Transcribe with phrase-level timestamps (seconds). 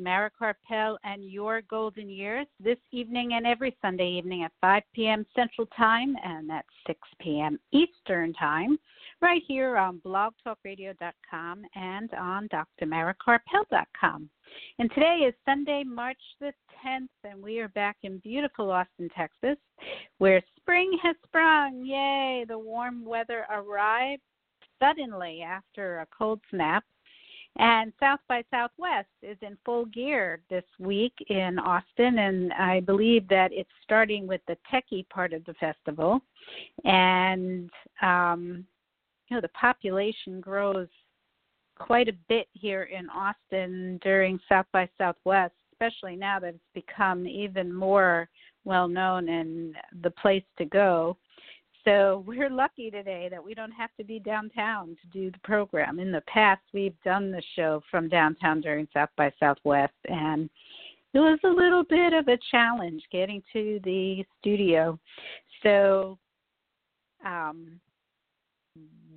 [0.00, 0.40] Welcome to Dr.
[0.40, 5.26] Mara Karpel and Your Golden Years this evening and every Sunday evening at 5 p.m.
[5.34, 7.58] Central Time and at 6 p.m.
[7.72, 8.78] Eastern Time,
[9.20, 14.30] right here on blogtalkradio.com and on drmarakarpel.com.
[14.78, 16.52] And today is Sunday, March the
[16.84, 19.56] 10th, and we are back in beautiful Austin, Texas,
[20.18, 21.84] where spring has sprung.
[21.84, 22.44] Yay!
[22.48, 24.22] The warm weather arrived
[24.80, 26.84] suddenly after a cold snap
[27.58, 33.28] and South by Southwest is in full gear this week in Austin, and I believe
[33.28, 36.20] that it's starting with the techie part of the festival.
[36.84, 37.70] And,
[38.02, 38.64] um,
[39.28, 40.88] you know, the population grows
[41.76, 47.26] quite a bit here in Austin during South by Southwest, especially now that it's become
[47.26, 48.28] even more
[48.64, 51.16] well known and the place to go.
[51.84, 55.98] So we're lucky today that we don't have to be downtown to do the program.
[55.98, 60.48] In the past, we've done the show from downtown during South by Southwest, and
[61.12, 64.98] it was a little bit of a challenge getting to the studio.
[65.62, 66.18] So
[67.24, 67.80] um,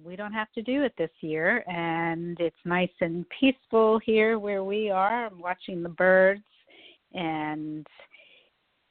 [0.04, 4.64] we don't have to do it this year, and it's nice and peaceful here where
[4.64, 5.28] we are.
[5.28, 6.44] I'm watching the birds
[7.14, 7.86] and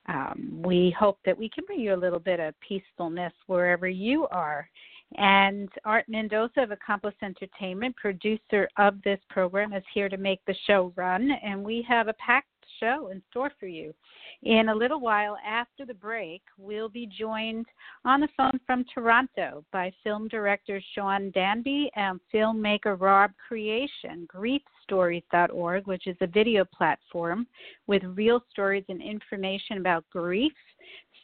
[0.08, 4.26] um, we hope that we can bring you a little bit of peacefulness wherever you
[4.30, 4.68] are.
[5.16, 10.54] And Art Mendoza of Accomplice Entertainment, producer of this program, is here to make the
[10.66, 11.30] show run.
[11.44, 12.48] And we have a packed
[12.80, 13.94] show in store for you.
[14.42, 17.66] In a little while after the break, we'll be joined
[18.04, 25.86] on the phone from Toronto by film director Sean Danby and filmmaker Rob Creation, griefstories.org,
[25.86, 27.46] which is a video platform
[27.86, 30.52] with real stories and information about grief,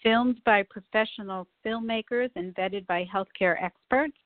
[0.02, 4.16] filmed by professional filmmakers and vetted by healthcare experts.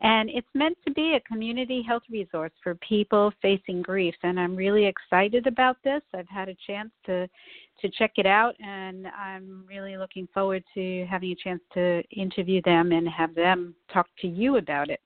[0.00, 4.14] And it's meant to be a community health resource for people facing grief.
[4.22, 6.02] And I'm really excited about this.
[6.14, 7.28] I've had a chance to
[7.80, 12.62] to check it out and I'm really looking forward to having a chance to interview
[12.62, 15.00] them and have them talk to you about it.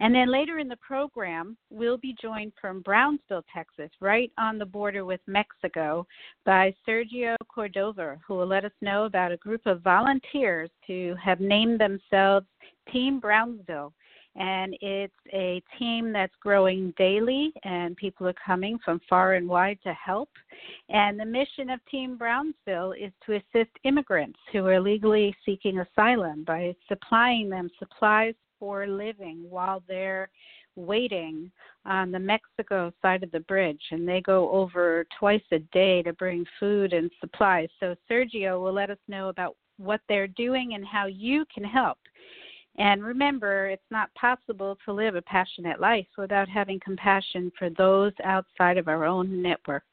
[0.00, 4.64] And then later in the program, we'll be joined from Brownsville, Texas, right on the
[4.64, 6.06] border with Mexico,
[6.46, 11.38] by Sergio Cordova, who will let us know about a group of volunteers who have
[11.38, 12.46] named themselves
[12.90, 13.92] Team Brownsville.
[14.36, 19.80] And it's a team that's growing daily, and people are coming from far and wide
[19.82, 20.30] to help.
[20.88, 26.44] And the mission of Team Brownsville is to assist immigrants who are legally seeking asylum
[26.44, 30.30] by supplying them supplies, for living while they're
[30.76, 31.50] waiting
[31.84, 36.12] on the Mexico side of the bridge and they go over twice a day to
[36.12, 37.68] bring food and supplies.
[37.80, 41.98] So Sergio will let us know about what they're doing and how you can help.
[42.78, 48.12] And remember, it's not possible to live a passionate life without having compassion for those
[48.22, 49.84] outside of our own network.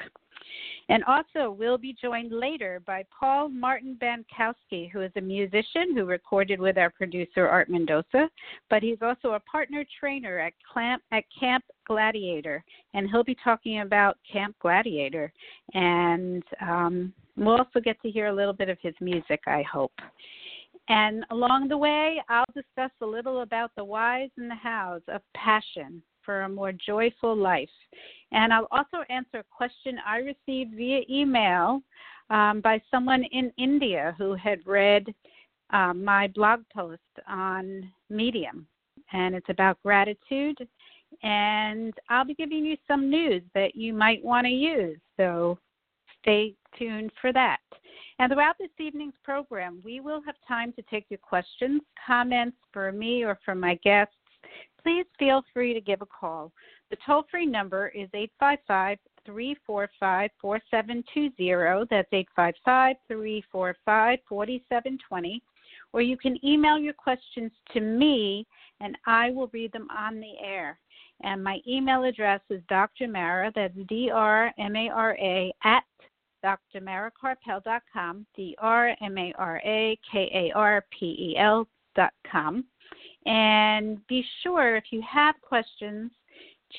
[0.90, 6.06] And also, we'll be joined later by Paul Martin Bankowski, who is a musician who
[6.06, 8.30] recorded with our producer Art Mendoza,
[8.70, 12.64] but he's also a partner trainer at, Clamp, at Camp Gladiator,
[12.94, 15.34] and he'll be talking about Camp Gladiator.
[15.74, 19.94] And um, we'll also get to hear a little bit of his music, I hope.
[20.90, 25.22] And along the way, I'll discuss a little about the whys and the hows of
[25.36, 27.70] passion for a more joyful life.
[28.34, 31.82] And I'll also answer a question I received via email
[32.30, 35.08] um, by someone in India who had read
[35.70, 38.68] um, my blog post on Medium.
[39.14, 40.58] And it's about gratitude.
[41.24, 45.00] And I'll be giving you some news that you might want to use.
[45.16, 45.58] So
[46.22, 47.62] stay tuned for that.
[48.20, 52.92] And throughout this evening's program, we will have time to take your questions, comments for
[52.92, 54.14] me or for my guests
[54.82, 56.52] please feel free to give a call.
[56.90, 61.88] The toll free number is 855 345 4720.
[61.90, 65.44] That's 855 345 4720.
[65.94, 68.46] Or you can email your questions to me
[68.80, 70.80] and I will read them on the air.
[71.22, 73.08] And my email address is Dr.
[73.08, 75.84] Mara, that's D R M A R A, at
[76.46, 82.64] drmarakarpel.com, D R M A R A K A R P E L.com.
[83.26, 86.12] And be sure if you have questions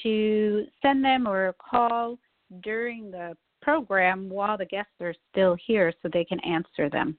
[0.03, 2.19] to send them or call
[2.63, 7.17] during the program while the guests are still here so they can answer them.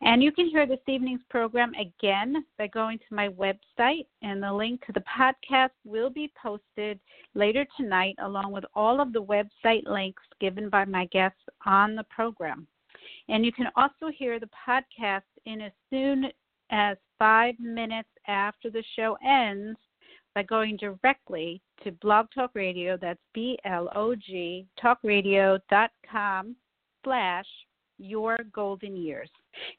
[0.00, 4.52] And you can hear this evening's program again by going to my website, and the
[4.52, 6.98] link to the podcast will be posted
[7.34, 12.04] later tonight along with all of the website links given by my guests on the
[12.04, 12.66] program.
[13.28, 16.26] And you can also hear the podcast in as soon
[16.70, 19.78] as five minutes after the show ends
[20.34, 22.98] by going directly to Blog Talk Radio.
[23.00, 26.56] That's B L O G talkradio.com
[27.04, 27.46] slash
[27.98, 29.30] your golden years.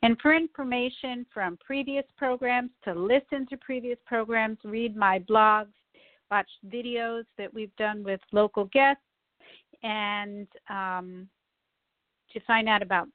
[0.04, 5.74] And for information from previous programs, to listen to previous programs, read my blogs,
[6.32, 9.04] watch videos that we've done with local guests,
[9.84, 11.28] and um,
[12.32, 13.10] to find out about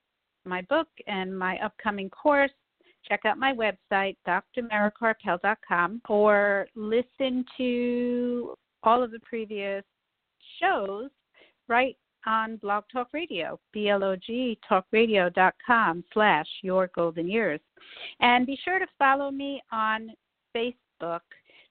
[0.44, 2.50] my book and my upcoming course,
[3.08, 9.82] check out my website, drmarakarpel.com, or listen to all of the previous
[10.60, 11.08] shows
[11.68, 11.96] right
[12.26, 17.60] on Blog Talk Radio, blogtalkradio.com slash your golden years.
[18.20, 20.10] And be sure to follow me on
[20.54, 21.20] Facebook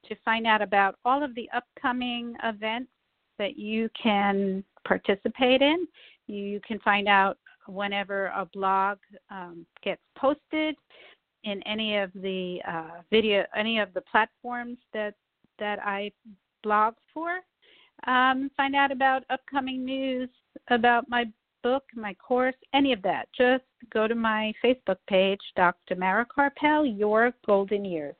[0.06, 2.90] to find out about all of the upcoming events
[3.38, 5.88] that you can participate in.
[6.26, 8.98] You can find out whenever a blog
[9.30, 10.76] um, gets posted
[11.44, 15.14] in any of the uh, video, any of the platforms that
[15.58, 16.12] that I
[16.62, 17.40] blog for.
[18.06, 20.28] Um, find out about upcoming news
[20.70, 21.26] about my
[21.62, 23.28] book, my course, any of that.
[23.36, 25.96] Just go to my Facebook page, Dr.
[25.96, 28.14] Mara Karpel, Your Golden Years.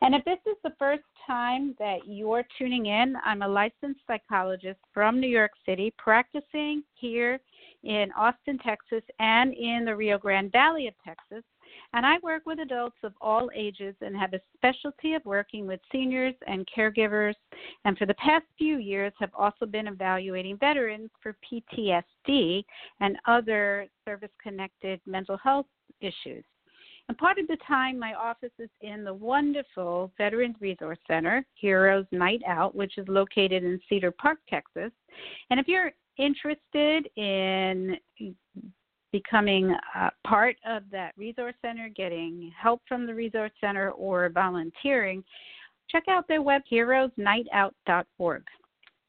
[0.00, 4.78] And if this is the first time that you're tuning in, I'm a licensed psychologist
[4.94, 7.40] from New York City, practicing here
[7.82, 11.44] in Austin, Texas, and in the Rio Grande Valley of Texas.
[11.94, 15.80] And I work with adults of all ages and have a specialty of working with
[15.90, 17.34] seniors and caregivers.
[17.84, 22.64] And for the past few years, have also been evaluating veterans for PTSD
[23.00, 25.66] and other service connected mental health
[26.00, 26.44] issues.
[27.08, 32.04] And part of the time, my office is in the wonderful Veterans Resource Center, Heroes
[32.12, 34.92] Night Out, which is located in Cedar Park, Texas.
[35.48, 37.96] And if you're interested in
[39.22, 39.74] becoming
[40.26, 45.24] part of that resource center, getting help from the resource center, or volunteering,
[45.90, 48.42] check out their web heroesnightout.org.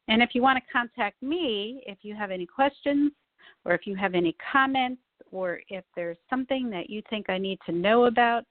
[0.08, 3.12] And if you want to contact me, if you have any questions
[3.64, 7.58] or if you have any comments or if there's something that you think I need
[7.66, 8.44] to know about,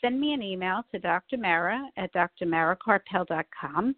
[0.00, 1.36] send me an email to Dr.
[1.36, 3.94] Mara at drmarakarpel.com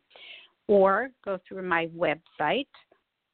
[0.68, 2.66] or go through my website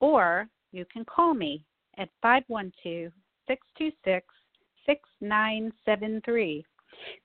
[0.00, 1.64] or you can call me
[1.96, 3.12] at 512
[3.49, 4.27] 626
[4.87, 6.65] 6973.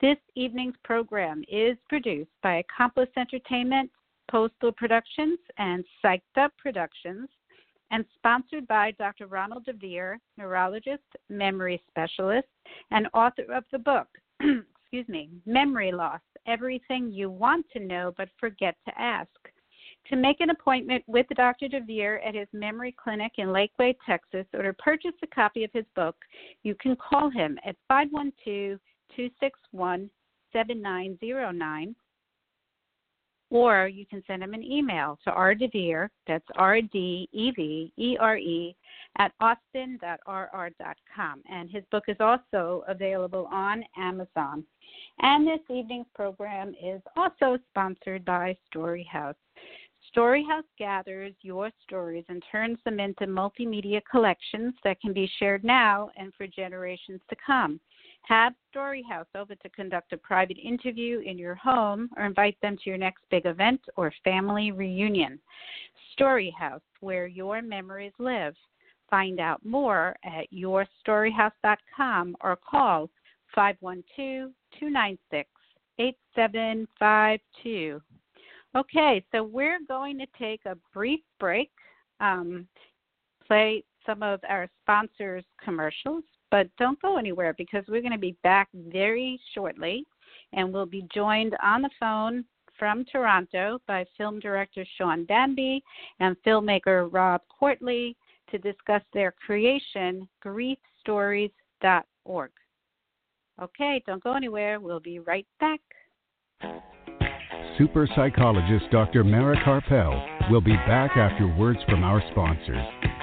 [0.01, 3.89] This evening's program is produced by Accomplice Entertainment,
[4.29, 7.29] Postal Productions, and Psyched Up Productions,
[7.91, 9.27] and sponsored by Dr.
[9.27, 12.47] Ronald DeVere, neurologist, memory specialist,
[12.91, 14.07] and author of the book,
[14.39, 19.29] excuse me, Memory Loss Everything You Want to Know But Forget to Ask
[20.09, 21.67] to make an appointment with Dr.
[21.67, 25.85] DeVere at his memory clinic in Lakeway, Texas, or to purchase a copy of his
[25.95, 26.15] book,
[26.63, 28.79] you can call him at 512
[29.15, 30.09] 261
[30.51, 31.95] 7909
[33.53, 37.35] or you can send him an email to rdevere, that's R-D-E-V-E-R-E,
[39.19, 41.43] at austin.rr.com.
[41.47, 44.63] And his book is also available on Amazon.
[45.19, 49.35] And this evening's program is also sponsored by Storyhouse.
[50.15, 56.11] Storyhouse gathers your stories and turns them into multimedia collections that can be shared now
[56.17, 57.79] and for generations to come.
[58.23, 62.89] Have Storyhouse over to conduct a private interview in your home or invite them to
[62.89, 65.39] your next big event or family reunion.
[66.17, 68.55] Storyhouse, where your memories live.
[69.09, 73.09] Find out more at yourstoryhouse.com or call
[73.53, 75.49] 512 296
[75.99, 78.01] 8752.
[78.75, 81.69] Okay, so we're going to take a brief break,
[82.19, 82.67] um,
[83.45, 88.35] play some of our sponsors' commercials, but don't go anywhere because we're going to be
[88.41, 90.03] back very shortly,
[90.53, 92.43] and we'll be joined on the phone
[92.79, 95.83] from Toronto by film director Sean Danby
[96.19, 98.17] and filmmaker Rob Quartly
[98.49, 102.51] to discuss their creation, griefstories.org.
[103.61, 104.79] Okay, don't go anywhere.
[104.79, 105.79] We'll be right back
[107.77, 109.23] super psychologist Dr.
[109.23, 113.22] Mara Karpel will be back after words from our sponsors.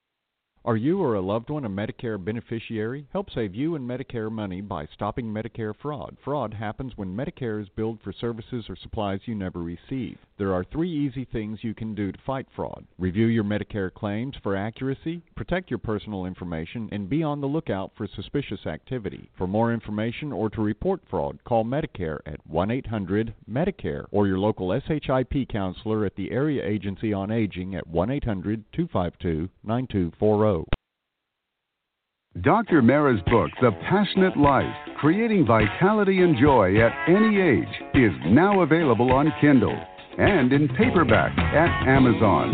[0.63, 3.07] Are you or a loved one a Medicare beneficiary?
[3.11, 6.17] Help save you and Medicare money by stopping Medicare fraud.
[6.23, 10.19] Fraud happens when Medicare is billed for services or supplies you never receive.
[10.41, 12.83] There are three easy things you can do to fight fraud.
[12.97, 17.91] Review your Medicare claims for accuracy, protect your personal information, and be on the lookout
[17.95, 19.29] for suspicious activity.
[19.37, 24.39] For more information or to report fraud, call Medicare at 1 800 Medicare or your
[24.39, 30.65] local SHIP counselor at the Area Agency on Aging at 1 800 252 9240.
[32.41, 32.81] Dr.
[32.81, 39.11] Mara's book, The Passionate Life Creating Vitality and Joy at Any Age, is now available
[39.11, 39.77] on Kindle
[40.17, 42.51] and in paperback at Amazon.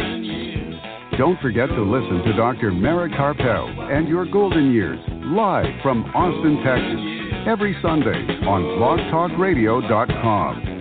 [1.17, 2.71] Don't forget to listen to Dr.
[2.71, 6.99] Mara Karpel and Your Golden Years live from Austin, Texas,
[7.47, 10.75] every Sunday on blogtalkradio.com.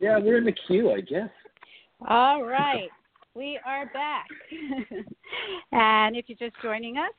[0.00, 1.28] Yeah, we're in the queue, I guess.
[2.08, 2.88] All right.
[3.34, 4.26] We are back.
[5.72, 7.10] and if you're just joining us,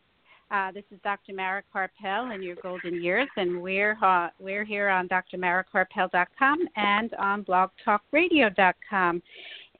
[0.51, 1.33] uh, this is Dr.
[1.33, 7.43] Mara Karpel in your golden years, and we're uh, we're here on drmarakarpel.com and on
[7.43, 9.21] blogtalkradio.com.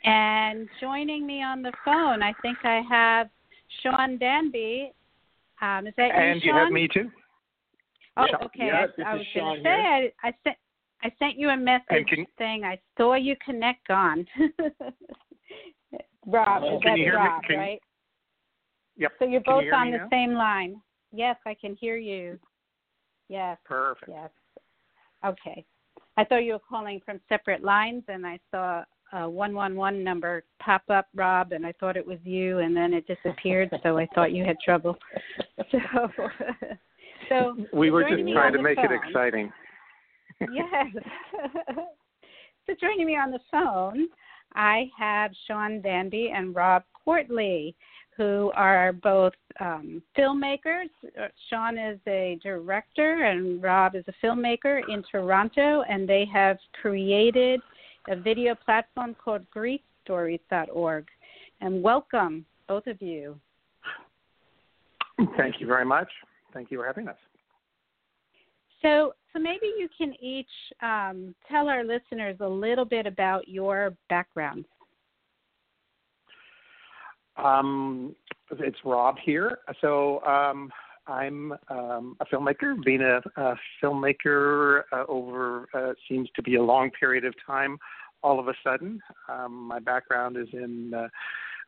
[0.04, 3.30] And joining me on the phone, I think I have
[3.82, 4.92] Sean Danby.
[5.62, 7.10] Um, is that and you, you have me too.
[8.18, 8.68] Oh, Sean- okay.
[8.68, 10.58] yeah, I, I was Sean going to say I, I sent
[11.04, 14.26] I sent you a message can- saying I saw you connect on.
[16.28, 17.20] Rob, Oh, is can that you hear me?
[17.20, 17.82] Rob, Can- right?
[18.98, 19.12] Yep.
[19.20, 20.08] So you're Can you both on the now?
[20.12, 20.82] same line.
[21.12, 22.40] Yes, I can hear you.
[23.30, 24.12] Yes, Perfect.
[24.14, 24.30] yes.
[25.26, 25.66] Okay.
[26.18, 28.84] I thought you were calling from separate lines, and I saw
[29.14, 32.76] a one one one number pop up, Rob, and I thought it was you, and
[32.76, 33.70] then it disappeared.
[33.84, 34.98] so I thought you had trouble.
[35.72, 35.80] So,
[37.30, 39.52] so We were just trying to make it exciting.
[40.54, 40.88] yes.
[42.68, 44.08] so joining me on the phone,
[44.54, 47.76] I have Sean Danby and Rob Quartly,
[48.18, 50.90] who are both um, filmmakers.
[51.50, 57.60] Sean is a director, and Rob is a filmmaker in Toronto, and they have created
[58.10, 61.08] a video platform called griefstories.org.
[61.62, 63.40] And welcome, both of you.
[65.38, 66.10] Thank you very much.
[66.54, 67.18] Thank you for having us.
[68.82, 70.48] So, so maybe you can each
[70.82, 74.68] um, tell our listeners a little bit about your backgrounds.
[77.38, 78.16] Um,
[78.52, 79.60] it's Rob here.
[79.82, 80.72] So um,
[81.08, 82.82] I'm um, a filmmaker.
[82.84, 87.78] Being a, a filmmaker uh, over uh, seems to be a long period of time.
[88.24, 91.08] All of a sudden, um, my background is in uh,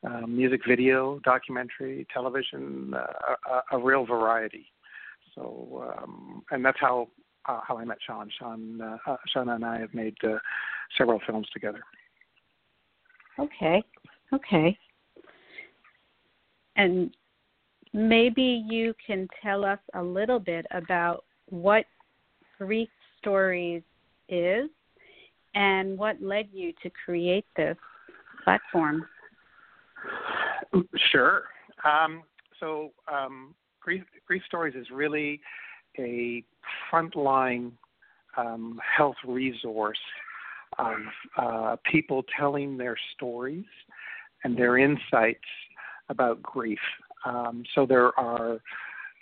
[0.07, 4.65] uh, music video, documentary, television, uh, a, a real variety.
[5.36, 7.09] So, um, and that's how
[7.47, 8.29] uh, how I met Sean.
[8.38, 10.38] Sean, uh, uh, Sean and I have made uh,
[10.97, 11.81] several films together.
[13.39, 13.83] Okay,
[14.33, 14.77] okay.
[16.77, 17.12] And
[17.93, 21.86] maybe you can tell us a little bit about what
[22.57, 23.84] Grief Stories
[24.29, 24.69] is
[25.55, 27.77] and what led you to create this
[28.43, 29.05] platform.
[31.12, 31.43] Sure.
[31.84, 32.24] Um,
[32.60, 35.39] so, um, Grief, Grief Stories is really
[35.98, 36.43] a
[36.91, 37.72] frontline
[38.38, 39.98] um, health resource
[40.77, 40.98] of
[41.38, 43.65] uh, people telling their stories
[44.43, 45.39] and their insights
[46.10, 46.80] about grief.
[47.26, 48.60] Um, so there are,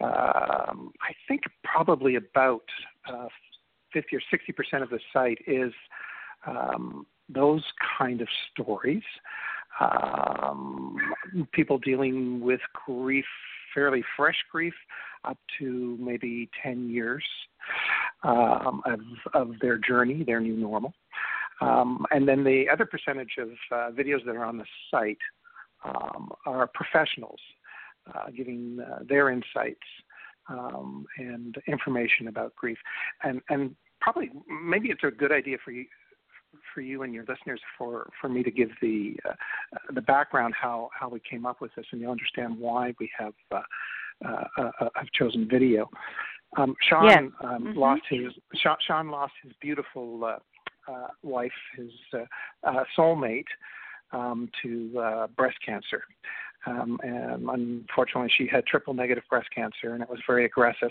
[0.01, 2.63] um, I think, probably about
[3.07, 3.27] uh,
[3.93, 5.73] 50 or 60 percent of the site is
[6.45, 7.63] um, those
[7.97, 9.03] kind of stories.
[9.79, 10.97] Um,
[11.51, 13.25] people dealing with grief,
[13.73, 14.73] fairly fresh grief,
[15.25, 17.23] up to maybe 10 years
[18.23, 18.99] um, of,
[19.33, 20.93] of their journey, their new normal.
[21.61, 25.17] Um, and then the other percentage of uh, videos that are on the site
[25.85, 27.39] um, are professionals
[28.13, 29.87] uh, giving uh, their insights
[30.49, 32.77] um, and information about grief.
[33.23, 35.85] And, and probably, maybe it's a good idea for you
[36.73, 39.33] for you and your listeners for, for me to give the uh,
[39.93, 43.33] the background how, how we came up with this, and you'll understand why we have
[43.51, 43.61] uh,
[44.25, 45.89] uh, uh, have chosen video.
[46.57, 47.23] Um, Sean Yes.
[47.41, 47.75] um, Mhm.
[47.75, 50.39] lost his Sean, Sean lost his beautiful uh,
[50.91, 52.25] uh, wife, his uh,
[52.63, 53.47] uh, soulmate,
[54.15, 56.03] um, to uh, breast cancer.
[56.65, 60.89] Um, and unfortunately, she had triple negative breast cancer, and it was very aggressive.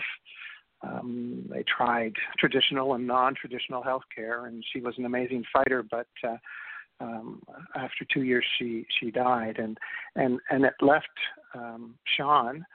[0.81, 5.83] Um, they tried traditional and non-traditional health care, and she was an amazing fighter.
[5.83, 6.37] But uh,
[7.01, 7.41] um,
[7.75, 9.77] after two years, she she died, and
[10.15, 11.07] and and it left
[11.53, 12.65] um, Sean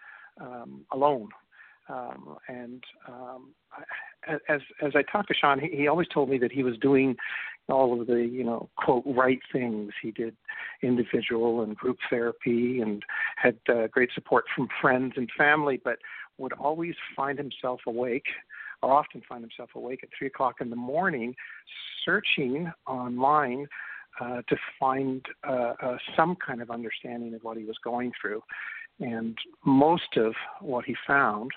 [0.40, 1.28] um, alone.
[1.88, 3.54] Um, and um,
[4.48, 7.16] as as I talked to Sean, he, he always told me that he was doing
[7.70, 9.92] all of the you know quote right things.
[10.02, 10.36] He did
[10.82, 13.02] individual and group therapy and
[13.36, 15.98] had uh, great support from friends and family, but
[16.38, 18.26] would always find himself awake,
[18.82, 21.34] or often find himself awake at three o'clock in the morning,
[22.04, 23.66] searching online
[24.20, 28.42] uh, to find uh, uh, some kind of understanding of what he was going through.
[28.98, 31.50] And most of what he found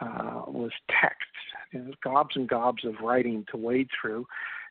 [0.00, 1.26] uh, was texts,
[1.72, 4.26] you know, gobs and gobs of writing to wade through.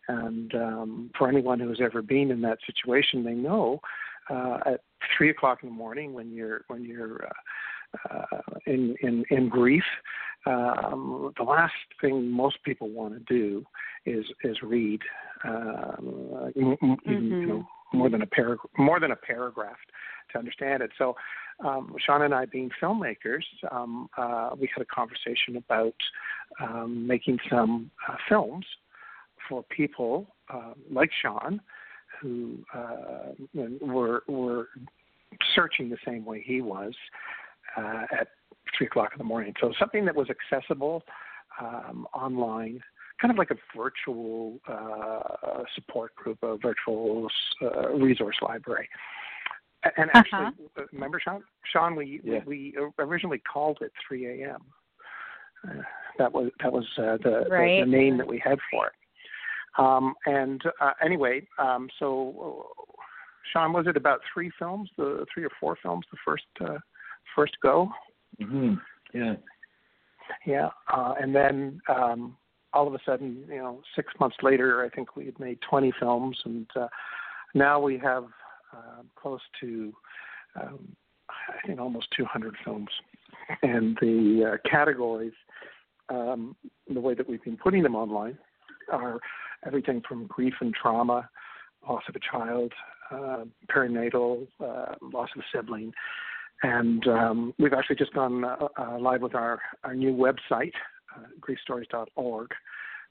[0.07, 3.79] And um, for anyone who has ever been in that situation, they know
[4.29, 4.81] uh, at
[5.17, 9.83] three o'clock in the morning when you're when you're uh, uh, in in in grief,
[10.45, 13.63] um, the last thing most people want to do
[14.05, 15.01] is is read,
[15.43, 17.11] um, mm-hmm.
[17.11, 19.77] you know, more than a paragraph, more than a paragraph
[20.31, 20.91] to understand it.
[20.97, 21.15] So,
[21.65, 25.95] um, Sean and I, being filmmakers, um, uh, we had a conversation about
[26.61, 28.65] um, making some uh, films
[29.47, 31.61] for people uh, like Sean
[32.21, 33.31] who uh,
[33.81, 34.67] were were
[35.55, 36.93] searching the same way he was
[37.77, 38.27] uh, at
[38.77, 39.53] three o'clock in the morning.
[39.59, 41.03] So something that was accessible
[41.59, 42.81] um, online,
[43.19, 47.27] kind of like a virtual uh, support group, a virtual
[47.61, 48.89] uh, resource library.
[49.97, 50.83] And actually, uh-huh.
[50.91, 51.43] remember, Sean?
[51.71, 52.39] Sean, we, yeah.
[52.45, 54.61] we originally called it 3 a.m.
[55.67, 55.81] Uh,
[56.17, 57.79] that was that was uh, the, right.
[57.79, 58.93] the, the name that we had for it.
[59.77, 62.67] Um, and uh, anyway, um, so
[63.51, 66.77] Sean, was it about three films, the three or four films, the first uh,
[67.35, 67.89] first go?
[68.41, 68.75] Mm-hmm.
[69.13, 69.35] Yeah.
[70.45, 72.37] Yeah, uh, and then um,
[72.73, 75.91] all of a sudden, you know, six months later, I think we had made 20
[75.99, 76.87] films, and uh,
[77.53, 78.25] now we have
[78.73, 79.93] uh, close to,
[80.59, 80.95] um,
[81.29, 82.89] I think, almost 200 films.
[83.61, 85.33] And the uh, categories,
[86.07, 86.55] um,
[86.93, 88.37] the way that we've been putting them online,
[88.91, 89.19] are
[89.65, 91.29] everything from grief and trauma,
[91.87, 92.71] loss of a child,
[93.11, 95.93] uh, perinatal, uh, loss of a sibling.
[96.63, 100.73] And um, we've actually just gone uh, uh, live with our, our new website,
[101.15, 102.51] uh, griefstories.org.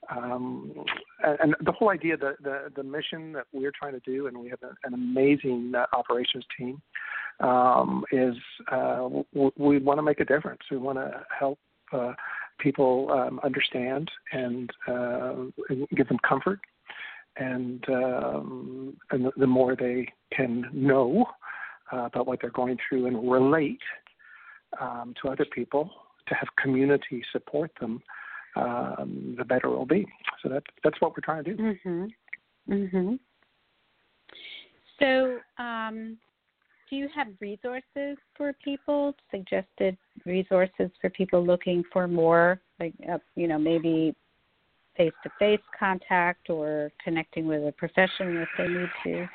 [0.09, 0.85] Um,
[1.23, 4.49] and the whole idea, the, the, the mission that we're trying to do, and we
[4.49, 6.81] have a, an amazing uh, operations team,
[7.39, 8.35] um, is
[8.69, 10.61] w- we want to make a difference.
[10.71, 11.59] We want to help
[12.61, 15.33] people um, understand and, uh,
[15.95, 16.59] give them comfort.
[17.37, 21.25] And, um, and the, more they can know
[21.91, 23.79] uh, about what they're going through and relate
[24.79, 25.89] um, to other people,
[26.27, 28.01] to have community support them,
[28.55, 30.05] um, the better it'll be.
[30.43, 31.63] So that's that's what we're trying to do.
[31.63, 32.13] Mhm.
[32.69, 33.19] Mhm.
[34.99, 36.17] So, um,
[36.91, 39.15] do you have resources for people?
[39.31, 44.13] Suggested resources for people looking for more, like uh, you know, maybe
[44.97, 49.29] face-to-face contact or connecting with a professional if they need to.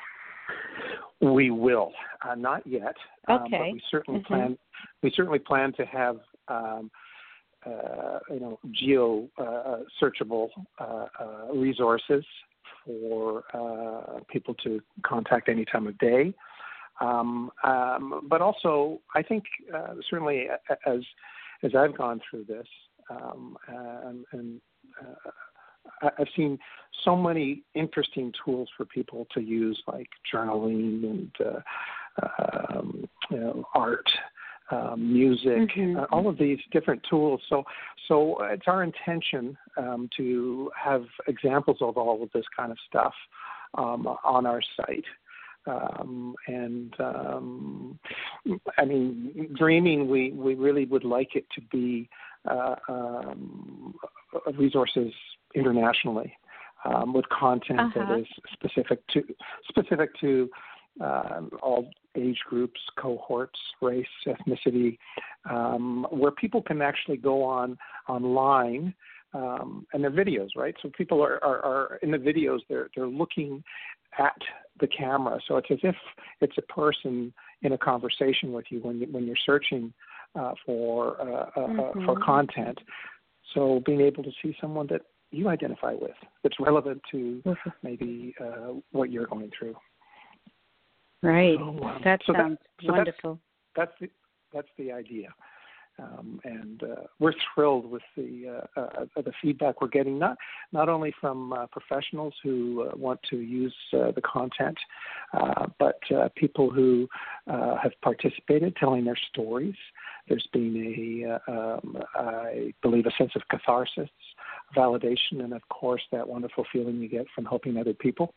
[1.19, 1.91] We will.
[2.21, 2.95] Uh, not yet.
[3.27, 3.33] Okay.
[3.33, 4.33] Um, but we certainly mm-hmm.
[4.33, 4.57] plan.
[5.01, 6.17] We certainly plan to have.
[6.47, 6.91] Um,
[7.65, 10.47] uh, you know, geo uh, searchable
[10.79, 12.23] uh, uh resources
[12.85, 16.33] for uh, people to contact any time of day.
[16.99, 20.47] Um, um, but also, I think uh, certainly
[20.85, 20.99] as
[21.63, 22.67] as I've gone through this,
[23.09, 24.61] um, and, and
[26.01, 26.59] I've seen
[27.03, 31.59] so many interesting tools for people to use, like journaling and uh,
[32.75, 34.09] um, you know, art,
[34.71, 35.97] um, music, mm-hmm.
[35.97, 37.41] uh, all of these different tools.
[37.47, 37.63] So,
[38.07, 43.13] so it's our intention um, to have examples of all of this kind of stuff
[43.75, 45.05] um, on our site.
[45.67, 47.99] Um, and um,
[48.77, 52.09] I mean, dreaming, we, we really would like it to be
[52.49, 53.93] uh, um,
[54.57, 55.11] resources
[55.55, 56.33] internationally
[56.85, 58.05] um, with content uh-huh.
[58.07, 59.23] that is specific to
[59.67, 60.49] specific to
[61.01, 64.97] um, all age groups, cohorts, race, ethnicity,
[65.49, 67.77] um, where people can actually go on
[68.07, 68.93] online
[69.33, 70.73] um, and their videos, right?
[70.81, 73.63] So people are, are, are in the videos, they're they're looking
[74.17, 74.37] at
[74.79, 75.95] the camera, so it's as if
[76.41, 79.93] it's a person in a conversation with you when you, when you're searching
[80.35, 82.05] uh, for uh, uh, mm-hmm.
[82.05, 82.77] for content.
[83.53, 85.01] So being able to see someone that
[85.31, 86.11] you identify with
[86.43, 87.41] that's relevant to
[87.83, 89.75] maybe uh, what you're going through.
[91.23, 91.57] Right.
[91.57, 93.39] So, um, that so sounds so wonderful.
[93.75, 94.09] That's, that's the
[94.53, 95.29] that's the idea.
[95.99, 100.37] Um, and uh, we're thrilled with the uh, uh, the feedback we're getting, not
[100.71, 104.77] not only from uh, professionals who uh, want to use uh, the content,
[105.79, 105.99] but
[106.35, 107.07] people who
[107.47, 109.75] have participated, telling their stories.
[110.27, 114.09] There's been a, um, I believe, a sense of catharsis,
[114.75, 118.33] validation, and of course that wonderful feeling you get from helping other people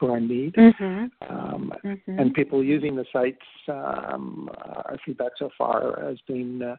[0.00, 0.54] who are in need.
[0.54, 1.32] Mm-hmm.
[1.32, 2.18] Um, mm-hmm.
[2.18, 6.62] And people using the sites, um, our feedback so far has been.
[6.62, 6.76] Uh,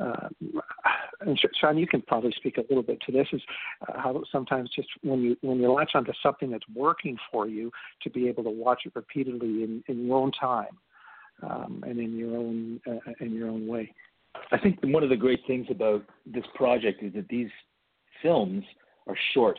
[0.00, 0.28] uh,
[1.20, 3.26] and Sean, you can probably speak a little bit to this.
[3.32, 3.42] Is
[3.86, 7.70] uh, how sometimes just when you when you latch onto something that's working for you,
[8.02, 10.78] to be able to watch it repeatedly in, in your own time
[11.42, 13.92] um, and in your own uh, in your own way.
[14.52, 17.50] I think one of the great things about this project is that these
[18.22, 18.64] films
[19.06, 19.58] are short.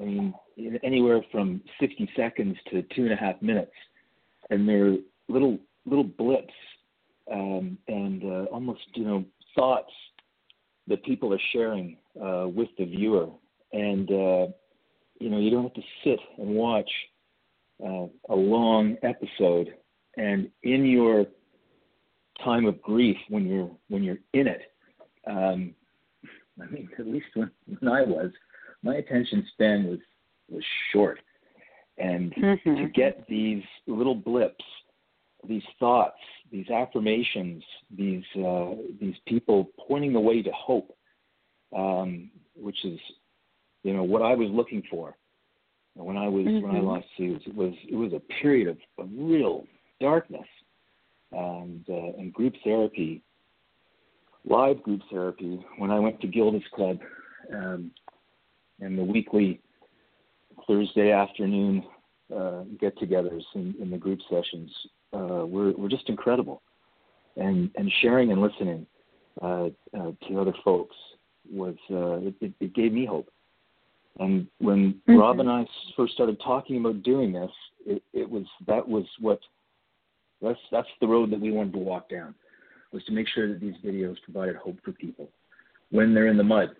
[0.00, 0.34] I mean,
[0.82, 3.72] anywhere from 60 seconds to two and a half minutes,
[4.50, 4.96] and they're
[5.28, 6.52] little little blips
[7.30, 9.92] um, and uh, almost you know thoughts
[10.86, 13.28] that people are sharing uh, with the viewer,
[13.72, 14.46] and uh,
[15.20, 16.90] you know you don't have to sit and watch
[17.84, 19.74] uh, a long episode,
[20.16, 21.26] and in your
[22.42, 24.62] time of grief when you're when you're in it.
[25.26, 25.74] Um,
[26.60, 28.30] I mean, at least when, when I was,
[28.84, 29.98] my attention span was
[30.48, 31.18] was short,
[31.98, 32.76] and mm-hmm.
[32.76, 34.64] to get these little blips,
[35.48, 36.18] these thoughts,
[36.52, 37.64] these affirmations,
[37.96, 40.94] these uh, these people pointing the way to hope,
[41.76, 43.00] um, which is,
[43.82, 45.16] you know, what I was looking for
[45.94, 46.66] when I was mm-hmm.
[46.66, 47.42] when I lost Suze.
[47.46, 49.64] It was it was a period of, of real
[50.00, 50.46] darkness,
[51.32, 53.22] and uh, and group therapy,
[54.46, 55.58] live group therapy.
[55.78, 56.98] When I went to Gilda's Club.
[57.52, 57.90] Um,
[58.80, 59.60] and the weekly
[60.66, 61.84] Thursday afternoon
[62.34, 64.70] uh, get-togethers in, in, the group sessions
[65.12, 66.62] uh, were, were just incredible,
[67.36, 68.86] and and sharing and listening
[69.42, 70.96] uh, uh to other folks
[71.50, 73.28] was uh, it, it, gave me hope.
[74.18, 75.18] And when mm-hmm.
[75.18, 77.50] Rob and I first started talking about doing this,
[77.84, 79.40] it, it was that was what
[80.40, 82.34] that's that's the road that we wanted to walk down
[82.92, 85.28] was to make sure that these videos provided hope for people
[85.90, 86.70] when they're in the mud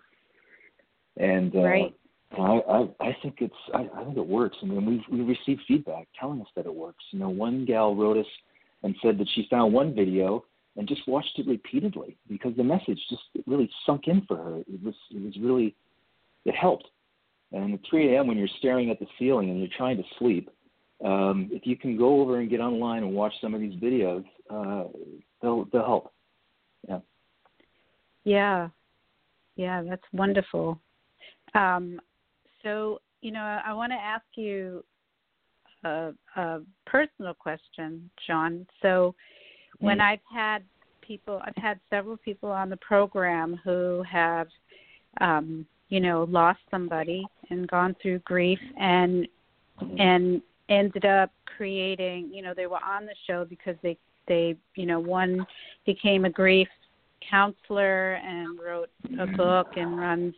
[1.17, 1.95] and uh, right.
[2.37, 4.57] I, I I think it's I, I think it works.
[4.61, 7.03] I mean, we've we received feedback telling us that it works.
[7.11, 8.25] You know, one gal wrote us
[8.83, 10.43] and said that she found one video
[10.77, 14.57] and just watched it repeatedly because the message just really sunk in for her.
[14.59, 15.75] It was it was really
[16.45, 16.87] it helped.
[17.51, 18.27] And at 3 a.m.
[18.27, 20.49] when you're staring at the ceiling and you're trying to sleep,
[21.03, 24.25] um, if you can go over and get online and watch some of these videos,
[24.49, 24.89] uh,
[25.41, 26.13] they'll they'll help.
[26.87, 26.99] Yeah.
[28.23, 28.69] Yeah.
[29.55, 30.81] Yeah, that's wonderful.
[31.55, 31.99] Um,
[32.63, 34.83] so, you know, I want to ask you
[35.83, 38.67] a, a personal question, John.
[38.81, 39.15] So,
[39.79, 39.99] when.
[39.99, 40.63] I've had
[41.01, 44.47] people, I've had several people on the program who have,
[45.21, 49.27] um, you know, lost somebody and gone through grief and
[49.99, 52.31] and ended up creating.
[52.33, 55.45] You know, they were on the show because they they you know one
[55.85, 56.67] became a grief
[57.29, 58.89] counselor and wrote
[59.19, 60.33] a book and runs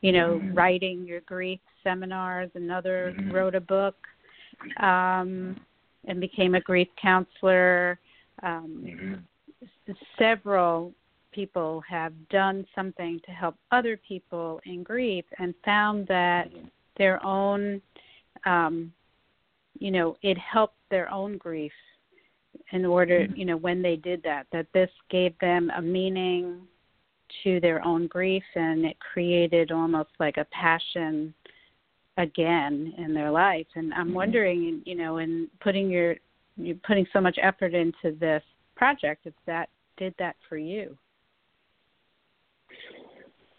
[0.00, 0.54] you know, mm-hmm.
[0.54, 2.50] writing your grief seminars.
[2.54, 3.32] Another mm-hmm.
[3.32, 3.96] wrote a book
[4.80, 5.58] um,
[6.06, 7.98] and became a grief counselor.
[8.42, 9.92] Um, mm-hmm.
[10.18, 10.92] Several
[11.32, 16.50] people have done something to help other people in grief and found that
[16.96, 17.80] their own,
[18.44, 18.92] um,
[19.78, 21.72] you know, it helped their own grief
[22.72, 26.60] in order, you know, when they did that, that this gave them a meaning
[27.44, 31.34] to their own grief and it created almost like a passion
[32.16, 33.66] again in their life.
[33.74, 34.14] And i'm mm-hmm.
[34.14, 36.16] wondering you know in putting your
[36.56, 38.42] you putting so much effort into this
[38.76, 40.96] project if that did that for you?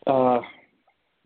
[0.08, 0.40] Uh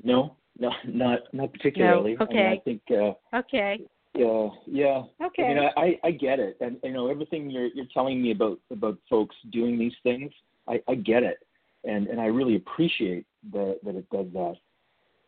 [0.03, 2.15] no no not not particularly.
[2.19, 2.25] No?
[2.25, 3.79] okay I, mean, I think uh okay.
[4.13, 5.03] yeah yeah.
[5.25, 5.43] Okay.
[5.43, 6.57] i mean I i get it.
[6.61, 10.31] And you know everything you're you're telling me about about folks doing these things
[10.67, 11.37] i i get it
[11.83, 14.55] and and I really appreciate that that it does that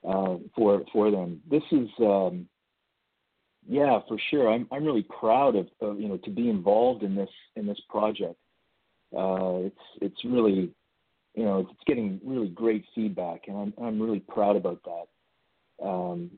[0.07, 1.41] uh, for for them.
[1.49, 2.47] This is um,
[3.67, 4.51] yeah, for sure.
[4.51, 7.79] I'm I'm really proud of, of you know to be involved in this in this
[7.89, 8.35] project.
[9.15, 10.71] Uh, it's it's really
[11.35, 15.85] you know it's getting really great feedback, and I'm I'm really proud about that.
[15.85, 16.31] Um,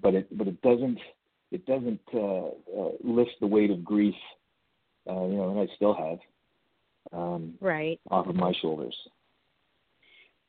[0.00, 0.98] but it but it doesn't
[1.52, 4.14] it doesn't uh, uh, lift the weight of grief,
[5.08, 6.18] uh, you know, and I still have
[7.12, 8.96] um, right off of my shoulders.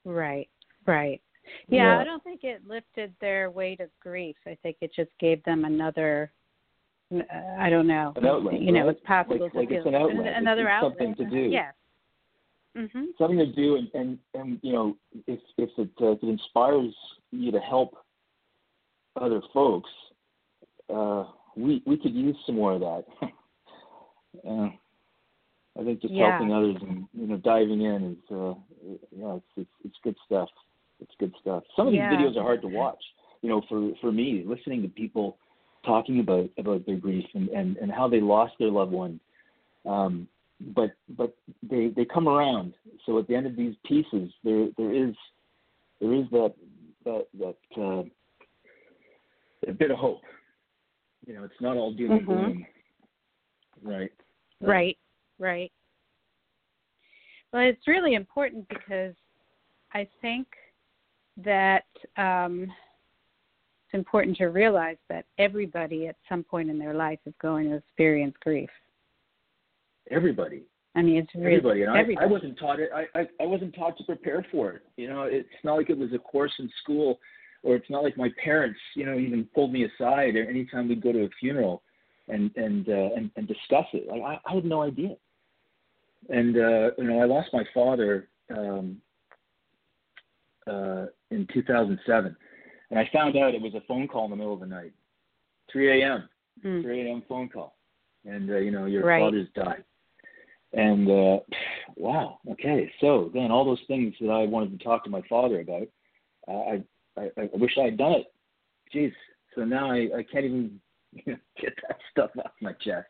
[0.03, 0.49] Right,
[0.85, 1.21] right.
[1.67, 4.35] Yeah, yeah, I don't think it lifted their weight of grief.
[4.47, 6.31] I think it just gave them another
[7.59, 8.13] I don't know.
[8.15, 10.33] An outlet, you know, it's possible like, to like it's an outlet.
[10.35, 10.97] another it's, outlet.
[10.97, 11.49] something to do.
[11.51, 11.73] Yes.
[12.75, 13.05] Mhm.
[13.17, 16.93] Something to do, and and, and you know, if if it, uh, if it inspires
[17.31, 17.95] you to help
[19.21, 19.89] other folks,
[20.93, 23.05] uh, we we could use some more of that.
[24.49, 24.69] uh,
[25.79, 26.29] I think just Yeah.
[26.29, 30.15] helping others and you know diving in is uh, you know it's, it's it's good
[30.25, 30.49] stuff.
[31.01, 31.63] It's good stuff.
[31.75, 32.11] Some of these Yeah.
[32.11, 33.03] videos are hard to watch.
[33.41, 35.37] You know, for for me, listening to people
[35.85, 39.19] talking about about their grief and and, and how they lost their loved one.
[39.85, 40.27] Um,
[40.73, 42.73] but but they they come around.
[43.05, 45.13] So at the end of these pieces, there there is
[45.99, 46.53] there is that
[47.03, 48.03] that that uh,
[49.67, 50.21] a bit of hope.
[51.27, 52.25] You know, it's not all doom and Mhm.
[52.25, 52.65] gloom.
[53.81, 54.11] Right.
[54.61, 54.97] Right,
[55.39, 55.71] right.
[57.51, 59.13] Well, it's really important because
[59.93, 60.47] I think
[61.43, 61.85] that
[62.17, 67.69] um, it's important to realize that everybody at some point in their life is going
[67.69, 68.69] to experience grief.
[70.11, 70.63] Everybody.
[70.95, 71.81] I mean, it's really Everybody.
[71.83, 72.25] And I, everybody.
[72.25, 72.89] I wasn't taught it.
[72.93, 74.81] I, I I wasn't taught to prepare for it.
[74.95, 77.19] You know, it's not like it was a course in school,
[77.63, 81.01] or it's not like my parents, you know, even pulled me aside or anytime we'd
[81.01, 81.81] go to a funeral
[82.29, 84.07] and and uh, and, and discuss it.
[84.07, 85.15] Like I, I had no idea.
[86.29, 88.97] And uh, you know, I lost my father um,
[90.67, 92.35] uh, in 2007,
[92.89, 94.93] and I found out it was a phone call in the middle of the night,
[95.71, 96.29] 3 a.m.
[96.63, 96.81] Mm.
[96.81, 97.23] 3 a.m.
[97.29, 97.75] phone call,
[98.25, 99.21] and uh, you know your Right.
[99.21, 99.83] father's died,
[100.73, 101.39] and uh,
[101.95, 105.59] wow, okay, so then all those things that I wanted to talk to my father
[105.61, 105.87] about,
[106.47, 106.83] uh, I,
[107.17, 108.33] I I wish I had done it.
[108.93, 109.13] Jeez,
[109.53, 110.79] so now I I can't even
[111.25, 113.07] get that stuff off my chest,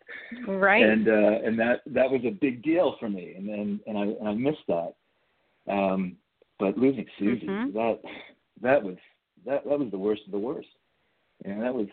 [0.47, 0.83] Right.
[0.83, 4.01] and uh, and that that was a big deal for me, and and and I
[4.03, 4.93] and I missed that.
[5.67, 6.15] Um,
[6.59, 7.73] but losing Susie, Mhm.
[7.73, 7.99] that
[8.61, 8.95] that was
[9.45, 10.69] that that was the worst of the worst,
[11.43, 11.87] and that was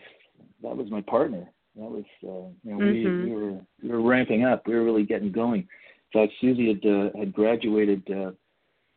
[0.61, 1.49] that was my partner.
[1.75, 3.21] That was uh, you know Mhm.
[3.21, 4.67] we we were we were ramping up.
[4.67, 5.61] We were really getting going.
[5.61, 8.31] In fact, Susie had uh, had graduated uh,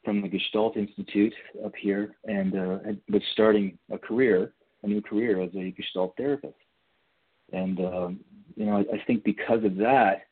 [0.04, 4.52] from the Gestalt Institute up here and uh, had, was starting a career,
[4.82, 6.54] a new career as a Gestalt therapist.
[7.52, 8.20] And um,
[8.56, 10.22] you know, I, I think because of that,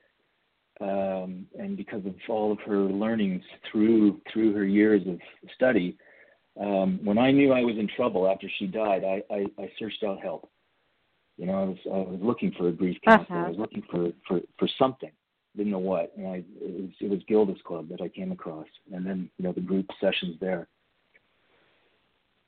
[0.80, 5.18] um, and because of all of her learnings through through her years of
[5.54, 5.96] study,
[6.60, 10.02] um, when I knew I was in trouble after she died, I, I, I searched
[10.04, 10.50] out help.
[11.36, 13.38] You know, I was I was looking for a grief counselor.
[13.38, 13.46] Uh-huh.
[13.46, 15.10] I was looking for, for for something.
[15.56, 16.12] Didn't know what.
[16.16, 19.44] And I it was it was Gilda's Club that I came across, and then you
[19.44, 20.68] know the group sessions there.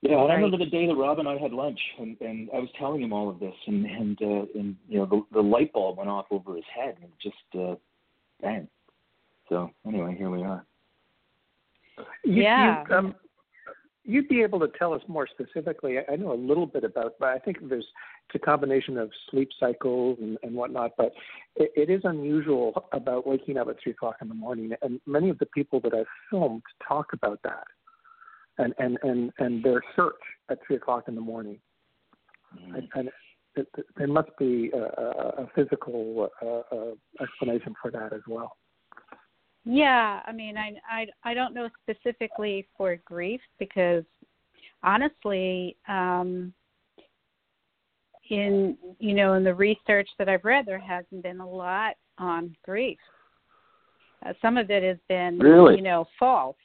[0.02, 2.58] Yeah, and I remember the day that Rob and I had lunch, and, and I
[2.58, 5.72] was telling him all of this, and and uh, and you know the the light
[5.72, 7.74] bulb went off over his head, and just uh,
[8.40, 8.68] bang.
[9.48, 10.64] So anyway, here we are.
[12.24, 12.84] You, Yeah.
[12.88, 13.14] You, um,
[14.06, 15.98] you'd be able to tell us more specifically.
[15.98, 17.86] I, I know a little bit about, but I think there's
[18.28, 20.92] it's a combination of sleep cycles and, and whatnot.
[20.96, 21.12] But
[21.56, 25.28] it, it is unusual about waking up at three o'clock in the morning, and many
[25.30, 27.64] of the people that I've filmed talk about that,
[28.58, 30.14] and and and and their search
[30.50, 31.58] at three o'clock in the morning,
[32.74, 33.08] and, and
[33.56, 38.20] it, it, there must be a, a, a physical uh, uh, explanation for that as
[38.28, 38.56] well.
[39.64, 44.04] Yeah, I mean, I, I I don't know specifically for grief because
[44.82, 46.52] honestly, um,
[48.30, 52.56] in you know in the research that I've read, there hasn't been a lot on
[52.64, 52.98] grief.
[54.24, 55.76] Uh, some of it has been Really?
[55.76, 56.56] you know false.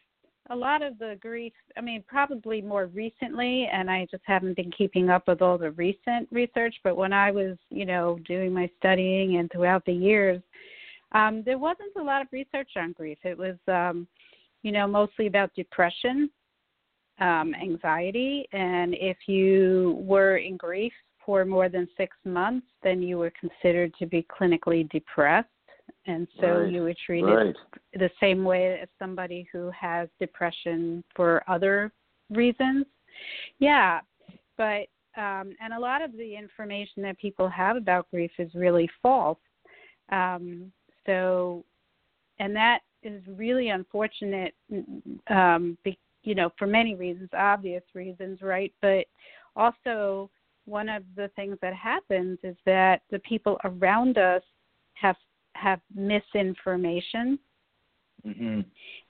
[0.52, 4.72] A lot of the grief, I mean, probably more recently, and I just haven't been
[4.78, 6.76] keeping up with all the recent research.
[6.84, 10.42] But when I was, you know, doing my studying and throughout the years,
[11.14, 13.18] um, there wasn't a lot of research on grief.
[13.24, 14.08] It was, um,
[14.62, 16.30] you know, mostly about depression,
[17.22, 20.94] um, anxiety, and if you were in grief
[21.26, 25.48] for more than six months, then you were considered to be clinically depressed,
[26.08, 27.56] and so Right, you were treated Right.
[27.94, 31.92] the same way as somebody who has depression for other
[32.30, 32.86] reasons.
[33.60, 34.02] Yeah,
[34.58, 34.88] but
[35.18, 39.38] um, and a lot of the information that people have about grief is really false.
[40.10, 40.72] Um,
[41.06, 41.66] so,
[42.40, 44.54] and that is really unfortunate.
[45.30, 48.74] Um, be, you know, for many reasons, obvious reasons, right?
[48.82, 49.06] But
[49.56, 50.30] also,
[50.66, 54.44] one of the things that happens is that the people around us
[54.94, 55.16] have
[55.62, 57.40] have misinformation.
[58.24, 58.62] Hmm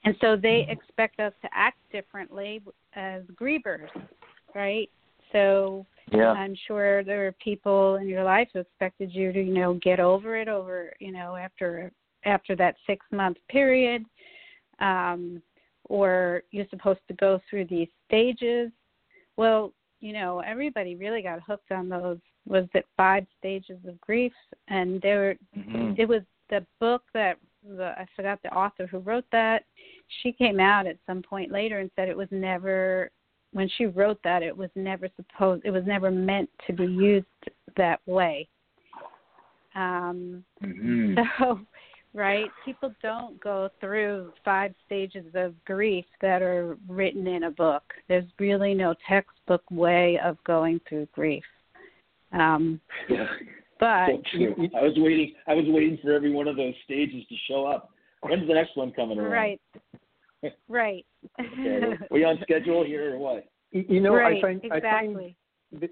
[0.04, 2.60] and so they expect us to act differently
[2.94, 3.88] as grievers
[4.54, 4.90] right?
[5.32, 6.32] So Yeah.
[6.32, 10.00] i'm sure there are people in your life who expected you to you know get
[10.00, 11.90] over it over you know after
[12.24, 14.04] after that six month period
[14.80, 15.40] um
[15.88, 18.70] or you're supposed to go through these stages.
[19.36, 24.32] Well you know everybody really got hooked on those was it five stages of grief,
[24.68, 25.92] and there Mm-hmm.
[25.96, 29.64] it was the book that the I forgot the author who wrote that.
[30.22, 33.10] She came out at some point later and said it was never
[33.52, 37.26] when she wrote that it was never supposed it was never meant to be used
[37.76, 38.46] that way.
[39.74, 41.14] Um Mm-hmm.
[41.38, 41.60] so
[42.14, 47.82] right, people don't go through five stages of grief that are written in a book.
[48.08, 51.44] There's really no textbook way of going through grief.
[52.32, 53.26] Um Yeah.
[53.82, 54.68] But So true.
[54.76, 55.34] I was waiting.
[55.48, 57.90] I was waiting for every one of those stages to show up.
[58.20, 59.32] When's the next one coming around?
[59.32, 59.60] right.
[60.68, 61.06] Right.
[61.40, 61.84] Okay.
[61.84, 63.44] Are we on schedule here or what?
[63.70, 65.36] You you know, right, I find I find exactly.
[65.78, 65.90] it,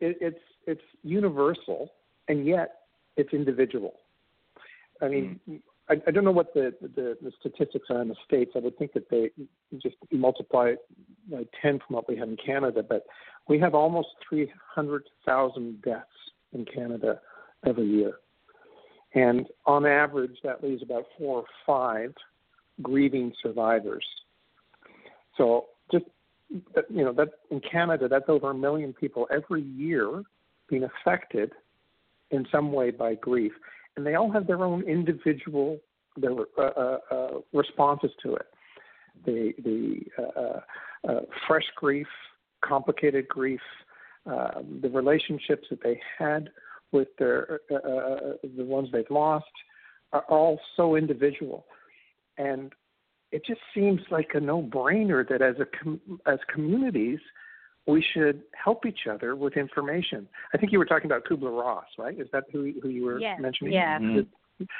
[0.00, 1.92] it's it's universal
[2.28, 2.76] and yet
[3.18, 3.92] it's individual.
[5.02, 5.56] I mean, hmm.
[5.90, 8.52] I, I don't know what the, the the statistics are in the states.
[8.56, 9.28] I would think that they
[9.82, 10.78] just multiply it
[11.30, 13.04] by ten from what we have in Canada, but
[13.48, 16.08] we have almost three hundred thousand deaths
[16.54, 17.20] in Canada
[17.66, 18.14] every year,
[19.14, 22.14] and on average, that leaves about four or five
[22.82, 24.04] grieving survivors.
[25.36, 26.04] So just
[26.50, 30.22] you know that in Canada, that's over a million people every year
[30.68, 31.52] being affected
[32.30, 33.52] in some way by grief,
[33.96, 35.78] and they all have their own individual
[36.16, 38.46] their uh, uh, uh, responses to it.
[39.24, 40.60] The the uh, uh,
[41.08, 42.06] uh, fresh grief,
[42.64, 43.60] complicated grief,
[44.26, 46.50] um, the relationships that they had
[46.92, 48.18] with their uh, uh,
[48.56, 49.44] the ones they've lost
[50.12, 51.66] are all so individual,
[52.38, 52.72] and
[53.32, 57.18] it just seems like a no-brainer that as a com- as communities
[57.86, 60.26] we should help each other with information.
[60.54, 62.18] I think you were talking about Kubler Ross, right?
[62.18, 63.74] Is that who who you were Yes, mentioning?
[63.74, 64.00] yes.
[64.00, 64.26] Mhm.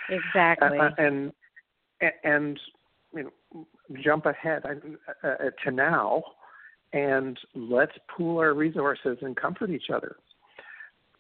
[0.09, 0.78] Exactly.
[0.78, 1.33] Uh, and
[2.22, 2.61] and
[3.14, 3.66] you know,
[4.02, 6.22] jump ahead uh, uh, to now,
[6.94, 10.16] and let's pool our resources and comfort each other.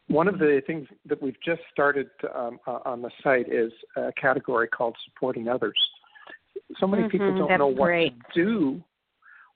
[0.06, 4.12] One of the things that we've just started um, uh, on the site is a
[4.12, 5.76] category called supporting others.
[6.78, 8.12] So many people Mhm, don't know what great.
[8.34, 8.84] to do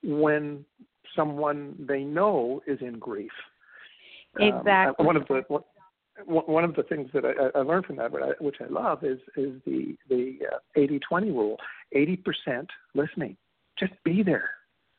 [0.03, 0.65] when
[1.15, 3.33] someone they know is in grief.
[4.41, 5.07] Um, Exactly.
[5.07, 5.65] one of the one-
[6.47, 9.63] one of the things that I, I learned from that, which I love, is is
[9.65, 11.61] the the uh, 80-20 rule.
[11.93, 13.37] Eighty percent listening.
[13.77, 14.58] Just be there.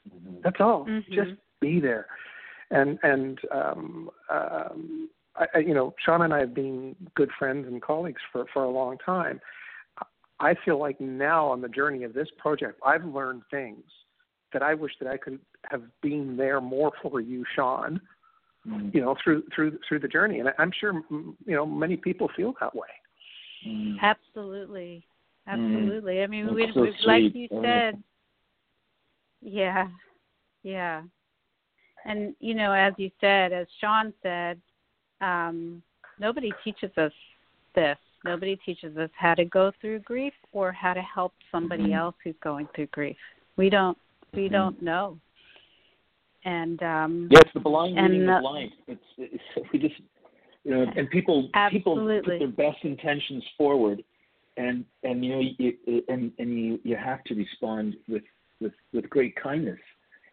[0.10, 0.41] Mhm.
[0.43, 0.86] That's all.
[0.86, 1.10] Mhm.
[1.10, 2.08] Just be there.
[2.72, 7.67] And and um, um, I, I, you know, Sean and I have been good friends
[7.67, 9.39] and colleagues for for a long time.
[10.39, 13.84] I feel like now on the journey of this project, I've learned things
[14.54, 18.00] that I wish that I could have been there more for you, Sean.
[18.67, 18.93] Mhm.
[18.93, 22.54] You know, through through through the journey, and I'm sure you know many people feel
[22.60, 22.89] that way.
[23.65, 24.00] Mhm.
[24.00, 25.06] Absolutely.
[25.48, 26.22] Absolutely.
[26.22, 27.36] I mean, we, so we like sweet.
[27.36, 28.02] you said.
[29.41, 29.88] Yeah.
[30.63, 31.04] Yeah.
[32.06, 34.60] And you know, as you said, as Sean said,
[35.21, 35.82] um,
[36.19, 37.12] nobody teaches us
[37.75, 37.97] this.
[38.25, 41.95] Nobody teaches us how to go through grief or how to help somebody Mhm.
[41.95, 43.17] else who's going through grief.
[43.58, 43.97] We don't
[44.34, 44.52] we Mhm.
[44.52, 45.19] don't know.
[46.45, 48.71] And um Yeah, it's the blind And leading the- the blind.
[48.88, 49.99] It's, it's we just
[50.63, 54.04] you know, and people people put their best intentions forward,
[54.58, 58.23] and and you know, you, and and you you have to respond with
[58.60, 59.80] with with great kindness,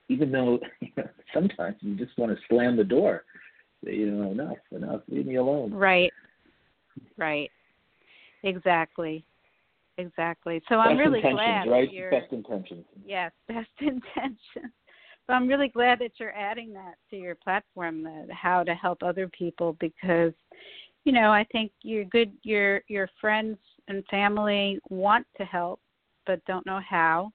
[0.09, 3.25] even though you know, sometimes you just want to slam the door.
[3.83, 5.73] You know, enough, enough, leave me alone.
[5.73, 6.13] Right.
[7.17, 7.51] Right.
[8.43, 9.25] Exactly.
[9.99, 10.63] Exactly.
[10.69, 11.91] So I'm really glad right?
[11.91, 12.85] you're Best intentions.
[13.05, 14.73] yes, best intentions.
[15.27, 19.03] So I'm really glad that you're adding that to your platform, that how to help
[19.03, 20.33] other people because
[21.05, 23.59] you know, I think your good your your friends
[23.89, 25.81] and family want to help
[26.27, 27.33] but don't know how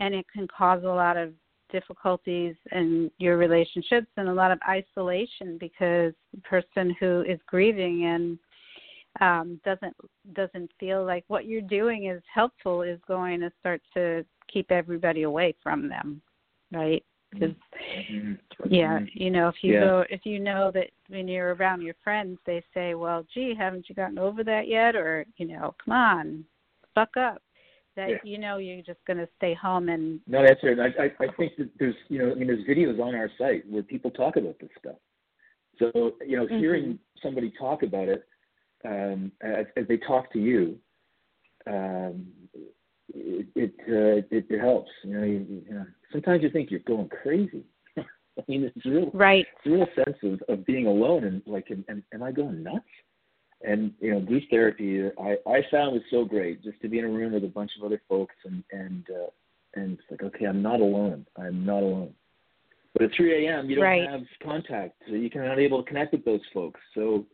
[0.00, 1.32] and it can cause a lot of
[1.70, 8.06] difficulties in your relationships and a lot of isolation because the person who is grieving
[8.06, 8.38] and
[9.20, 9.94] um, doesn't
[10.34, 15.22] doesn't feel like what you're doing is helpful is going to start to keep everybody
[15.22, 16.20] away from them,
[16.72, 17.04] right?
[17.32, 17.54] Because
[18.08, 18.38] Mhm.
[18.66, 19.80] yeah, you know, if you Yeah.
[19.80, 23.88] go, if you know that when you're around your friends, they say, "Well, gee, haven't
[23.88, 26.44] you gotten over that yet?" Or you know, "Come on,
[26.94, 27.42] fuck up."
[28.00, 28.16] That Yeah.
[28.24, 30.78] you know you're just going to stay home and No, that's it.
[30.80, 33.68] I, I I think that there's you know I mean there's videos on our site
[33.68, 34.96] where people talk about this stuff.
[35.78, 38.26] So you know hearing somebody talk about it
[38.86, 40.78] um, as, as they talk to you,
[41.66, 42.26] um,
[43.12, 44.90] it it, uh, it it helps.
[45.04, 47.64] You know, you, you know sometimes you think you're going crazy.
[47.98, 51.70] I mean it's real right, it's a real sense of, of being alone and like
[51.70, 52.86] am, am, am I going nuts?
[53.62, 57.04] And you know, group therapy I, I found was so great just to be in
[57.04, 59.30] a room with a bunch of other folks and and uh,
[59.74, 61.26] and it's like okay, I'm not alone.
[61.36, 62.14] I'm not alone.
[62.92, 64.08] But at 3 a.m., you don't Right.
[64.08, 65.00] have contact.
[65.06, 66.80] So you can not able to connect with those folks.
[66.94, 67.24] So,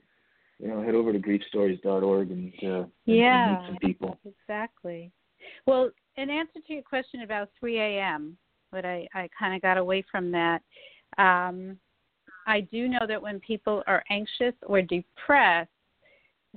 [0.59, 3.49] you know, head over to griefstories.org and, uh, and- Yeah.
[3.49, 4.19] and meet some people.
[4.25, 5.11] Exactly.
[5.65, 8.37] Well, in answer to your question about 3 a.m.,
[8.71, 10.63] but I, I kind of got away from that.
[11.19, 11.79] Um,
[12.47, 15.71] I do know that when people are anxious or depressed,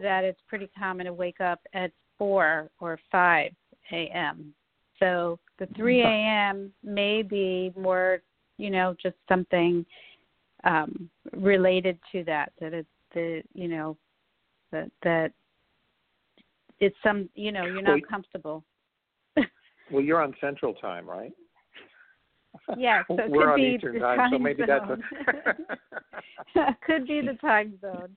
[0.01, 3.51] that it's pretty common to wake up at 4 or 5
[3.91, 4.53] a.m.
[4.99, 6.71] So the 3 a.m.
[6.83, 8.21] may be more,
[8.57, 9.85] you know, just something
[10.63, 12.51] um, related to that.
[12.59, 13.97] That it's the, you know,
[14.71, 15.31] that that
[16.79, 18.63] it's some, you know, you're not Well, comfortable.
[19.91, 21.31] Well, you're on Central Time, right?
[22.77, 25.03] Yeah, so it We're could on be Eastern the time, so maybe zone.
[25.35, 25.45] that's
[26.55, 28.15] a could be the time zone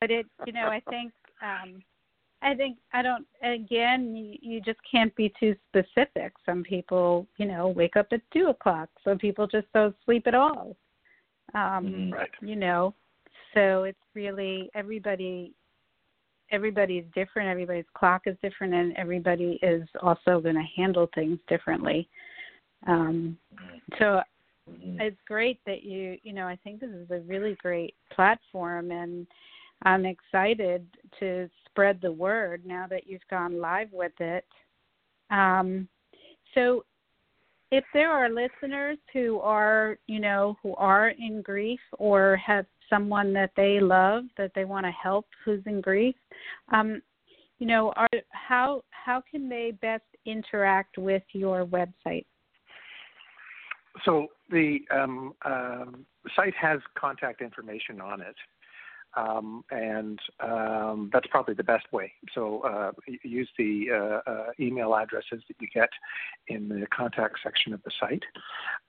[0.00, 1.12] but it you know i think
[1.42, 1.82] um
[2.42, 7.46] i think i don't again you, you just can't be too specific some people you
[7.46, 10.76] know wake up at two o'clock some people just don't sleep at all
[11.54, 12.12] um Mhm.
[12.12, 12.30] right.
[12.40, 12.94] you know
[13.54, 15.52] so it's really everybody
[16.50, 22.08] everybody's different everybody's clock is different and everybody is also going to handle things differently
[22.86, 23.36] um
[23.98, 24.22] so
[24.68, 25.00] Mhm.
[25.00, 29.26] it's great that you you know i think this is a really great platform and
[29.82, 30.86] i'm excited
[31.18, 34.46] to spread the word now that you've gone live with it.
[35.30, 35.88] Um,
[36.54, 36.84] so
[37.70, 43.32] if there are listeners who are you know who are in grief or have someone
[43.34, 46.14] that they love that they want to help who's in grief
[46.72, 47.02] um,
[47.58, 52.24] you know are how how can they best interact with your website?
[54.04, 58.34] So the um, um, site has contact information on it,
[59.16, 62.12] um, and um, that's probably the best way.
[62.34, 62.92] So uh,
[63.22, 65.88] use the uh, uh, email addresses that you get
[66.48, 68.22] in the contact section of the site,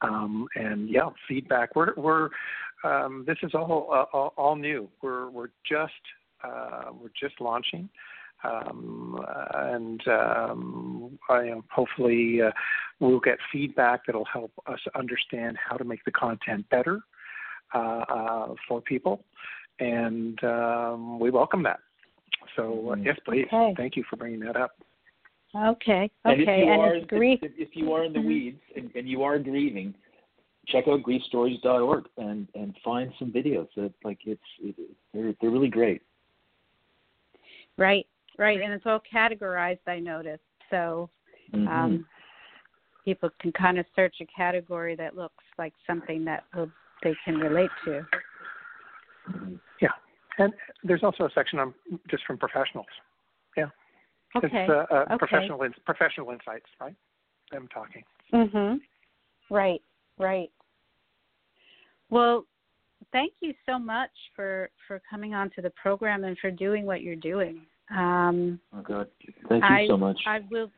[0.02, 1.76] um, and yeah, feedback.
[1.76, 2.30] We're we're
[2.84, 4.90] um, this is all, uh, all all new.
[5.02, 5.94] We're we're just
[6.44, 7.90] uh, we're just launching.
[8.44, 9.20] Um,
[9.56, 12.52] and um, I, hopefully uh,
[13.00, 17.00] we'll get feedback that'll help us understand how to make the content better
[17.74, 19.24] for people,
[19.80, 21.80] and um, we welcome that.
[22.56, 23.06] So uh, Mhm.
[23.06, 23.46] yes, please.
[23.48, 23.74] Okay.
[23.78, 24.72] Thank you for bringing that up.
[25.56, 26.12] okay Okay.
[26.26, 28.28] And if okay you and are, it's grief if, if you are in the Mhm.
[28.28, 29.94] weeds and, and you are grieving,
[30.68, 34.76] check out griefstories.org and and find some videos that like it's it,
[35.14, 36.02] they're they're really great.
[37.78, 38.08] Right,
[38.38, 39.88] right, and it's all categorized.
[39.88, 41.10] I noticed, so
[41.54, 41.68] Mhm.
[41.68, 42.08] um,
[43.06, 46.70] people can kind of search a category that looks like something that will,
[47.04, 48.06] they can relate to.
[49.30, 49.60] Mhm.
[50.38, 50.54] And
[50.84, 51.74] there's also a section on
[52.10, 52.88] just from professionals.
[53.56, 53.70] Yeah.
[54.36, 54.48] Okay.
[54.52, 55.18] It's uh, uh, okay.
[55.18, 56.96] professional in, professional insights, right?
[57.52, 58.04] Them talking.
[58.34, 58.80] Mhm.
[59.50, 59.82] Right,
[60.18, 60.52] right.
[62.10, 62.46] Well,
[63.12, 67.02] thank you so much for for coming on to the program and for doing what
[67.02, 67.66] you're doing.
[67.90, 69.08] Um, Oh God,
[69.48, 70.22] thank you I, so much.
[70.28, 70.72] I will.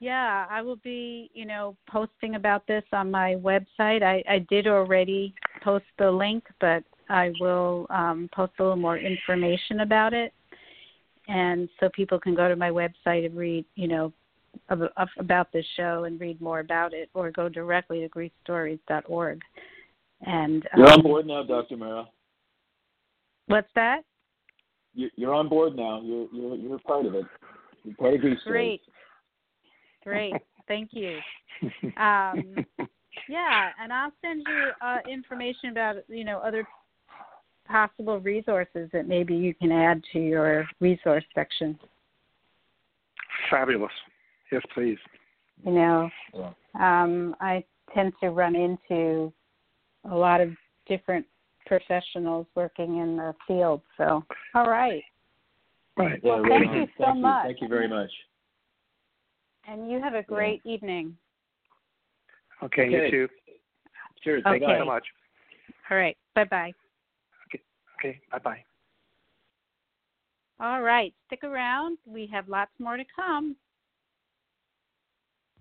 [0.00, 4.02] Yeah, I will be, you know, posting about this on my website.
[4.02, 8.98] I, I did already post the link, but I will um, post a little more
[8.98, 10.32] information about it,
[11.28, 14.12] and so people can go to my website and read, you know,
[14.70, 19.40] ab- ab- about this show and read more about it, or go directly to griefstories.org.
[20.24, 21.76] And You're on um, board now, Dr.
[21.76, 22.06] Mara.
[23.46, 24.02] What's that?
[24.94, 26.00] You're, you're on board now.
[26.02, 27.24] You're you're you're part of it.
[27.84, 28.78] You're part of Grief Stories.
[30.04, 30.42] Great, great.
[30.68, 31.18] Thank you.
[31.96, 32.56] Um,
[33.28, 36.66] yeah, and I'll send you uh, information about you know other
[37.66, 41.78] possible resources that maybe you can add to your resource section.
[43.50, 43.92] Fabulous.
[44.50, 44.98] Yes, please.
[45.64, 46.52] You know, Yeah.
[46.78, 49.32] um, I tend to run into
[50.10, 50.56] a lot of
[50.86, 51.26] different
[51.66, 53.82] professionals working in the field.
[53.96, 55.02] So, all right,
[55.96, 56.20] Right.
[56.22, 56.76] Yeah, Well, thank on.
[56.76, 57.44] you so thank much.
[57.44, 57.48] You.
[57.50, 58.10] Thank you very much.
[59.68, 61.16] and you have a great evening.
[62.62, 63.04] Okay, Okay.
[63.04, 63.28] you too.
[64.22, 64.42] Cheers.
[64.44, 65.04] Thank you so much.
[65.90, 66.72] All right, bye bye.
[68.02, 68.64] Okay, bye bye.
[70.58, 71.98] All right, stick around.
[72.06, 73.54] We have lots more to come.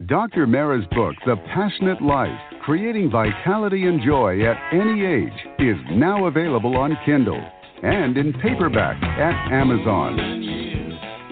[0.07, 0.47] Dr.
[0.47, 6.75] Mara's book, The Passionate Life Creating Vitality and Joy at Any Age, is now available
[6.77, 7.39] on Kindle
[7.83, 10.39] and in paperback at Amazon.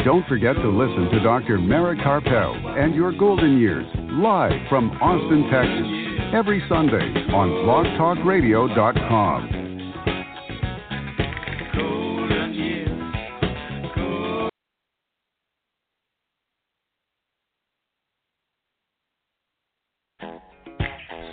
[0.05, 1.57] Don't forget to listen to Dr.
[1.57, 5.88] Mara Karpel and Your Golden Years live from Austin, Texas,
[6.34, 9.59] every Sunday on blogtalkradio.com.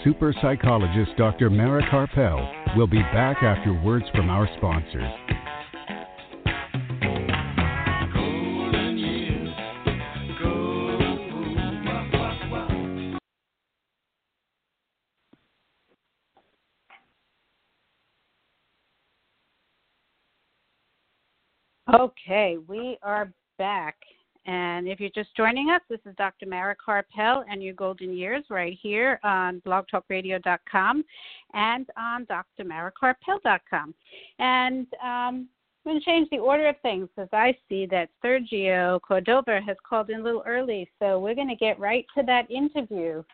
[0.07, 1.51] super psychologist Dr.
[1.51, 5.03] Mara Karpel will be back after words from our sponsors.
[21.93, 23.97] Okay, we are back.
[24.47, 26.47] And if you're just joining us, this is Dr.
[26.47, 31.05] Mara Karpel and your golden years right here on blogtalkradio.com
[31.53, 33.95] and on drmarakarpel.com.
[34.39, 35.49] And um,
[35.85, 39.77] I'm going to change the order of things because I see that Sergio Cordova has
[39.89, 40.89] called in a little early.
[41.01, 43.25] So we're going to get right to that interview.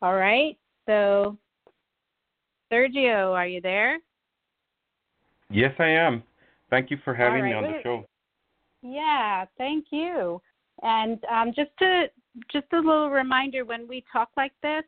[0.00, 0.56] All right.
[0.86, 1.36] So,
[2.72, 3.98] Sergio, are you there?
[5.50, 6.22] Yes, I am.
[6.70, 7.50] Thank you for having right.
[7.50, 8.06] me on the show.
[8.82, 10.40] Yeah, thank you.
[10.82, 12.06] And um, just to
[12.50, 14.84] just a little reminder, when we talk like this,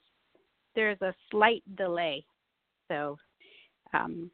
[0.74, 2.24] there's a slight delay.
[2.88, 3.16] So
[3.92, 4.30] um,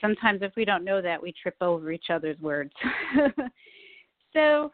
[0.00, 2.72] sometimes if we don't know that, we trip over each other's words.
[4.34, 4.70] so,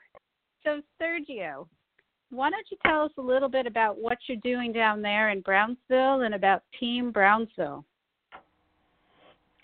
[0.65, 1.67] so Sergio,
[2.31, 5.41] why don't you tell us a little bit about what you're doing down there in
[5.43, 7.85] Brownsville and about Team Brownsville?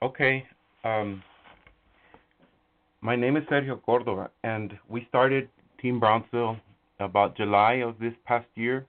[0.02, 0.46] Okay.
[0.84, 1.22] Um,
[3.00, 5.48] my name is Sergio Cordova, and we started
[5.84, 6.56] Team Brownsville
[6.98, 8.86] about July of this past year.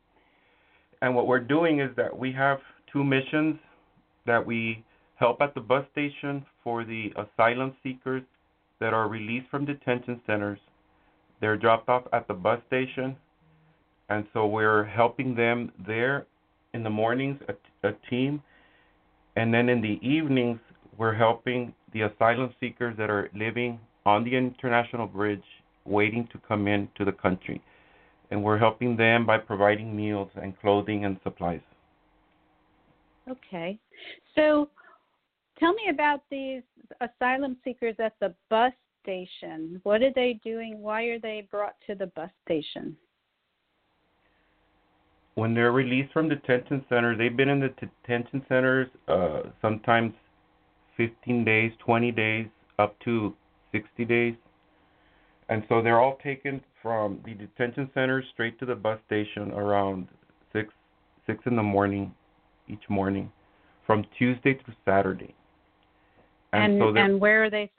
[1.01, 3.57] And what we're doing is that we have two missions
[4.25, 4.81] that we
[5.15, 8.23] help at the bus station for the asylum seekers
[8.79, 10.57] that are released from detention centers.
[11.41, 13.17] They're dropped off at the bus station,
[14.07, 16.25] and so we're helping them there
[16.73, 18.41] in the mornings, a, a team,
[19.35, 20.59] and then in the evenings,
[20.97, 25.43] we're helping the asylum seekers that are living on the international bridge
[25.86, 27.61] waiting to come into the country.
[28.31, 31.61] And we're helping them by providing meals and clothing and supplies.
[33.29, 33.79] Okay.
[34.36, 34.69] So
[35.59, 36.63] tell me about these
[37.01, 38.73] asylum seekers at the bus
[39.03, 39.79] station.
[39.83, 40.81] What are they doing?
[40.81, 42.97] Why are they brought to the bus station?
[45.36, 50.13] When they're released from detention centers, they've been in the detention centers uh, sometimes
[50.97, 52.47] 15 days, 20 days,
[52.79, 53.36] up to
[53.71, 54.36] 60 days.
[55.49, 60.07] And so they're all taken from the detention center straight to the bus station around
[60.53, 60.73] six
[61.27, 62.13] six in the morning
[62.67, 63.31] each morning,
[63.85, 65.35] from Tuesday through Saturday.
[66.53, 67.71] And And, so and where are they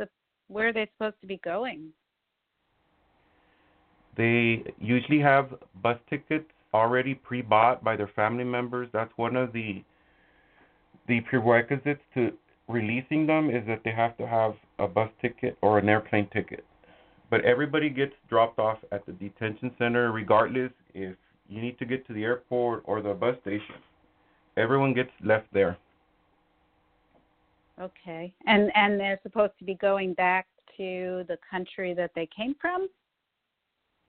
[0.49, 1.93] where are they supposed to be going?
[4.17, 8.89] they usually have bus tickets already pre-bought by their family members.
[8.93, 9.85] That's one of the
[11.07, 12.33] the prerequisites to
[12.69, 16.65] releasing them is that they have to have a bus ticket or an airplane ticket.
[17.31, 21.17] But everybody gets dropped off at the detention center regardless if
[21.49, 23.77] you need to get to the airport or the bus station.
[24.57, 25.77] Everyone gets left there.
[27.81, 28.33] Okay.
[28.47, 30.47] And and they're supposed to be going back
[30.77, 32.89] to the country that they came from?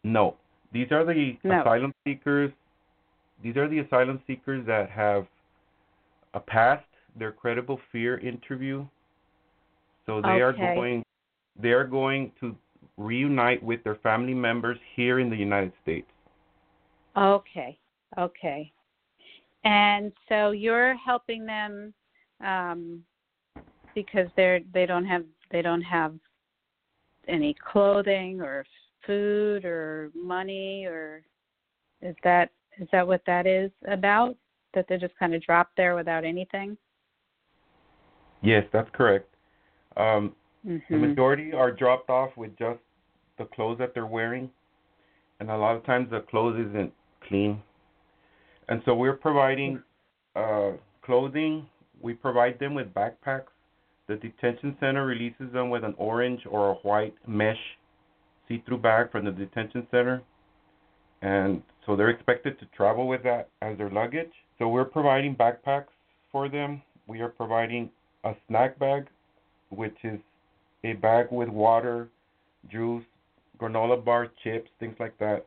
[0.03, 0.35] No.
[0.71, 1.61] These are the No.
[1.61, 2.51] asylum seekers.
[3.41, 5.27] These are the asylum seekers that have
[6.33, 8.85] a passed their credible fear interview.
[10.05, 11.03] So they are going
[11.59, 12.55] they are going to
[12.97, 16.07] reunite with their family members here in the United States.
[17.15, 17.77] Okay.
[18.17, 18.71] Okay.
[19.63, 21.93] And so you're helping them
[22.45, 23.03] um
[23.95, 26.13] because they're they don't have they don't have
[27.27, 28.63] any clothing or
[29.05, 31.23] food or money or
[32.01, 34.35] is that is that what that is about
[34.73, 36.77] that they're just kind of dropped there without anything
[38.41, 39.33] Yes, that's correct.
[39.97, 42.79] Um, The mhm majority are dropped off with just
[43.37, 44.49] the clothes that they're wearing,
[45.39, 46.91] and a lot of times the clothes isn't
[47.27, 47.61] clean.
[48.69, 49.81] And so we're providing
[50.35, 50.71] uh,
[51.03, 51.67] clothing.
[52.01, 53.51] We provide them with backpacks.
[54.07, 57.57] The detention center releases them with an orange or a white mesh
[58.47, 60.21] see-through bag from the detention center,
[61.21, 64.31] and so they're expected to travel with that as their luggage.
[64.57, 65.87] So we're providing backpacks
[66.31, 66.81] for them.
[67.07, 67.89] We are providing
[68.23, 69.07] a snack bag,
[69.69, 70.19] which is
[70.83, 72.07] a bag with water,
[72.71, 73.03] juice,
[73.59, 75.45] granola bars, chips, things like that.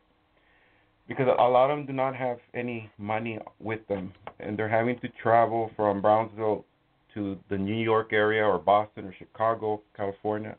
[1.08, 4.98] Because a lot of them do not have any money with them, and they're having
[5.00, 6.64] to travel from Brownsville
[7.14, 10.56] to the New York area or Boston or Chicago, California.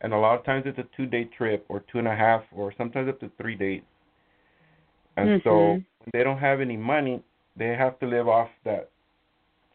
[0.00, 2.44] And a lot of times it's a two day trip or two and a half
[2.52, 3.82] or sometimes up to three days.
[5.16, 5.84] And so Mhm.
[5.98, 7.22] when they don't have any money,
[7.56, 8.90] they have to live off that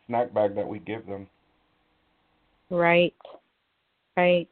[0.05, 1.27] snack bag that we give them.
[2.69, 3.13] Right.
[4.15, 4.47] Right.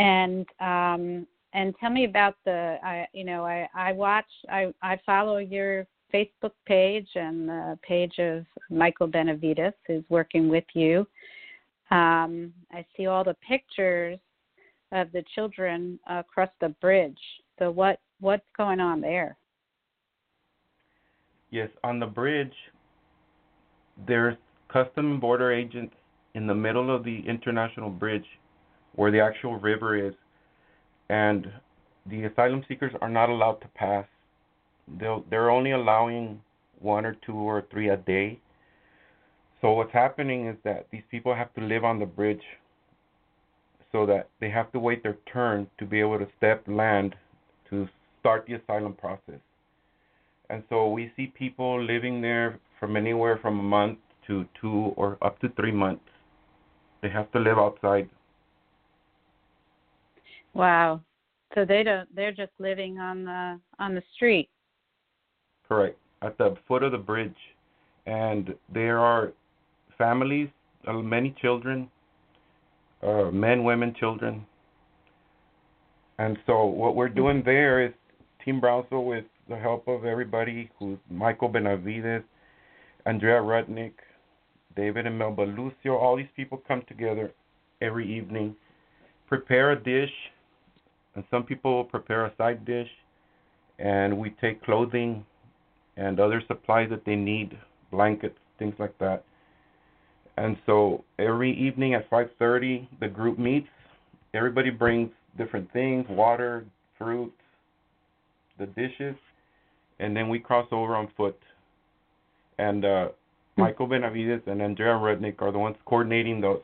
[0.00, 4.98] And um and tell me about the I you know, I I watch I I
[5.04, 11.06] follow your Facebook page and the page of Michael Benavides, who's working with you.
[11.90, 14.18] Um, I see all the pictures
[14.92, 17.18] of the children across the bridge.
[17.58, 19.36] So what what's going on there?
[21.50, 22.54] Yes, on the bridge,
[24.06, 24.36] there's
[24.68, 25.94] custom border agents
[26.34, 28.26] in the middle of the international bridge
[28.94, 30.14] where the actual river is,
[31.08, 31.46] and
[32.06, 34.06] the asylum seekers are not allowed to pass.
[34.98, 36.40] They'll, they're only allowing
[36.80, 38.40] one or two or three a day.
[39.60, 42.42] So what's happening is that these people have to live on the bridge
[43.92, 47.14] so that they have to wait their turn to be able to step land
[47.68, 47.88] to
[48.20, 49.40] start the asylum process.
[50.48, 55.18] And so we see people living there from anywhere from a month to two or
[55.22, 56.04] up to three months.
[57.02, 58.08] They have to live outside.
[60.54, 61.00] Wow.
[61.54, 64.48] So they don't they're just living on the on the street.
[65.68, 65.98] Correct.
[66.22, 67.34] At the foot of the bridge.
[68.06, 69.32] And there are
[69.96, 70.48] families,
[70.86, 71.88] uh, many children,
[73.02, 74.46] uh, men, women, children.
[76.18, 77.92] And so what we're doing there is
[78.44, 82.24] Team Brownsville with the help of everybody who's Michael Benavides,
[83.06, 83.92] Andrea Rudnick,
[84.76, 87.32] David and Melba Lucio, all these people come together
[87.82, 88.54] every evening,
[89.28, 90.12] prepare a dish,
[91.20, 92.88] and some people prepare a side dish,
[93.78, 95.22] and we take clothing
[95.98, 97.58] and other supplies that they need,
[97.90, 99.22] blankets, things like that.
[100.38, 103.68] And so every evening at 5:30, the group meets.
[104.32, 106.64] Everybody brings different things: water,
[106.96, 107.34] fruit,
[108.58, 109.16] the dishes,
[109.98, 111.38] and then we cross over on foot.
[112.58, 113.08] And uh,
[113.56, 113.60] hmm.
[113.60, 116.62] Michael Benavides and Andrea Rudnick are the ones coordinating those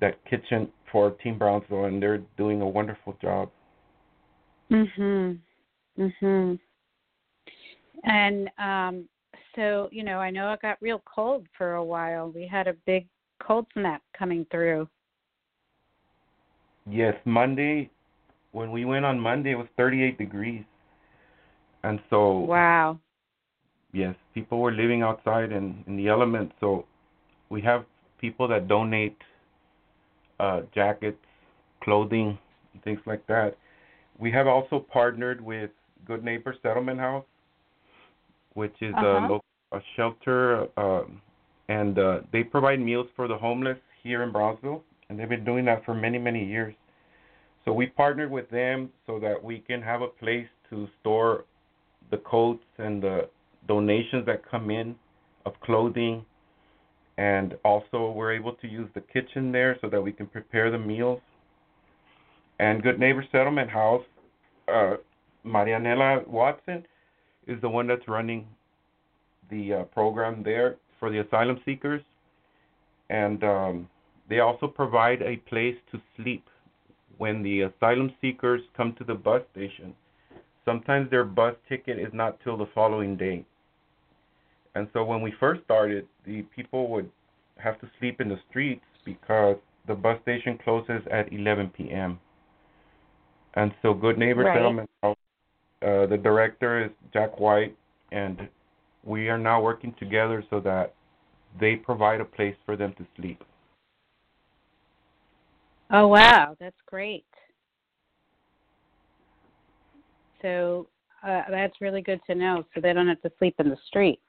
[0.00, 3.50] that kitchen for Team Brownsville, and they're doing a wonderful job.
[4.70, 5.40] Mhm.
[5.98, 6.58] Mhm.
[8.04, 9.08] And um,
[9.54, 12.30] so, you know, I know it got real cold for a while.
[12.30, 13.06] We had a big
[13.38, 14.88] cold snap coming through.
[16.86, 17.90] Yes, Monday,
[18.52, 20.64] when we went on Monday, it was 38 degrees.
[21.82, 22.40] And so.
[22.40, 22.98] Wow.
[23.92, 26.54] Yes, people were living outside in, in the elements.
[26.60, 26.86] So
[27.50, 27.84] we have
[28.18, 29.18] people that donate
[30.40, 31.18] uh, jackets,
[31.82, 32.38] clothing,
[32.84, 33.56] things like that.
[34.18, 35.70] We have also partnered with
[36.06, 37.24] Good Neighbor Settlement House
[38.54, 39.06] which is uh-huh.
[39.06, 41.04] a local a shelter, uh,
[41.68, 45.64] and uh, they provide meals for the homeless here in Brownsville, and they've been doing
[45.64, 46.74] that for many many years.
[47.64, 51.44] So we partnered with them so that we can have a place to store
[52.10, 53.28] the coats and the
[53.66, 54.94] donations that come in
[55.46, 56.24] of clothing
[57.18, 60.78] and also we're able to use the kitchen there so that we can prepare the
[60.78, 61.20] meals.
[62.58, 64.04] And Good Neighbor Settlement House,
[64.72, 64.94] uh,
[65.44, 66.84] Marianela Watson,
[67.46, 68.46] is the one that's running
[69.50, 72.00] the uh, program there for the asylum seekers,
[73.10, 73.88] and um,
[74.28, 76.44] they also provide a place to sleep
[77.18, 79.94] when the asylum seekers come to the bus station.
[80.64, 83.44] Sometimes their bus ticket is not till the following day.
[84.74, 87.10] And so when we first started, the people would
[87.58, 89.56] have to sleep in the streets because
[89.86, 92.18] the bus station closes at 11 p.m.
[93.54, 94.56] And so Good Neighbor right.
[94.56, 94.90] Settlement
[95.82, 97.76] uh, the director is Jack White,
[98.12, 98.48] and
[99.04, 100.94] we are now working together so that
[101.60, 103.42] they provide a place for them to sleep.
[105.90, 107.26] Oh wow, that's great.
[110.40, 110.86] So
[111.26, 112.64] uh, that's really good to know.
[112.74, 114.20] So they don't have to sleep in the street.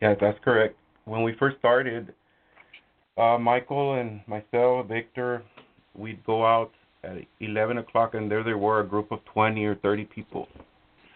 [0.00, 0.76] Yeah, that's correct.
[1.04, 2.14] When we first started,
[3.16, 5.42] uh, Michael and myself, Victor,
[5.94, 6.70] we'd go out
[7.02, 10.46] at 11 o'clock, and there they were, a group of 20 or 30 people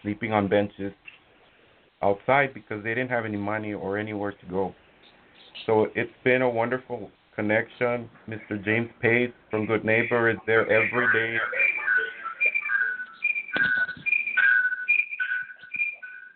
[0.01, 0.93] sleeping on benches
[2.01, 4.75] outside because they didn't have any money or anywhere to go.
[5.65, 8.09] So it's been a wonderful connection.
[8.27, 8.63] Mr.
[8.63, 11.37] James Pace from Good Neighbor is there every day.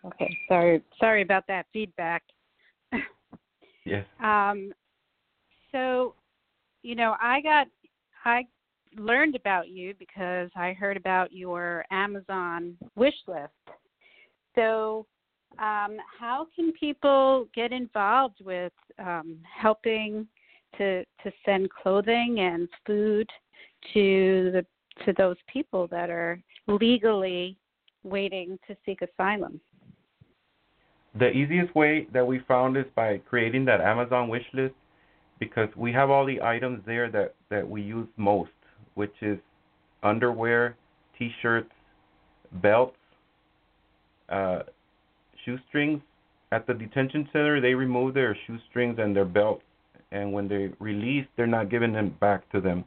[0.05, 2.23] Okay, sorry, sorry about that feedback.
[4.21, 4.73] Um,
[5.71, 6.15] so,
[6.83, 7.67] you know, I got
[8.25, 8.45] I
[8.95, 13.51] learned about you because I heard about your Amazon wish list.
[14.55, 15.05] So,
[15.59, 20.27] um, how can people get involved with um, helping
[20.77, 23.29] to to send clothing and food
[23.93, 24.65] to the
[25.05, 27.57] to those people that are legally
[28.03, 29.59] waiting to seek asylum?
[31.19, 34.75] The easiest way that we found is by creating that Amazon wish list
[35.39, 38.51] because we have all the items there that, that we use most
[38.97, 39.37] which is
[40.01, 40.75] underwear,
[41.17, 41.69] t-shirts,
[42.63, 42.97] belts,
[44.29, 44.63] uh,
[45.45, 46.01] shoestrings
[46.51, 47.61] at the detention center.
[47.61, 49.61] They remove their shoestrings and their belts,
[50.11, 52.83] and when they release, they're not giving them back to them.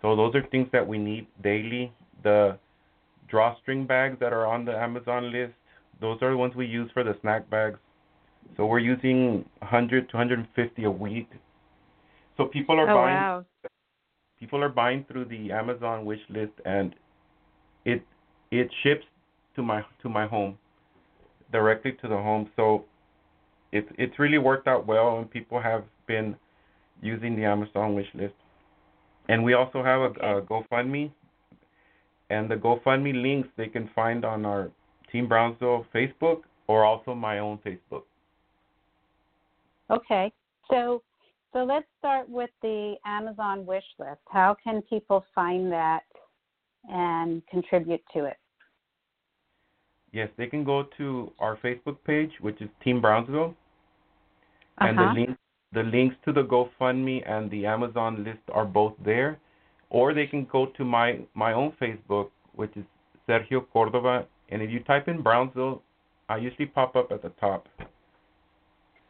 [0.00, 1.92] So those are things that we need daily.
[2.22, 2.56] The
[3.28, 5.54] drawstring bags that are on the Amazon list,
[6.04, 7.78] those are the ones we use for the snack bags.
[8.56, 11.30] So we're using 100 to 150 a week.
[12.36, 13.44] So people are oh, buying wow.
[14.38, 16.94] people are buying through the Amazon wish list and
[17.84, 18.02] it
[18.50, 19.04] it ships
[19.56, 20.58] to my to my home
[21.52, 22.50] directly to the home.
[22.56, 22.84] So
[23.72, 26.36] it's it's really worked out well and people have been
[27.00, 28.34] using the Amazon wish list.
[29.28, 31.10] And we also have a, a GoFundMe
[32.28, 34.70] and the GoFundMe links they can find on our
[35.14, 38.02] Team Brownsville Facebook or also my own Facebook.
[39.88, 40.32] Okay.
[40.68, 41.02] So
[41.52, 44.18] so let's start with the Amazon wish list.
[44.28, 46.02] How can people find that
[46.90, 48.38] and contribute to it?
[50.10, 53.54] Yes, they can go to our Facebook page, which is Team Brownsville,
[54.78, 54.88] uh-huh.
[54.88, 55.38] and the link
[55.72, 59.38] the links to the GoFundMe and the Amazon list are both there.
[59.90, 62.84] Or they can go to my my own Facebook, which is
[63.28, 65.82] Sergio Cordova, and if you type in Brownsville,
[66.28, 67.68] I usually pop up at the top.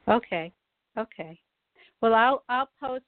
[0.09, 0.53] Okay.
[0.99, 1.39] Okay.
[2.01, 3.05] Well, I'll I'll post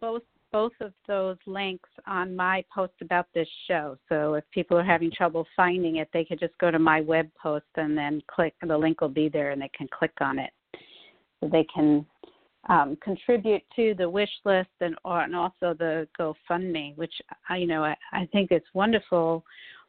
[0.00, 0.22] both
[0.52, 3.96] both of those links on my post about this show.
[4.08, 7.30] So if people are having trouble finding it, they could just go to my web
[7.42, 8.54] post and then click.
[8.60, 10.50] The link will be there, and they can click on it.
[11.40, 12.04] So they can
[12.68, 17.14] um, contribute to the wish list and, and also the GoFundMe, which
[17.48, 19.44] I, you know I, I think it's wonderful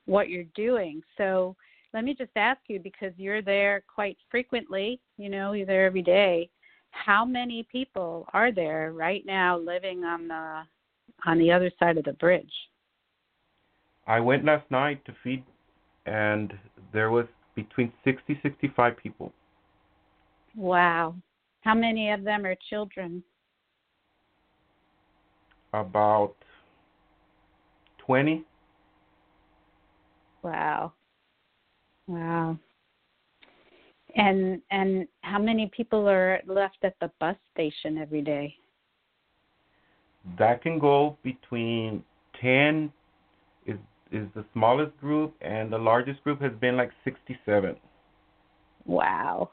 [0.05, 1.01] what you're doing.
[1.17, 1.55] So
[1.93, 4.99] let me just ask you because you're there quite frequently.
[5.17, 6.49] You know, you're there every day
[6.93, 10.61] how many people are there right now living on the
[11.25, 12.51] on the other side of the bridge?
[14.07, 15.43] I went last night to feed
[16.05, 16.53] and
[16.93, 17.25] there was
[17.55, 19.33] between 60 65 people.
[20.55, 21.15] Wow.
[21.61, 23.23] How many of them are children?
[25.73, 26.35] About
[28.05, 28.43] 20.
[30.43, 30.93] Wow.
[32.07, 32.57] Wow.
[34.15, 38.55] And and how many people are left at the bus station every day?
[40.37, 42.03] That can go between
[42.39, 42.91] 10
[43.65, 43.77] is
[44.11, 47.75] is the smallest group and the largest group has been like 67.
[48.85, 49.49] Wow.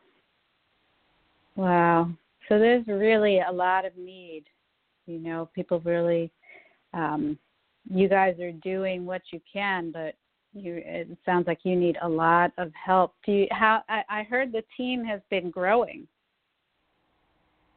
[1.57, 2.11] Wow.
[2.49, 4.45] So there's really a lot of need.
[5.07, 6.31] You know, people really
[6.93, 7.39] um
[7.89, 10.15] you guys are doing what you can, but
[10.53, 13.15] you it sounds like you need a lot of help.
[13.25, 16.07] Do you how I, I heard the team has been growing.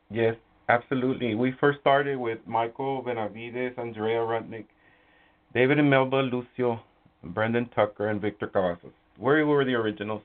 [0.10, 0.36] Yes,
[0.70, 1.36] absolutely.
[1.36, 4.66] We first started with Michael Benavides, Andrea Rudnick,
[5.54, 6.82] David and Melba Lucio,
[7.24, 8.92] Brendan Tucker, and Victor Cavazos.
[9.18, 10.22] We were the originals.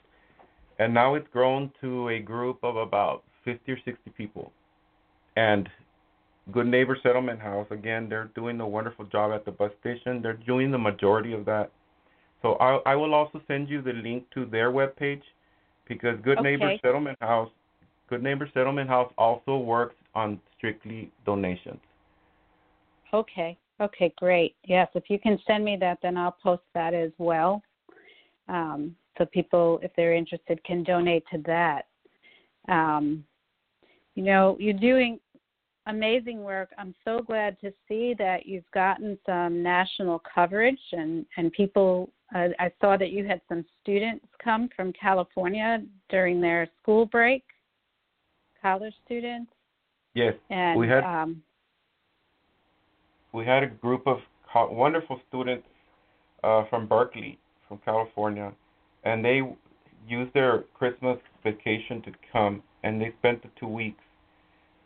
[0.79, 4.53] And now it's grown to a group of about 50 or 60 people.
[5.37, 5.69] And
[6.53, 10.23] Good Neighbor Settlement House, again, they're doing a wonderful job at the bus station.
[10.23, 11.71] They're doing the majority of that.
[12.43, 15.23] So I, I will also send you the link to their webpage
[15.89, 16.51] because Good okay.
[16.57, 17.51] Neighbor Settlement House,
[18.09, 21.81] Good Neighbor Settlement House also works on strictly donations.
[23.13, 23.59] Okay.
[23.81, 24.57] Okay, great.
[24.65, 27.63] Yes, if you can send me that, then I'll post that as well.
[28.49, 31.87] Um, so people, if they're interested, can donate to that.
[32.69, 33.25] Um,
[34.15, 35.21] you know, you're doing
[35.87, 36.71] amazing work.
[36.77, 42.11] I'm so glad to see that you've gotten some national coverage and and people.
[42.33, 47.43] I saw that you had some students come from California during their school break,
[48.61, 49.51] college students.
[50.15, 51.43] Yes, and we had um,
[53.33, 54.19] we had a group of
[54.55, 55.67] wonderful students
[56.45, 58.53] uh, from Berkeley, from California,
[59.05, 59.43] and they
[60.07, 64.03] used their Christmas vacation to come, and they spent the two weeks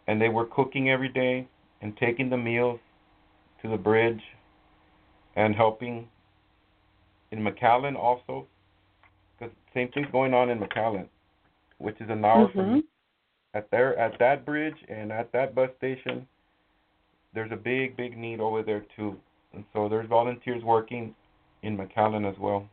[0.07, 1.47] and they were cooking every day
[1.81, 2.81] and taking the meals
[3.61, 4.21] to the bridge
[5.37, 6.09] and helping
[7.33, 8.47] in McAllen also,
[9.39, 11.09] because same thing's going on in McAllen,
[11.79, 12.59] which is an hour mm-hmm.
[12.59, 12.85] from
[13.55, 16.27] at there at that bridge and at that bus station.
[17.35, 19.17] There's a big, big need over there too,
[19.55, 21.15] and so there's volunteers working
[21.63, 22.69] in McAllen as well.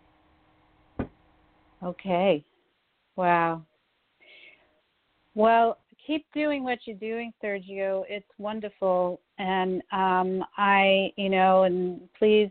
[1.81, 2.43] Okay,
[3.15, 3.61] wow.
[5.33, 8.03] Well, keep doing what you're doing, Sergio.
[8.09, 12.49] It's wonderful, and um, I, you know, and please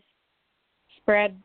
[0.96, 1.36] spread,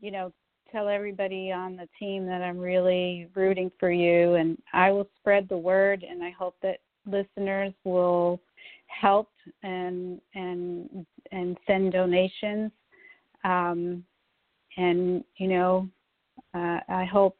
[0.00, 0.32] you know,
[0.70, 5.48] tell everybody on the team that I'm really rooting for you, and I will spread
[5.48, 8.40] the word, and I hope that listeners will
[8.86, 9.30] help
[9.62, 12.70] and and and send donations,
[13.44, 14.04] um,
[14.76, 15.88] and you know,
[16.54, 17.36] uh, I hope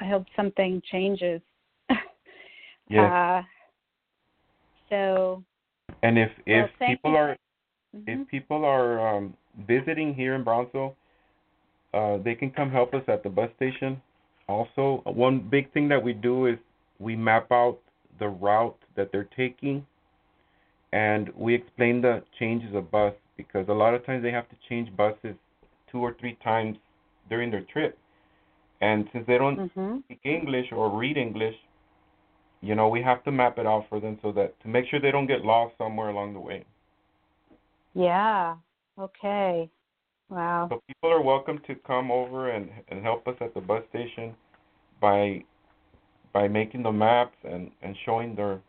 [0.00, 1.40] I hope something changes.
[2.88, 3.40] Yeah.
[3.40, 3.42] Uh,
[4.88, 5.42] so.
[6.04, 7.16] And if well, if people you.
[7.16, 7.36] are
[7.94, 8.22] Mhm.
[8.22, 10.96] if people are um, visiting here in Brownsville,
[11.96, 14.00] uh, they can come help us at the bus station.
[14.48, 16.58] Also, one big thing that we do is
[16.98, 17.78] we map out
[18.18, 19.84] the route that they're taking,
[20.92, 24.56] and we explain the changes of bus because a lot of times they have to
[24.68, 25.34] change buses
[25.90, 26.76] two or three times
[27.30, 27.98] during their trip,
[28.80, 30.02] and since they don't Mhm.
[30.04, 31.56] speak English or read English,
[32.60, 35.00] you know, we have to map it out for them so that to make sure
[35.00, 36.64] they don't get lost somewhere along the way.
[37.94, 38.56] Yeah.
[38.98, 39.70] Okay.
[40.28, 40.68] Wow.
[40.70, 44.34] So people are welcome to come over and and help us at the bus station
[45.00, 45.44] by
[46.32, 48.60] by making the maps and and showing their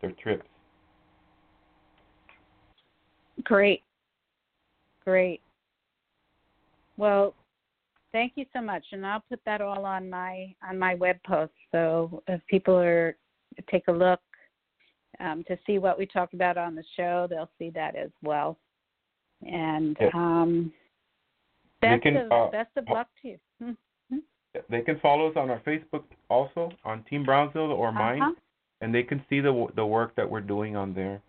[0.00, 0.46] their trips.
[3.44, 3.82] Great.
[5.04, 5.40] Great.
[6.96, 7.34] Well,
[8.12, 11.52] thank you so much, and I'll put that all on my on my web post.
[11.72, 13.16] So if people are
[13.70, 14.20] take a look
[15.20, 18.58] um, to see what we talked about on the show, they'll see that as well.
[19.42, 20.10] And Yes.
[21.84, 23.38] They best can, of uh, best of luck to you.
[23.60, 24.18] Hmm.
[24.70, 28.34] They can follow us on our Facebook also on Team Brownsville or mine, Uh-huh.
[28.80, 31.20] and they can see the the work that we're doing on there.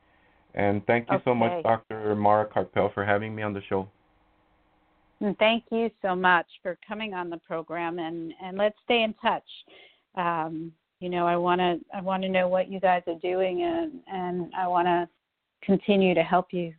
[0.53, 2.15] And thank you so much, Dr.
[2.15, 3.89] Mara Karpel, for having me on the show.
[5.19, 9.13] And thank you so much for coming on the program and, and let's stay in
[9.15, 9.43] touch.
[10.15, 13.63] Um, you know, I want to I want to know what you guys are doing
[13.63, 15.09] and and I want to
[15.61, 16.73] continue to help you.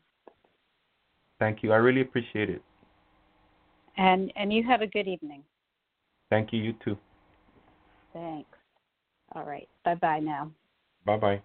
[1.39, 1.73] Thank you.
[1.73, 2.63] I really appreciate it.
[3.97, 5.43] And and you have a good evening.
[6.31, 6.61] Thank you.
[6.61, 6.99] You too.
[8.13, 8.49] Thanks.
[9.35, 9.69] All right.
[9.85, 10.51] Bye-bye now.
[11.05, 11.43] Bye bye.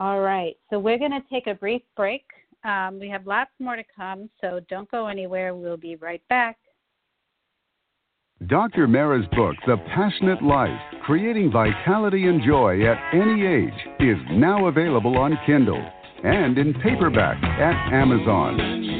[0.00, 0.56] All right.
[0.70, 2.24] So we're going to take a brief break.
[2.64, 5.54] Um, we have lots more to come, so don't go anywhere.
[5.54, 6.58] We'll be right back.
[8.46, 8.86] Dr.
[8.86, 15.16] Mara's book, The Passionate Life Creating Vitality and Joy at Any Age, is now available
[15.16, 15.84] on Kindle
[16.22, 18.97] and in paperback at Amazon.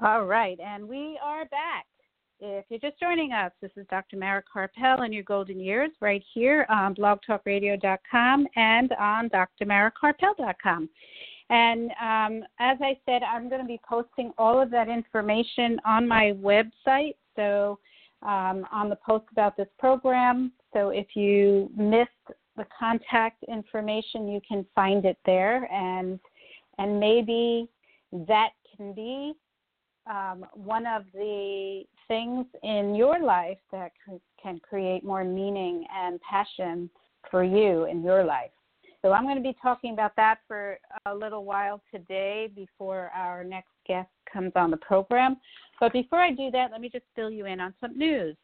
[0.00, 1.84] All right, and we are back.
[2.40, 4.16] If you're just joining us, this is Dr.
[4.16, 10.88] Mara Karpel and your golden years right here on blogtalkradio.com and on drmarakarpel.com.
[11.50, 16.06] And um, as I said, I'm going to be posting all of that information on
[16.06, 17.16] my website.
[17.34, 17.78] So,
[18.22, 20.52] um, on the post about this program.
[20.72, 26.20] So, if you missed the contact information, you can find it there, and
[26.78, 27.68] and maybe
[28.12, 29.34] that can be
[30.08, 36.20] um, one of the things in your life that c- can create more meaning and
[36.20, 36.88] passion
[37.30, 38.50] for you in your life.
[39.02, 43.44] So I'm going to be talking about that for a little while today before our
[43.44, 45.36] next guest comes on the program.
[45.78, 48.36] But before I do that, let me just fill you in on some news.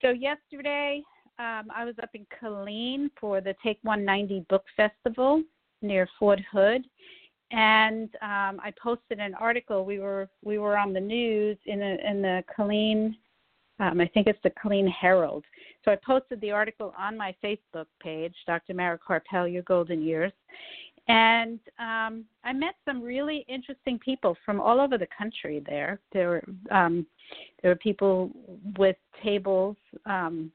[0.00, 1.02] So yesterday,
[1.38, 5.42] um, I was up in Killeen for the Take 190 Book Festival
[5.82, 6.84] near Fort Hood,
[7.50, 9.84] and um, I posted an article.
[9.84, 13.14] We were we were on the news in the in the Killeen,
[13.80, 15.44] um, I think it's the Killeen Herald.
[15.84, 18.74] So I posted the article on my Facebook page, Dr.
[18.74, 20.32] Mara Karpel, Your Golden Years,
[21.08, 25.62] and um, I met some really interesting people from all over the country.
[25.66, 27.06] There, there were um,
[27.62, 28.30] there were people
[28.76, 30.52] with tables um,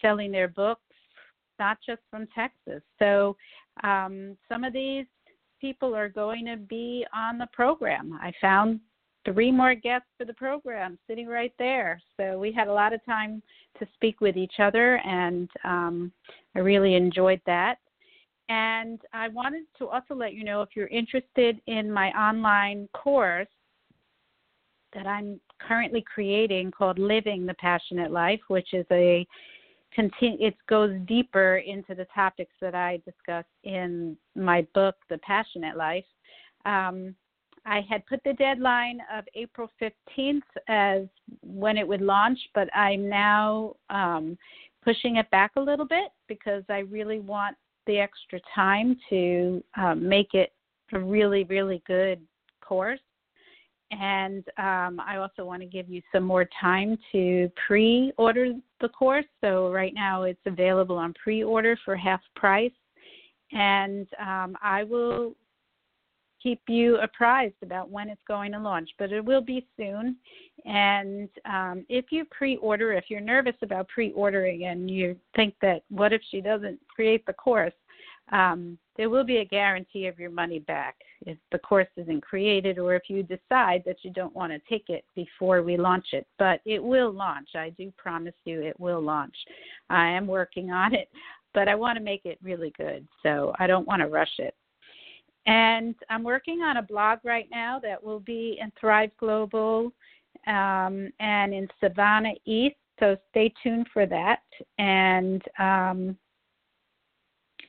[0.00, 0.80] selling their books,
[1.58, 2.82] not just from Texas.
[2.98, 3.36] So
[3.84, 5.06] um, some of these
[5.62, 8.18] people are going to be on the program.
[8.20, 8.80] I found
[9.24, 12.02] three more guests for the program sitting right there.
[12.16, 13.40] So we had a lot of time
[13.78, 16.12] to speak with each other, and um,
[16.56, 17.76] I really enjoyed that.
[18.48, 23.46] And I wanted to also let you know if you're interested in my online course
[24.92, 29.24] that I'm currently creating called Living the Passionate Life, which is a
[29.94, 35.76] continue it goes deeper into the topics that I discuss in my book, The Passionate
[35.76, 36.04] Life.
[36.64, 37.14] Um,
[37.64, 41.02] I had put the deadline of April 15th as
[41.42, 44.36] when it would launch, but I'm now um,
[44.82, 50.08] pushing it back a little bit because I really want the extra time to um,
[50.08, 50.52] make it
[50.92, 52.20] a really, really good
[52.60, 53.00] course.
[53.92, 58.88] And um, I also want to give you some more time to pre order the
[58.88, 59.26] course.
[59.42, 62.72] So, right now it's available on pre order for half price.
[63.52, 65.34] And um, I will
[66.42, 70.16] keep you apprised about when it's going to launch, but it will be soon.
[70.64, 75.54] And um, if you pre order, if you're nervous about pre ordering and you think
[75.62, 77.74] that what if she doesn't create the course,
[78.30, 80.96] um, there will be a guarantee of your money back
[81.26, 84.88] if the course isn't created or if you decide that you don't want to take
[84.88, 86.26] it before we launch it.
[86.38, 87.50] But it will launch.
[87.54, 89.34] I do promise you it will launch.
[89.90, 91.08] I am working on it,
[91.54, 93.06] but I want to make it really good.
[93.22, 94.54] So I don't want to rush it.
[95.46, 99.92] And I'm working on a blog right now that will be in Thrive Global
[100.46, 102.76] um, and in Sivana East.
[103.00, 104.42] So stay tuned for that.
[104.78, 106.16] And um,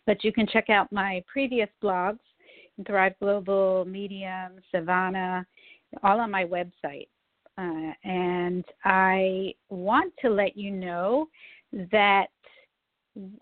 [0.05, 2.19] but you can check out my previous blogs,
[2.85, 5.45] Thrive Global, Medium, Sivana,
[6.03, 7.07] all on my website.
[7.57, 11.27] Uh, and I want to let you know
[11.91, 12.27] that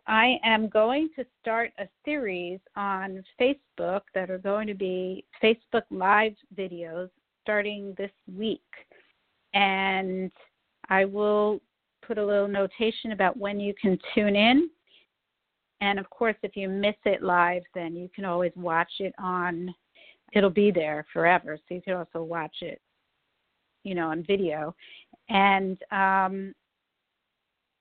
[0.05, 5.83] I am going to start a series on Facebook that are going to be Facebook
[5.91, 7.09] Live videos
[7.41, 8.61] starting this week.
[9.53, 10.31] And
[10.89, 11.61] I will
[12.05, 14.69] put a little notation about when you can tune in.
[15.81, 19.73] And of course, if you miss it live, then you can always watch it on,
[20.33, 21.57] it'll be there forever.
[21.57, 22.79] So you can also watch it,
[23.83, 24.75] you know, on video.
[25.29, 26.53] And um,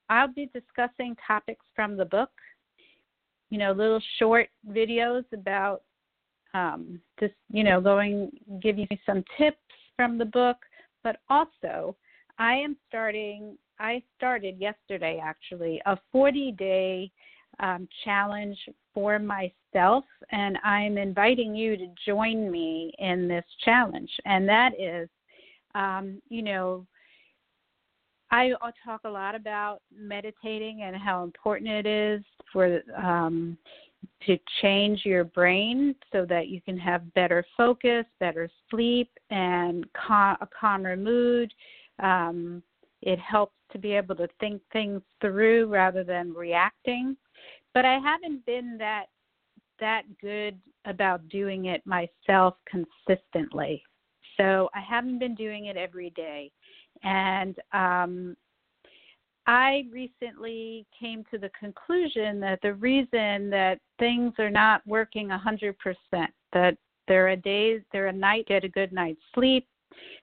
[0.09, 2.31] I'll be discussing topics from the book,
[3.51, 5.83] you know, little short videos about
[6.55, 8.31] um, just, you know, going,
[8.63, 9.59] give you some tips
[9.95, 10.57] from the book,
[11.05, 11.95] but also
[12.39, 17.13] I am starting, I started yesterday actually, a 40 day
[17.61, 18.59] um, challenge
[18.93, 24.11] for myself, and I'm inviting you to join me in this challenge.
[24.25, 25.09] And that is,
[25.75, 26.87] um, you know,
[28.31, 28.53] I
[28.85, 33.59] talk a lot about meditating and how important it is for um,
[34.27, 40.37] to change your brain so that you can have better focus, better sleep, and cal-
[40.41, 41.53] a calmer mood.
[41.99, 42.63] Um,
[43.03, 47.17] it helps to be able to think things through rather than reacting.
[47.75, 49.07] But I haven't been that
[49.81, 53.83] that good about doing it myself consistently.
[54.37, 56.51] So I haven't been doing it every day.
[57.03, 58.37] And um,
[59.47, 65.39] I recently came to the conclusion that the reason that things are not working a
[65.39, 65.75] 100%,
[66.53, 66.77] that
[67.09, 69.67] there are days, there are nights get a good night's sleep.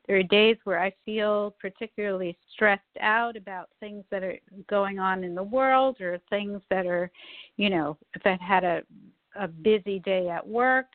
[0.07, 4.37] There are days where I feel particularly stressed out about things that are
[4.69, 7.11] going on in the world or things that are,
[7.57, 8.81] you know, if I've had a
[9.39, 10.87] a busy day at work,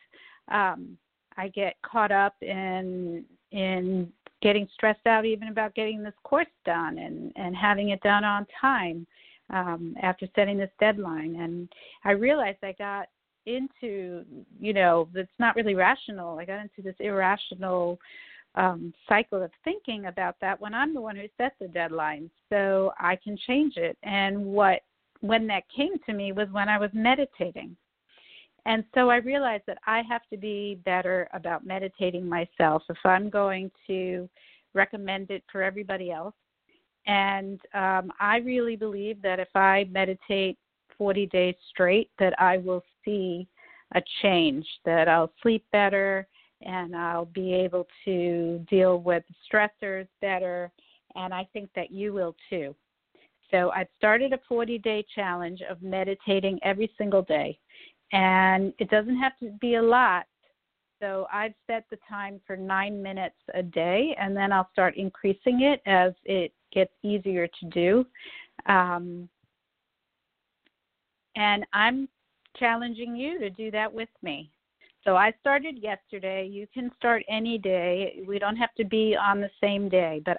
[0.50, 0.96] um,
[1.36, 6.98] I get caught up in in getting stressed out even about getting this course done
[6.98, 9.06] and and having it done on time
[9.50, 11.36] um, after setting this deadline.
[11.36, 11.68] And
[12.04, 13.08] I realized I got
[13.46, 14.24] into
[14.60, 16.38] you know it's not really rational.
[16.38, 17.98] I got into this irrational
[18.54, 22.92] um, cycle of thinking about that when I'm the one who set the deadline, so
[22.98, 23.96] I can change it.
[24.02, 24.80] And what
[25.20, 27.76] when that came to me was when I was meditating.
[28.64, 33.28] And so I realized that I have to be better about meditating myself if I'm
[33.30, 34.28] going to
[34.74, 36.34] recommend it for everybody else.
[37.06, 40.58] And um, I really believe that if I meditate
[40.96, 43.48] 40 days straight, that I will see
[43.94, 46.28] a change, that I'll sleep better
[46.64, 50.70] and I'll be able to deal with stressors better.
[51.14, 52.74] And I think that you will too.
[53.50, 57.58] So I've started a 40 day challenge of meditating every single day
[58.12, 60.26] and it doesn't have to be a lot.
[61.00, 65.62] So I've set the time for nine minutes a day, and then I'll start increasing
[65.62, 68.06] it as it gets easier to do.
[68.66, 69.28] Um,
[71.34, 72.08] and I'm
[72.56, 74.51] challenging you to do that with me.
[75.04, 76.46] So I started yesterday.
[76.46, 78.22] You can start any day.
[78.26, 80.22] We don't have to be on the same day.
[80.24, 80.38] But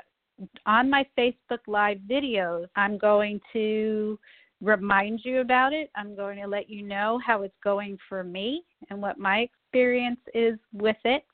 [0.65, 4.17] on my Facebook Live videos, I'm going to
[4.61, 5.91] remind you about it.
[5.95, 10.21] I'm going to let you know how it's going for me and what my experience
[10.33, 11.25] is with it.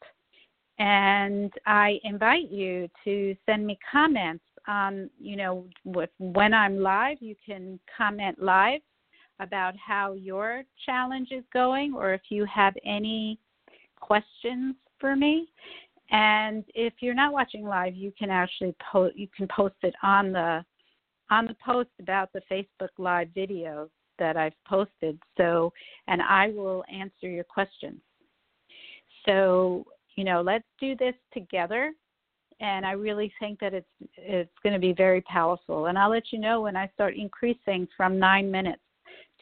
[0.79, 7.17] And I invite you to send me comments on, you know, with, when I'm live,
[7.21, 8.81] you can comment live
[9.39, 13.39] about how your challenge is going or if you have any
[13.99, 15.47] questions for me.
[16.11, 20.31] And if you're not watching live, you can actually post you can post it on
[20.31, 20.65] the
[21.29, 25.19] on the post about the Facebook Live video that I've posted.
[25.37, 25.71] So,
[26.07, 28.01] and I will answer your questions.
[29.25, 29.85] So,
[30.15, 31.93] you know, let's do this together.
[32.59, 33.87] And I really think that it's
[34.17, 35.85] it's going to be very powerful.
[35.85, 38.81] And I'll let you know when I start increasing from nine minutes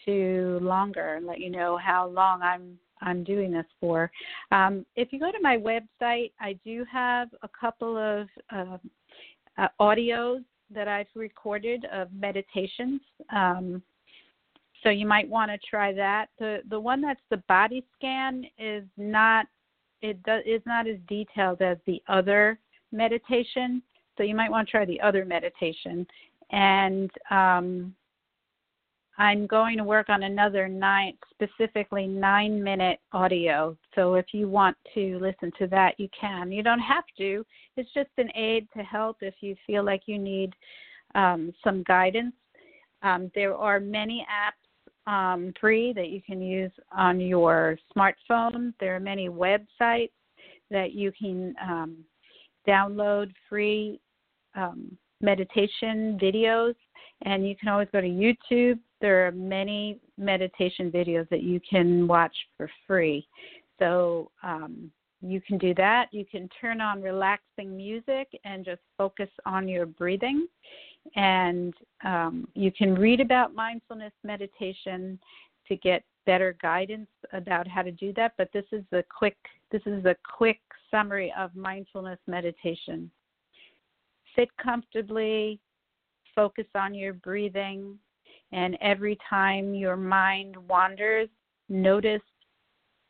[0.05, 4.11] to longer, and let you know how long I'm I'm doing this for.
[4.51, 8.77] Um, if you go to my website, I do have a couple of uh,
[9.57, 10.43] uh, audios
[10.73, 13.01] that I've recorded of meditations.
[13.31, 13.81] Um,
[14.83, 16.27] so you might want to try that.
[16.39, 19.47] The the one that's the body scan is not
[20.01, 22.59] it does is not as detailed as the other
[22.91, 23.81] meditation.
[24.17, 26.05] So you might want to try the other meditation.
[26.51, 27.95] And um,
[29.19, 33.75] I'm going to work on another nine, specifically nine minute audio.
[33.95, 36.51] So if you want to listen to that, you can.
[36.51, 37.43] You don't have to.
[37.77, 40.53] It's just an aid to help if you feel like you need
[41.15, 42.35] um, some guidance.
[43.01, 48.73] Um, there are many apps um, free that you can use on your smartphone.
[48.79, 50.11] There are many websites
[50.69, 51.97] that you can um,
[52.67, 53.99] download free
[54.55, 56.75] um, meditation videos,
[57.23, 62.07] and you can always go to YouTube there are many meditation videos that you can
[62.07, 63.27] watch for free.
[63.79, 64.91] So um,
[65.21, 66.07] you can do that.
[66.11, 70.47] You can turn on relaxing music and just focus on your breathing.
[71.15, 71.73] And
[72.03, 75.19] um, you can read about mindfulness meditation
[75.67, 78.33] to get better guidance about how to do that.
[78.37, 79.37] But this is the quick
[79.71, 83.11] this is a quick summary of mindfulness meditation.
[84.35, 85.59] Sit comfortably,
[86.35, 87.97] focus on your breathing,
[88.51, 91.29] and every time your mind wanders,
[91.69, 92.21] notice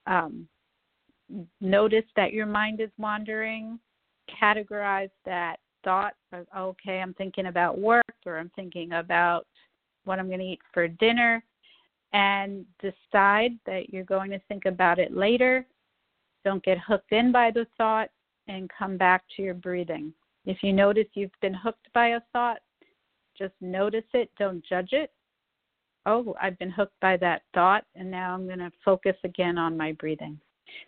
[0.07, 0.47] um,
[1.61, 3.79] notice that your mind is wandering.
[4.41, 6.13] Categorize that thought.
[6.57, 9.45] Okay, I'm thinking about work, or I'm thinking about
[10.05, 11.43] what I'm going to eat for dinner,
[12.13, 15.65] and decide that you're going to think about it later.
[16.45, 18.09] Don't get hooked in by the thought
[18.47, 20.13] and come back to your breathing.
[20.45, 22.59] If you notice you've been hooked by a thought,
[23.37, 25.11] just notice it, don't judge it,
[26.07, 29.77] oh, I've been hooked by that thought, and now I'm going to focus again on
[29.77, 30.39] my breathing.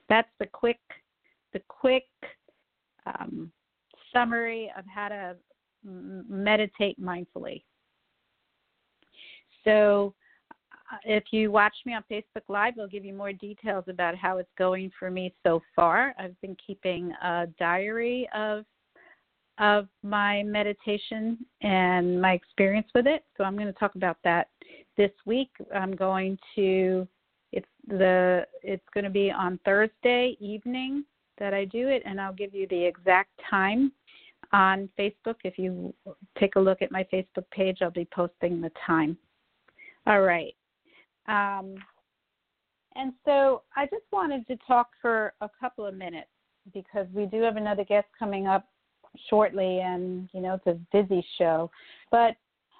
[0.07, 0.79] That's the quick,
[1.53, 2.07] the quick
[3.05, 3.51] um,
[4.13, 5.35] summary of how to
[5.83, 7.63] meditate mindfully.
[9.63, 10.13] So,
[10.91, 14.37] uh, if you watch me on Facebook Live, I'll give you more details about how
[14.37, 16.15] it's going for me so far.
[16.17, 18.65] I've been keeping a diary of
[19.59, 23.23] of my meditation and my experience with it.
[23.37, 24.47] So I'm going to talk about that
[24.97, 25.51] this week.
[25.75, 27.07] I'm going to
[27.51, 31.03] it's the it's going to be on Thursday evening
[31.39, 33.91] that I do it and I'll give you the exact time
[34.53, 35.35] on Facebook.
[35.43, 35.93] If you
[36.39, 39.17] take a look at my Facebook page, I'll be posting the time.
[40.07, 40.55] All right.
[41.27, 41.75] Um,
[42.95, 46.29] and so I just wanted to talk for a couple of minutes
[46.73, 48.67] because we do have another guest coming up
[49.29, 51.69] shortly, and you know it's a busy show.
[52.11, 52.35] But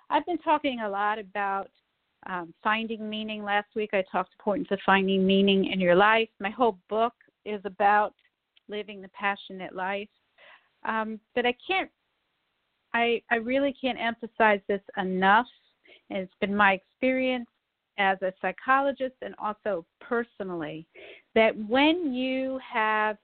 [0.10, 1.70] I've been talking a lot about
[2.28, 3.44] um, finding meaning.
[3.44, 6.30] Last week I talked importance of finding meaning in your life.
[6.40, 7.14] My whole book
[7.46, 8.14] is about
[8.68, 10.10] living the passionate life.
[10.84, 11.90] Um, but I can't,
[12.94, 15.48] I I really can't emphasize this enough.
[16.10, 17.50] It's been my experience
[17.98, 20.88] as a psychologist and also personally
[21.36, 23.18] that when you have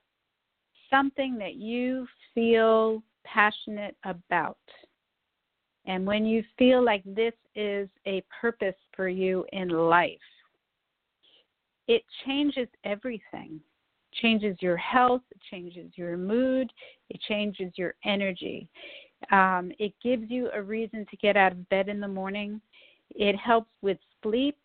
[0.90, 4.58] something that you feel passionate about.
[5.86, 10.18] And when you feel like this is a purpose for you in life,
[11.88, 13.60] it changes everything.
[14.22, 16.72] changes your health, it changes your mood,
[17.10, 18.66] it changes your energy.
[19.30, 22.60] Um, it gives you a reason to get out of bed in the morning.
[23.10, 24.58] It helps with sleep,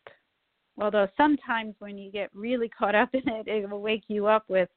[0.80, 4.46] although sometimes when you get really caught up in it, it will wake you up
[4.48, 4.70] with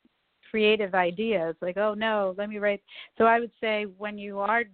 [0.50, 2.82] creative ideas like oh no let me write
[3.16, 4.64] so i would say when you are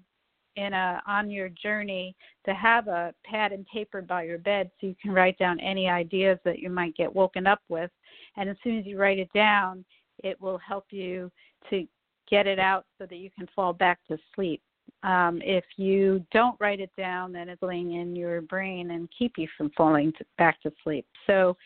[0.57, 2.15] in a on your journey
[2.45, 5.89] to have a pad and paper by your bed so you can write down any
[5.89, 7.91] ideas that you might get woken up with
[8.37, 9.85] and as soon as you write it down
[10.23, 11.31] it will help you
[11.69, 11.87] to
[12.29, 14.63] get it out so that you can fall back to sleep.
[15.03, 19.33] Um, if you don't write it down then it's laying in your brain and keep
[19.39, 21.07] you from falling to, back to sleep.
[21.27, 21.57] So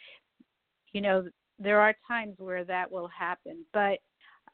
[0.92, 1.26] you know
[1.58, 3.64] there are times where that will happen.
[3.72, 3.98] But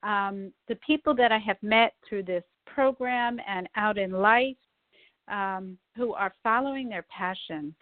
[0.03, 4.57] um, the people that I have met through this program and out in life
[5.29, 7.75] um, who are following their passion,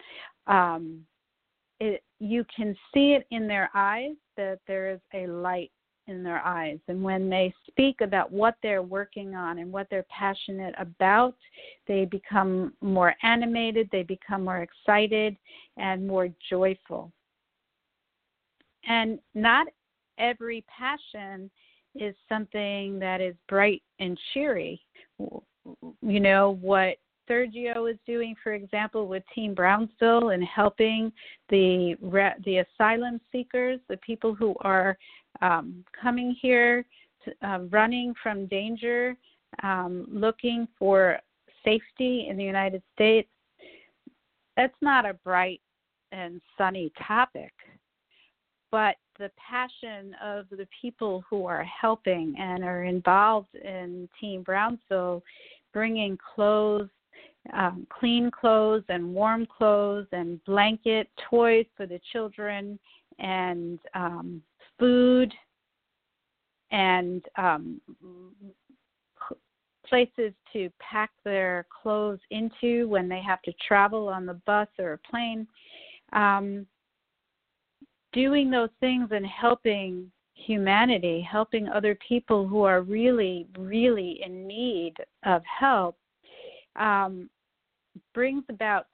[0.47, 1.01] um,
[1.81, 5.71] it, you can see it in their eyes that there is a light
[6.09, 6.79] in their eyes.
[6.89, 11.37] And when they speak about what they're working on and what they're passionate about,
[11.87, 15.37] they become more animated, they become more excited,
[15.77, 17.13] and more joyful.
[18.89, 19.69] And not
[20.19, 21.51] every passion
[21.95, 24.81] is something that is bright and cheery.
[25.19, 26.97] You know, what
[27.29, 31.13] Sergio is doing, for example, with Team Brownsville and helping
[31.51, 31.97] the
[32.45, 34.97] the asylum seekers, the people who are
[35.43, 36.87] um, coming here,
[37.25, 39.17] to, uh, running from danger,
[39.63, 41.19] um, looking for
[41.65, 43.29] safety in the United States.
[44.57, 45.61] That's not a bright
[46.13, 47.53] and sunny topic,
[48.71, 55.23] but the passion of the people who are helping and are involved in Team Brownsville,
[55.73, 56.89] bringing clothes,
[57.53, 62.79] um, clean clothes and warm clothes and blanket, toys for the children,
[63.19, 64.43] and um,
[64.79, 65.33] food
[66.71, 67.81] and um,
[69.89, 74.93] places to pack their clothes into when they have to travel on the bus or
[74.93, 75.47] a plane.
[76.13, 76.67] Um,
[78.13, 84.95] doing those things and helping humanity, helping other people who are really, really in need
[85.25, 85.97] of help,
[86.77, 87.29] um,
[88.15, 88.87] brings about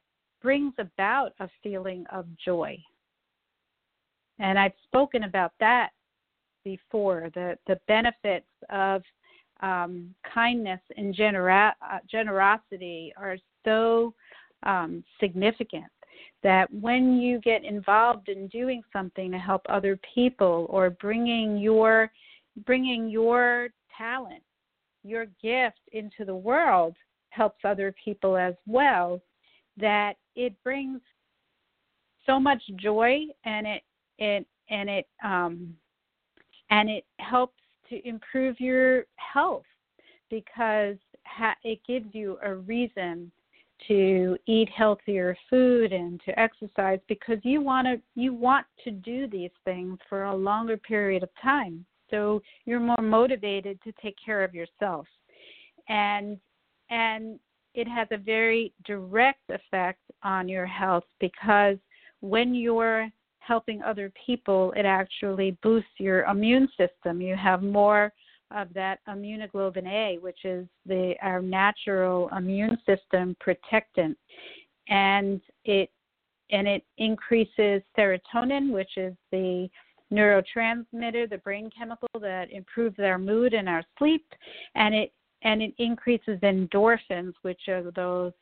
[0.43, 2.77] brings about a feeling of joy.
[4.39, 5.91] And I've spoken about that
[6.65, 9.03] before the the benefits of
[9.61, 14.15] um, kindness and genera- uh, generosity are so
[14.65, 15.85] um, significant
[16.45, 22.13] that when you get involved in doing something to help other people or bringing your
[22.65, 24.43] bringing your talent
[25.03, 26.95] your gift into the world
[27.31, 29.21] helps other people as well
[29.77, 31.01] that it brings
[32.27, 33.83] so much joy and it
[34.19, 35.75] it and it um
[36.71, 39.65] and it helps to improve your health
[40.31, 40.97] because
[41.27, 43.31] ha- it gives you a reason
[43.89, 49.27] to eat healthier food and to exercise because you want to you want to do
[49.27, 54.45] these things for a longer period of time so you're more motivated to take care
[54.45, 55.07] of yourself
[55.89, 56.39] and
[56.91, 57.39] and
[57.75, 61.77] it has a very direct effect on your health because
[62.21, 63.09] when you're
[63.47, 67.21] helping other people, it actually boosts your immune system.
[67.21, 68.13] You have more
[68.55, 74.17] of that immunoglobulin A, which is the our natural immune system protectant,
[74.89, 75.91] and it
[76.51, 79.69] and it increases serotonin, which is the
[80.13, 84.25] neurotransmitter, the brain chemical that improves our mood and our sleep,
[84.75, 85.13] and it
[85.43, 88.33] and it increases endorphins, which are those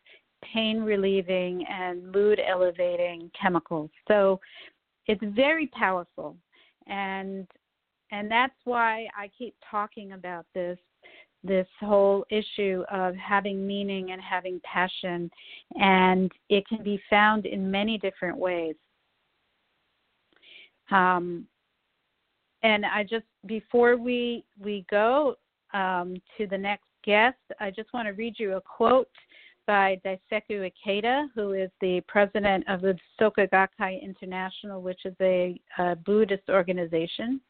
[0.53, 3.91] pain relieving and mood elevating chemicals.
[4.09, 4.41] So
[5.07, 6.37] it's very powerful.
[6.87, 7.47] And
[8.13, 10.79] and that's why I keep talking about this
[11.45, 15.29] this whole issue of having meaning and having passion.
[15.75, 18.77] And it can be found in many different ways.
[20.93, 21.47] Um,
[22.63, 25.35] and I just before we we go
[25.75, 29.09] um, to the next guest, I just want to read you a quote
[29.67, 35.61] by Daisaku Ikeda, who is the president of the Soka Gakkai International, which is a,
[35.79, 37.41] a Buddhist organization.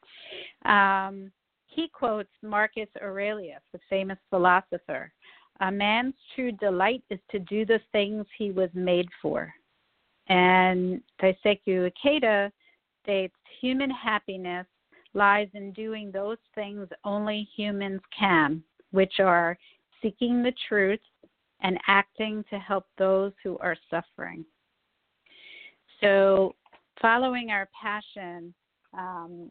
[0.65, 1.31] Um,
[1.67, 5.11] he quotes Marcus Aurelius, the famous philosopher
[5.61, 9.51] A man's true delight is to do the things he was made for.
[10.27, 12.51] And Daisaku Ikeda
[13.03, 14.65] states human happiness
[15.13, 19.57] lies in doing those things only humans can, which are
[20.01, 20.99] seeking the truth
[21.63, 24.45] and acting to help those who are suffering.
[26.01, 26.55] So,
[27.01, 28.53] following our passion
[28.93, 29.49] um,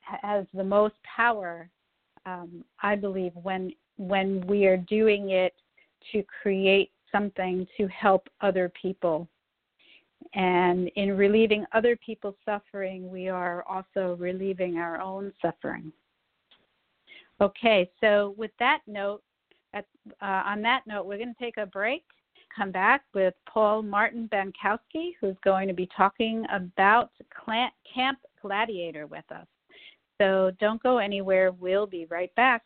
[0.00, 1.70] has the most power,
[2.26, 5.54] um, I believe, when when we are doing it
[6.12, 9.28] to create something to help other people.
[10.34, 15.92] And in relieving other people's suffering, we are also relieving our own suffering.
[17.40, 19.22] Okay, so with that note,
[19.74, 19.86] at,
[20.20, 22.04] uh, on that note, we're going to take a break,
[22.54, 27.10] come back with Paul Martin Bankowski, who's going to be talking about
[27.94, 29.46] Camp Gladiator with us.
[30.20, 31.52] So don't go anywhere.
[31.52, 32.62] We'll be right back.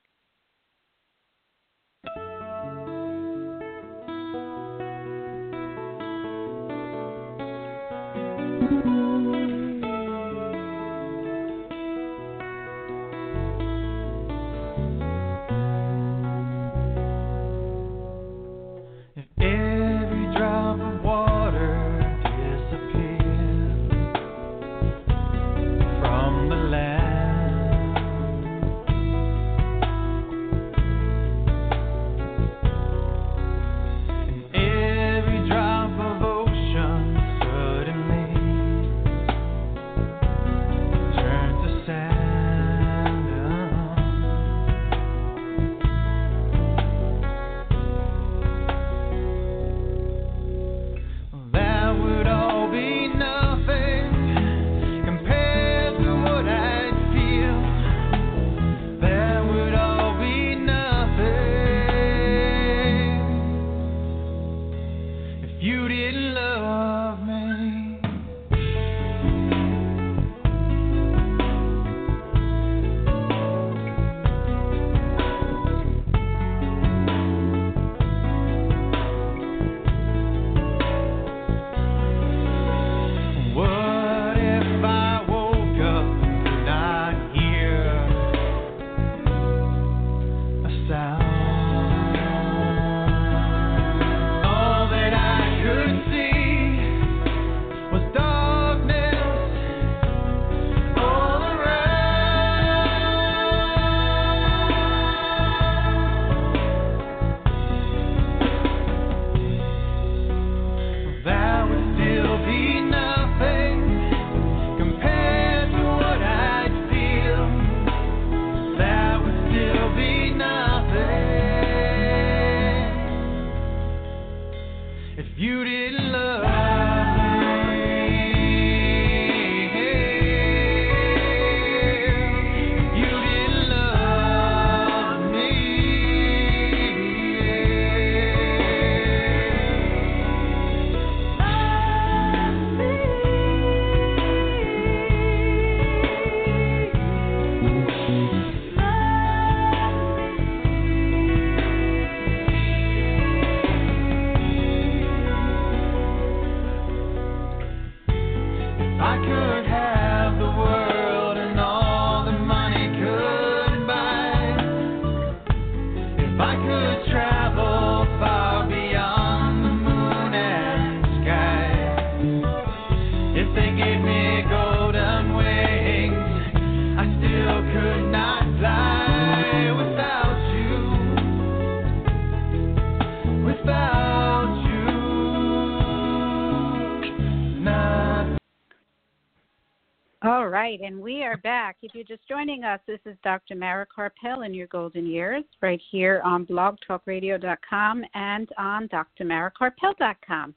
[191.86, 193.54] If you're just joining us, this is Dr.
[193.54, 200.54] Mara Karpel in your golden years, right here on blogtalkradio.com and on drmarakarpel.com.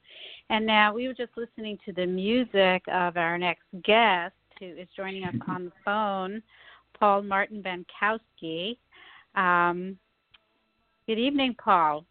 [0.48, 4.88] And now we were just listening to the music of our next guest, who is
[4.96, 6.42] joining us on the phone,
[6.98, 8.76] Paul Martin Bankowski.
[9.36, 9.96] Um,
[11.06, 12.04] good evening, Paul.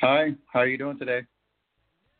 [0.00, 1.20] Hi, how are you doing today?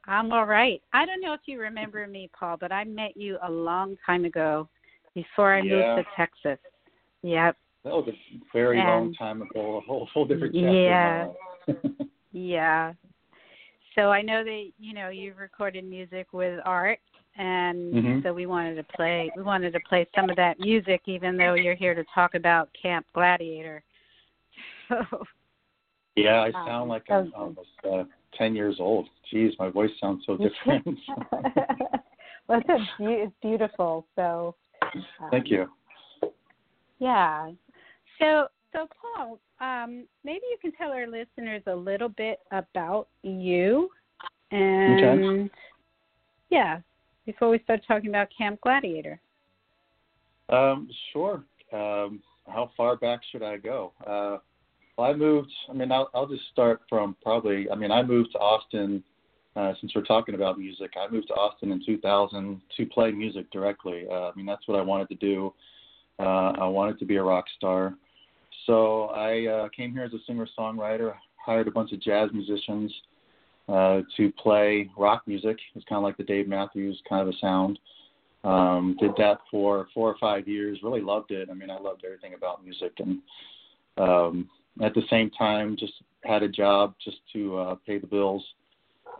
[0.06, 0.80] I'm all right.
[0.92, 4.24] I don't know if you remember me, Paul, but I met you a long time
[4.24, 4.68] ago
[5.22, 5.96] before I Yeah.
[5.96, 6.58] moved to Texas.
[7.22, 7.56] Yep.
[7.84, 10.68] That was a very long time ago, a whole whole different chapter.
[10.72, 11.22] Yeah.
[11.22, 11.28] in
[11.66, 11.86] my life.
[12.30, 12.92] Yeah.
[13.94, 17.00] So I know that you know you've recorded music with Art,
[17.36, 18.22] and Mhm.
[18.22, 19.30] so we wanted to play.
[19.34, 22.72] We wanted to play some of that music, even though you're here to talk about
[22.74, 23.82] Camp Gladiator.
[24.88, 25.24] So
[26.16, 28.04] yeah, I Um, sound like I'm almost uh,
[28.34, 29.08] ten years old.
[29.32, 30.98] Jeez, my voice sounds so different.
[32.46, 34.06] well, it's, it's beautiful.
[34.16, 35.66] So um, Thank you.
[36.98, 37.50] Yeah.
[38.20, 43.90] So, so Paul, um, maybe you can tell our listeners a little bit about you,
[44.50, 45.50] and
[46.50, 46.80] yeah,
[47.26, 49.20] before we start talking about Camp Gladiator.
[50.48, 51.44] Um, sure.
[51.72, 53.92] Um, how far back should I go?
[54.06, 54.38] Uh,
[54.96, 55.50] well, I moved.
[55.68, 57.70] I mean, I'll, I'll just start from probably.
[57.70, 59.04] I mean, I moved to Austin.
[59.58, 63.50] Uh, since we're talking about music, I moved to Austin in 2000 to play music
[63.50, 64.04] directly.
[64.08, 65.52] Uh, I mean, that's what I wanted to do.
[66.20, 67.94] Uh, I wanted to be a rock star.
[68.66, 71.14] So I uh, came here as a singer-songwriter.
[71.44, 72.92] Hired a bunch of jazz musicians
[73.68, 75.56] uh, to play rock music.
[75.74, 77.80] It's kind of like the Dave Matthews kind of a sound.
[78.44, 80.78] Um, did that for four or five years.
[80.84, 81.48] Really loved it.
[81.50, 83.18] I mean, I loved everything about music, and
[83.96, 84.48] um,
[84.80, 88.44] at the same time, just had a job just to uh, pay the bills,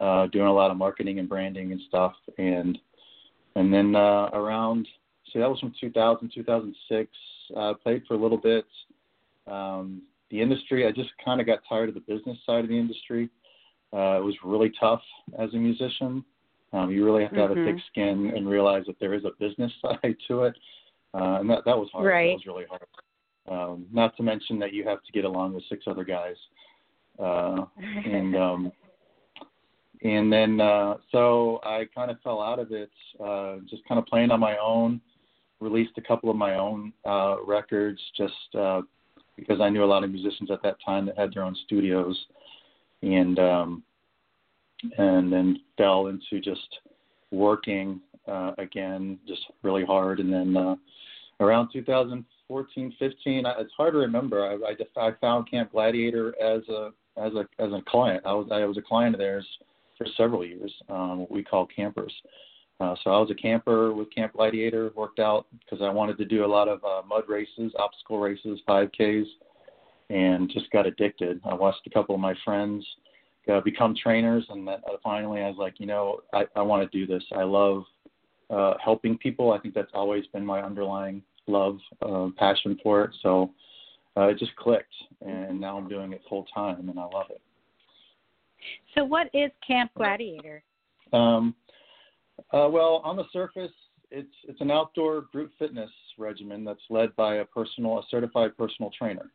[0.00, 2.14] uh, doing a lot of marketing and branding and stuff.
[2.38, 2.78] And
[3.54, 4.86] and then uh, around,
[5.32, 7.10] so that was from 2000, 2006.
[7.56, 8.66] Uh, played for a little bit.
[9.46, 12.78] Um, the industry, I just kind of got tired of the business side of the
[12.78, 13.30] industry.
[13.92, 15.00] Uh, it was really tough
[15.38, 16.24] as a musician.
[16.72, 17.62] Um, you really have to have Mhm.
[17.62, 20.54] a thick skin and realize that there is a business side to it,
[21.14, 22.06] uh, and that that was hard.
[22.06, 22.28] Right.
[22.28, 22.86] That was really hard.
[23.48, 26.36] Um, not to mention that you have to get along with six other guys,
[27.18, 27.64] uh,
[28.04, 28.72] and um,
[30.02, 32.90] and then uh, so I kind of fell out of it,
[33.22, 35.00] uh, just kind of playing on my own.
[35.60, 38.82] Released a couple of my own uh, records just uh,
[39.36, 42.16] because I knew a lot of musicians at that time that had their own studios,
[43.02, 43.82] and um,
[44.98, 46.78] and then fell into just
[47.32, 50.20] working uh, again, just really hard.
[50.20, 50.76] And then uh,
[51.40, 54.44] around 2014, 15, I, it's hard to remember.
[54.46, 58.22] I, I, I found Camp Gladiator as a as a as a client.
[58.24, 59.46] I was I was a client of theirs
[59.98, 60.72] for several years.
[60.88, 62.12] Um, what we call campers.
[62.80, 64.92] Uh, so I was a camper with Camp Gladiator.
[64.94, 68.60] Worked out because I wanted to do a lot of uh, mud races, obstacle races,
[68.68, 69.26] 5Ks,
[70.10, 71.40] and just got addicted.
[71.44, 72.86] I watched a couple of my friends
[73.52, 76.88] uh, become trainers, and that, uh, finally I was like, you know, I, I want
[76.88, 77.24] to do this.
[77.34, 77.84] I love
[78.50, 79.52] uh, helping people.
[79.52, 83.10] I think that's always been my underlying love, uh, passion for it.
[83.22, 83.50] So
[84.16, 84.94] uh, it just clicked,
[85.24, 87.40] and now I'm doing it full time, and I love it.
[88.98, 90.62] So, what is Camp Gladiator?
[91.12, 91.54] Um,
[92.52, 93.70] uh, well, on the surface,
[94.10, 98.90] it's it's an outdoor group fitness regimen that's led by a personal, a certified personal
[98.98, 99.30] trainer.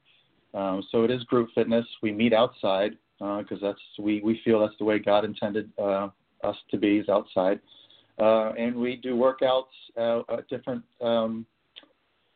[0.53, 1.85] Um, so it is group fitness.
[2.01, 6.09] We meet outside because that's we we feel that's the way God intended uh,
[6.43, 7.61] us to be is outside,
[8.19, 9.63] uh, and we do workouts
[9.97, 11.45] uh, at different um,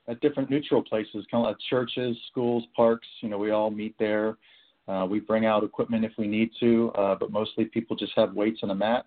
[0.07, 3.07] at different neutral places, kind of like churches, schools, parks.
[3.19, 4.37] You know, we all meet there.
[4.87, 8.33] Uh, we bring out equipment if we need to, uh, but mostly people just have
[8.33, 9.05] weights and a mat,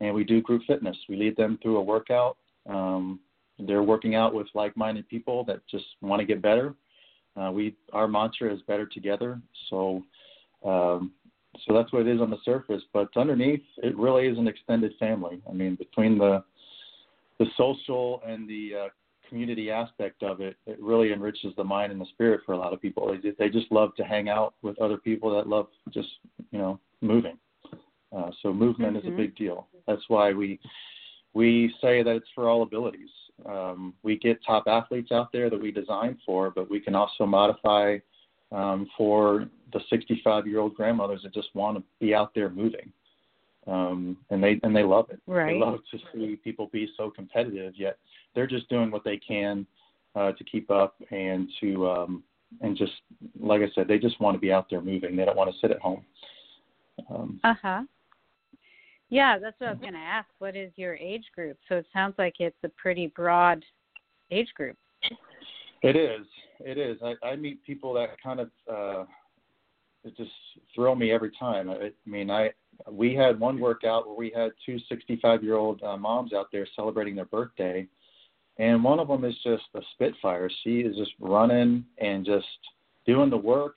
[0.00, 0.96] and we do group fitness.
[1.08, 2.36] We lead them through a workout.
[2.68, 3.20] Um,
[3.58, 6.74] they're working out with like-minded people that just want to get better.
[7.40, 9.40] Uh, we our mantra is better together.
[9.70, 10.02] So
[10.64, 11.12] um,
[11.66, 14.92] so that's what it is on the surface, but underneath it really is an extended
[14.98, 15.40] family.
[15.48, 16.42] I mean, between the
[17.38, 18.88] the social and the uh,
[19.32, 22.74] community aspect of it, it really enriches the mind and the spirit for a lot
[22.74, 23.10] of people.
[23.10, 26.08] They just, they just love to hang out with other people that love just
[26.50, 27.38] you know moving.
[28.14, 29.08] Uh, so movement Mm-hmm.
[29.08, 29.68] is a big deal.
[29.86, 30.60] That's why we
[31.32, 33.08] we say that it's for all abilities.
[33.46, 37.24] Um, we get top athletes out there that we design for, but we can also
[37.24, 37.96] modify
[38.52, 42.92] um, for the 65 year old grandmothers that just want to be out there moving.
[43.66, 45.20] Um, and they and they love it.
[45.26, 45.52] Right.
[45.52, 47.96] They love to see people be so competitive, yet
[48.34, 49.66] they're just doing what they can
[50.14, 52.22] uh, to keep up and to um,
[52.60, 52.92] and just
[53.40, 55.16] like I said, they just want to be out there moving.
[55.16, 56.04] They don't want to sit at home.
[57.10, 57.82] Um, Uh huh.
[59.08, 60.28] Yeah, that's what I was going to ask.
[60.38, 61.58] What is your age group?
[61.68, 63.62] So it sounds like it's a pretty broad
[64.30, 64.76] age group.
[65.82, 66.26] It is.
[66.60, 66.96] It is.
[67.04, 69.04] I, I meet people that kind of uh,
[70.04, 70.30] it just
[70.74, 71.68] throw me every time.
[71.70, 72.50] I, I mean, I
[72.90, 76.66] we had one workout where we had two 65 year old uh, moms out there
[76.74, 77.86] celebrating their birthday,
[78.58, 80.50] and one of them is just a spitfire.
[80.62, 82.46] She is just running and just
[83.06, 83.74] doing the work.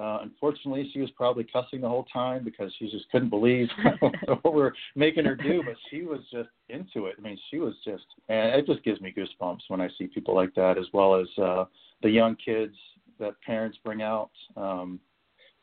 [0.00, 3.68] Uh, unfortunately, she was probably cussing the whole time because she just couldn't believe
[4.42, 5.62] what we're making her do.
[5.64, 7.16] But she was just into it.
[7.18, 10.34] I mean, she was just, and it just gives me goosebumps when I see people
[10.34, 11.64] like that, as well as uh,
[12.02, 12.74] the young kids
[13.18, 15.00] that parents bring out um,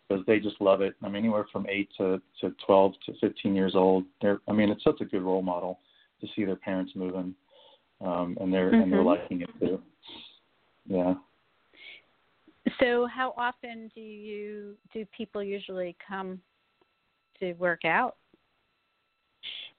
[0.08, 0.96] because they just love it.
[1.02, 4.06] I mean, anywhere from eight to to twelve to fifteen years old.
[4.22, 5.80] They're, I mean, it's such a good role model
[6.22, 7.34] to see their parents moving,
[8.02, 9.06] um, and they're and they're Mhm.
[9.06, 9.82] liking it too.
[10.86, 11.16] Yeah.
[12.80, 16.42] So how often do you do people usually come
[17.40, 18.18] to work out?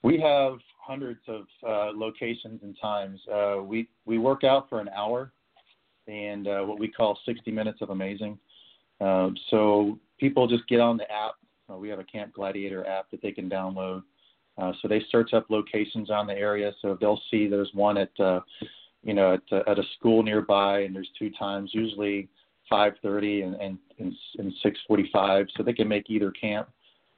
[0.03, 3.20] We have hundreds of uh, locations and times.
[3.28, 5.32] Uh, we we work out for an hour,
[6.07, 8.39] and uh, what we call 60 minutes of amazing.
[9.01, 11.35] Um, so people just get on the app.
[11.70, 14.03] Uh, we have a Camp Gladiator app that they can download.
[14.59, 16.73] Uh, so they search up locations on the area.
[16.83, 18.41] So they'll see there's one at uh,
[19.03, 22.29] you know at, uh, at a school nearby, and there's two times, usually
[22.71, 24.53] 5:30 and and, and, and
[24.91, 25.47] 6:45.
[25.57, 26.69] So they can make either camp.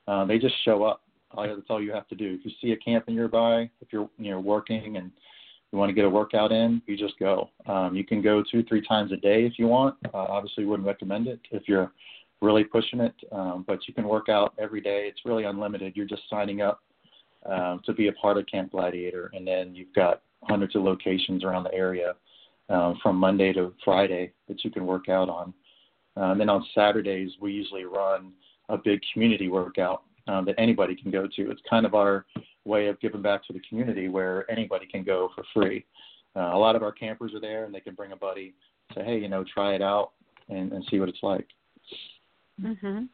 [0.06, 1.02] Uh, they just show up
[1.36, 2.36] that's all you have to do.
[2.38, 5.10] If you see a camp nearby, if you're you know working and
[5.72, 7.50] you want to get a workout in, you just go.
[7.66, 9.96] Um, you can go two, three times a day if you want.
[10.12, 11.92] Uh, obviously, wouldn't recommend it if you're
[12.42, 15.06] really pushing it, um, but you can work out every day.
[15.06, 15.94] It's really unlimited.
[15.94, 16.80] You're just signing up
[17.46, 21.44] um, to be a part of Camp Gladiator, and then you've got hundreds of locations
[21.44, 22.14] around the area
[22.68, 25.52] um, from Monday to Friday that you can work out on.
[26.16, 28.32] Uh, and then on Saturdays, we usually run
[28.68, 31.50] a big community workout um, that anybody can go to.
[31.50, 32.26] It's kind of our
[32.64, 35.84] way of giving back to the community where anybody can go for free.
[36.36, 38.54] Uh, a lot of our campers are there and they can bring a buddy,
[38.94, 40.12] say, hey, you know, try it out
[40.48, 41.46] and, and see what it's like.
[42.60, 43.08] Mhm.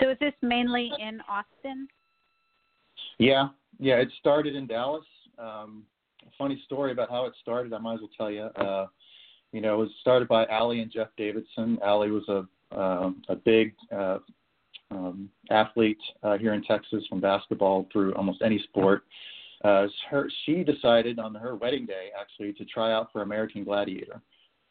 [0.00, 1.88] So is this mainly in Austin?
[3.18, 5.04] Yeah, yeah, it started in Dallas.
[5.38, 5.84] Um,
[6.36, 8.42] funny story about how it started, I might as well tell you.
[8.42, 8.86] Uh,
[9.52, 11.78] you know, it was started by Allie and Jeff Davidson.
[11.82, 12.46] Allie was a
[12.78, 14.18] um, a big uh,
[14.90, 19.04] um, athlete uh, here in Texas from basketball through almost any sport.
[19.64, 24.20] Uh, her, she decided on her wedding day actually to try out for American Gladiator,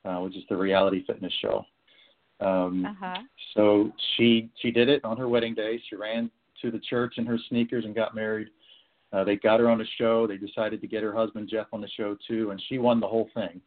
[0.06, 1.66] uh, which is the reality fitness show.
[2.40, 3.18] Um, Uh-huh.
[3.56, 5.82] so she she did it on her wedding day.
[5.90, 6.30] She ran
[6.62, 8.48] to the church in her sneakers and got married.
[9.14, 10.28] Uh, they got her on the show.
[10.28, 13.08] They decided to get her husband Jeff on the show too, and she won the
[13.08, 13.62] whole thing.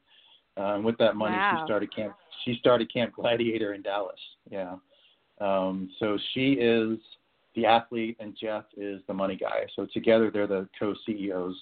[0.57, 1.59] Uh, and with that money, Wow.
[1.61, 2.15] she started camp.
[2.45, 4.21] She started Camp Gladiator in Dallas.
[4.51, 4.77] Yeah.
[5.41, 6.99] Um, so she is
[7.55, 9.67] the athlete, and Jeff is the money guy.
[9.75, 11.57] So together, they're the co-CEOs.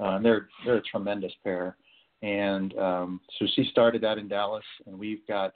[0.00, 1.76] Uh, and they're they're a tremendous pair.
[2.22, 5.52] And um, so she started that in Dallas, and we've got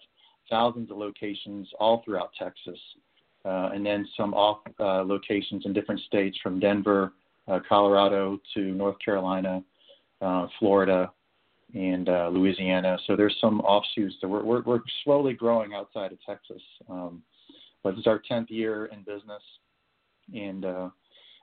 [0.51, 2.79] thousands of locations all throughout Texas,
[3.45, 7.13] uh, and then some off uh, locations in different states from Denver,
[7.49, 9.63] uh, Colorado to North Carolina,
[10.21, 11.11] uh, Florida,
[11.75, 12.99] and uh, Louisiana.
[13.07, 16.63] So there's some offshoots that we're, we're, we're slowly growing outside of Texas.
[16.89, 17.23] Um,
[17.83, 19.43] but it's our 10th year in business,
[20.33, 20.89] and uh,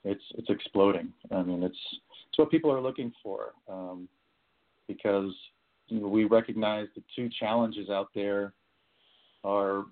[0.04, 1.12] it's it's exploding.
[1.32, 1.78] I mean, it's
[2.30, 4.08] it's what people are looking for um,
[4.88, 5.34] because
[5.88, 8.54] you know, we recognize the two challenges out there
[9.44, 9.86] are,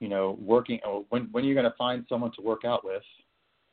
[0.00, 0.80] you know, working.
[1.08, 3.02] When when you're going to find someone to work out with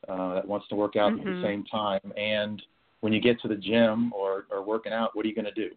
[0.07, 1.41] uh, that wants to work out at the Mhm.
[1.41, 2.61] same time, and
[3.01, 5.51] when you get to the gym or or working out, what are you going to
[5.51, 5.71] do?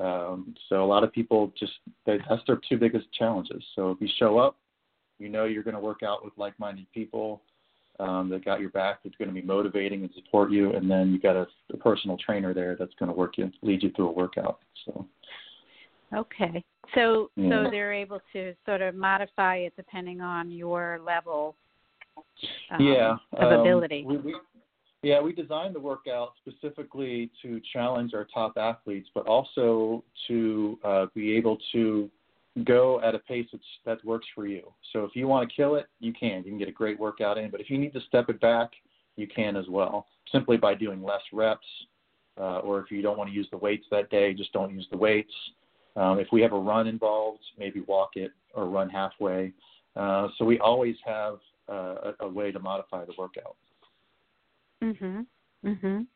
[0.00, 1.74] Um, so a lot of people just
[2.06, 3.62] they, that's their two biggest challenges.
[3.74, 4.56] So if you show up,
[5.18, 7.42] You know you're going to work out with like-minded people
[8.00, 11.12] um, that got your back, that's going to be motivating and support you, and then
[11.12, 14.08] you got a, a personal trainer there that's going to work you, lead you through
[14.08, 14.58] a workout.
[14.84, 15.06] So.
[16.14, 16.64] Okay.
[16.94, 17.64] So Yeah.
[17.64, 21.56] so they're able to sort of modify it depending on your level
[22.70, 24.04] um, yeah, of um, ability.
[24.06, 24.34] We, we,
[25.02, 31.06] yeah, we designed the workout specifically to challenge our top athletes, but also to uh,
[31.14, 32.10] be able to
[32.64, 34.72] go at a pace that's, that works for you.
[34.92, 36.42] So if you want to kill it, you can.
[36.44, 37.50] You can get a great workout in.
[37.50, 38.70] But if you need to step it back,
[39.16, 41.66] you can as well, simply by doing less reps.
[42.38, 44.86] Uh, or if you don't want to use the weights that day, just don't use
[44.90, 45.32] the weights.
[45.96, 49.52] Um, if we have a run involved, maybe walk it or run halfway.
[49.94, 51.38] Uh, so we always have
[51.68, 53.56] uh, a, a way to modify the workout.
[54.82, 55.26] Mhm.
[55.64, 56.06] Mhm.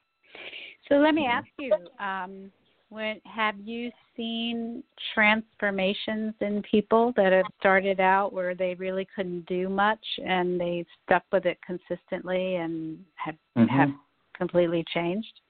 [0.89, 2.51] So let me ask you, um,
[2.89, 4.82] when have you seen
[5.15, 10.86] transformations in people that have started out where they really couldn't do much and they
[11.05, 13.69] stuck with it consistently and have Mhm.
[13.69, 13.90] have
[14.35, 15.40] completely changed?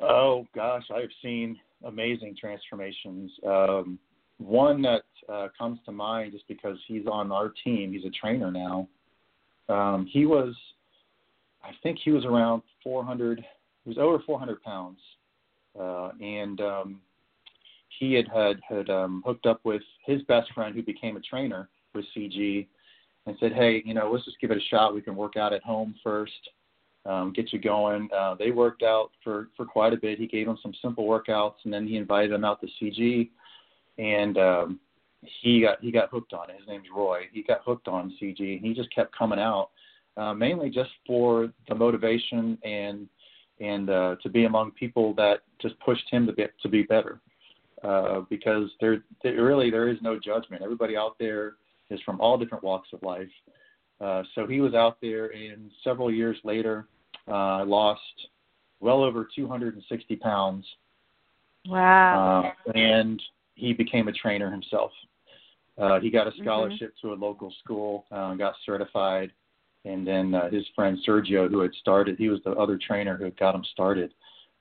[0.00, 3.30] Oh gosh, I've seen amazing transformations.
[3.46, 3.98] Um,
[4.38, 7.92] one that uh, comes to mind just because he's on our team.
[7.92, 8.88] He's a trainer now.
[9.68, 10.54] Um, he was,
[11.62, 13.44] I think he was around 400.
[13.84, 14.98] He was over 400 pounds,
[15.78, 17.00] uh, and um,
[17.98, 21.68] he had had had um, hooked up with his best friend who became a trainer
[21.94, 22.66] with CG,
[23.26, 24.94] and said, "Hey, you know, let's just give it a shot.
[24.94, 26.50] We can work out at home first."
[27.06, 28.08] Um, get you going.
[28.16, 30.18] Uh, they worked out for, for quite a bit.
[30.18, 33.30] He gave them some simple workouts, and then he invited them out to CG,
[33.98, 34.80] and um,
[35.22, 36.56] he got he got hooked on it.
[36.58, 37.22] His name's Roy.
[37.32, 39.70] He got hooked on CG, and he just kept coming out,
[40.16, 43.08] uh, mainly just for the motivation and
[43.60, 47.20] and uh, to be among people that just pushed him to be to be better.
[47.82, 50.62] Uh, because there, there really there is no judgment.
[50.62, 51.54] Everybody out there
[51.88, 53.28] is from all different walks of life.
[54.00, 56.86] Uh, so he was out there, and several years later,
[57.28, 58.00] uh, lost
[58.80, 60.64] well over 260 pounds,
[61.66, 62.54] Wow.
[62.66, 63.22] uh, and
[63.54, 64.90] he became a trainer himself.
[65.76, 69.32] Uh, he got a scholarship to a local school, uh, got certified,
[69.84, 73.24] and then uh, his friend Sergio, who had started, he was the other trainer who
[73.24, 74.12] had got him started,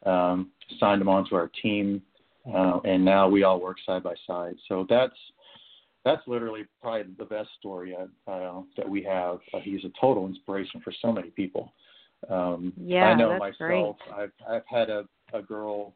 [0.06, 0.49] um,
[0.80, 2.02] signed him onto our team,
[2.53, 4.56] uh, and now we all work side by side.
[4.68, 5.16] So that's
[6.05, 9.39] that's literally probably the best story uh, uh, that we have.
[9.53, 11.73] Uh, he's a total inspiration for so many people.
[12.30, 13.97] Um, Yeah, I know that's myself.
[14.13, 15.93] I've I've had a a girl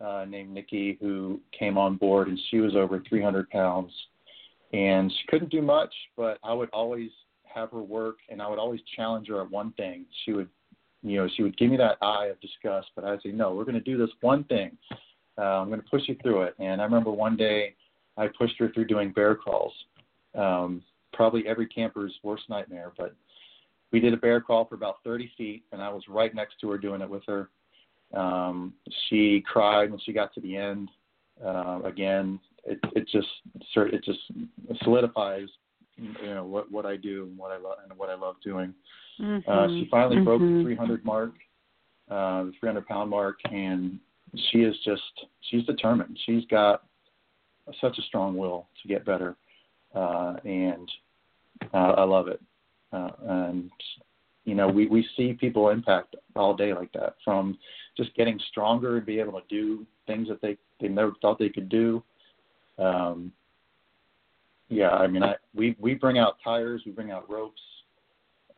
[0.00, 3.92] uh, named Nikki who came on board, and she was over 300 pounds,
[4.72, 5.94] and she couldn't do much.
[6.16, 7.10] But I would always
[7.44, 10.06] have her work, and I would always challenge her at one thing.
[10.24, 10.48] She would,
[11.02, 13.64] you know, she would give me that eye of disgust, but I'd say, no, we're
[13.64, 14.76] going to do this one thing.
[15.38, 16.54] Uh, I'm going to push you through it.
[16.58, 17.74] And I remember one day
[18.16, 19.72] I pushed her through doing bear crawls.
[20.34, 20.82] Um,
[21.12, 23.14] probably every camper's worst nightmare, but
[23.92, 26.70] we did a bear crawl for about 30 feet, and I was right next to
[26.70, 27.50] her doing it with her.
[28.14, 28.74] Um,
[29.08, 30.90] she cried when she got to the end.
[31.44, 33.28] Uh, again, it, it just
[33.74, 34.20] it just
[34.82, 35.48] solidifies,
[35.96, 38.74] you know, what what I do and what I love and what I love doing.
[39.18, 39.90] Uh, she Mhm.
[39.90, 40.62] finally broke the Mhm.
[40.62, 41.32] 300 mark,
[42.10, 43.98] uh, the 300 pound mark, and
[44.34, 46.18] she is just she's determined.
[46.20, 46.84] She's got
[47.80, 49.36] such a strong will to get better,
[49.94, 50.90] uh, and
[51.72, 52.40] uh, I love it.
[52.92, 53.70] Uh, and
[54.44, 57.58] you know, we we see people impact all day like that, from
[57.96, 61.48] just getting stronger and be able to do things that they they never thought they
[61.48, 62.02] could do.
[62.78, 63.32] Um,
[64.68, 67.60] yeah, I mean, I we we bring out tires, we bring out ropes,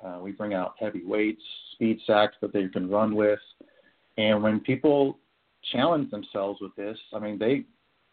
[0.05, 3.41] uh, we bring out heavy weights, speed sacks that they can run with,
[4.17, 5.19] and when people
[5.73, 7.65] challenge themselves with this, I mean, they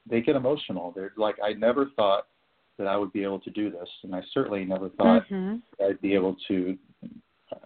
[0.09, 0.91] they get emotional.
[0.95, 2.27] They're like, I never thought
[2.77, 5.61] that I would be able to do this, and I certainly never thought Mhm.
[5.79, 6.77] I'd be able to,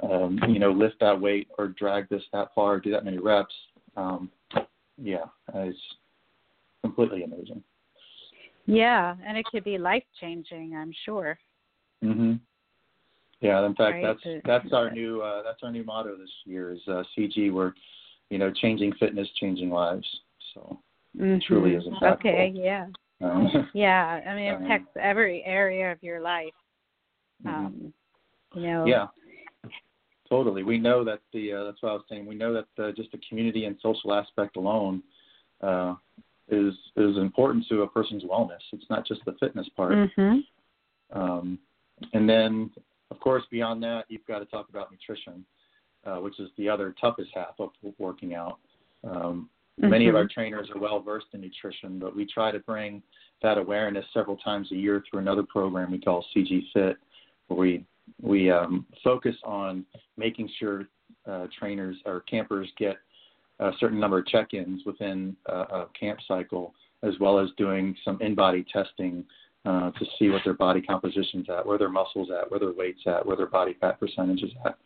[0.01, 3.55] um, you know, lift that weight or drag this that far, do that many reps.
[3.95, 4.31] Um,
[4.97, 5.97] yeah, it's
[6.81, 7.63] completely amazing.
[8.67, 11.37] Yeah, and it could be life changing, I'm sure.
[12.01, 12.33] hmm
[13.41, 16.71] Yeah, in fact, Right, that's that's our new uh, that's our new motto this year
[16.71, 17.51] is uh, CG.
[17.51, 17.73] We're,
[18.29, 20.07] you know, changing fitness, changing lives.
[20.53, 20.79] So
[21.17, 22.19] it truly is impactful.
[22.19, 22.87] Okay, yeah.
[23.21, 26.53] Um, Yeah, I mean, it Um, affects every area of your life.
[27.43, 27.49] mhm.
[27.49, 27.93] Um,
[28.53, 28.85] you know.
[28.85, 29.07] Yeah,
[30.29, 30.63] totally.
[30.63, 32.25] We know that the uh, that's what I was saying.
[32.25, 35.03] We know that uh, just the community and social aspect alone
[35.61, 35.95] uh,
[36.49, 38.61] is is important to a person's wellness.
[38.71, 39.93] It's not just the fitness part.
[39.93, 40.43] Mhm.
[41.11, 41.59] Um,
[42.13, 42.71] and then,
[43.11, 45.45] of course, beyond that, you've got to talk about nutrition,
[46.05, 48.59] uh, which is the other toughest half of working out.
[49.03, 50.31] Um, Many of our Mhm.
[50.31, 53.03] trainers are well versed in nutrition, but we try to bring
[53.41, 56.97] that awareness several times a year through another program we call CG Fit,
[57.47, 57.85] where we
[58.21, 59.83] we um, focus on
[60.15, 60.87] making sure
[61.25, 62.97] uh, trainers or campers get
[63.59, 68.21] a certain number of check-ins within a, a camp cycle, as well as doing some
[68.21, 69.25] in-body testing
[69.65, 73.05] uh, to see what their body composition's at, where their muscles at, where their weight's
[73.07, 74.77] at, where their body fat percentage is at,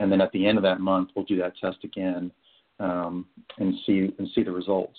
[0.00, 2.32] and then at the end of that month, we'll do that test again
[2.80, 3.26] um,
[3.58, 4.98] and see and see the results.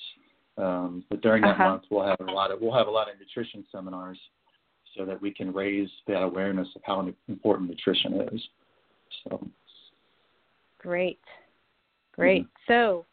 [0.58, 1.70] Um, but during that Uh-huh.
[1.72, 4.20] month, we'll have a lot of we'll have a lot of nutrition seminars
[4.98, 8.48] so that we can raise that awareness of how important nutrition is.
[9.24, 9.48] So
[10.86, 11.20] Great.
[12.14, 12.46] Great.
[12.68, 13.06] So,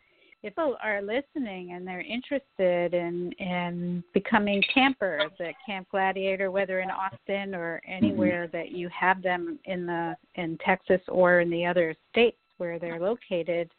[0.42, 6.80] if people are listening and they're interested in in becoming campers at Camp Gladiator, whether
[6.80, 11.64] in Austin or anywhere that you have them in the in Texas or in the
[11.64, 13.70] other states where they're located,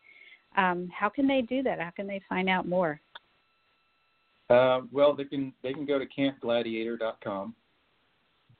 [0.58, 1.80] um, how can they do that?
[1.80, 3.00] How can they find out more?
[4.50, 7.56] Uh, well, they can they can go to campgladiator.com,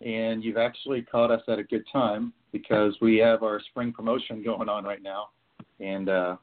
[0.02, 4.44] and you've actually caught us at a good time because we have our spring promotion
[4.44, 5.30] going on right now,
[5.80, 6.36] and uh,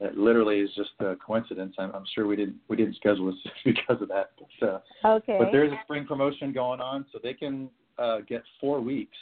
[0.00, 1.74] it literally is just a coincidence.
[1.78, 5.36] I'm, I'm sure we didn't we didn't schedule this because of that, but uh, Okay.
[5.38, 9.18] but there's a spring promotion going on, so they can uh, get four weeks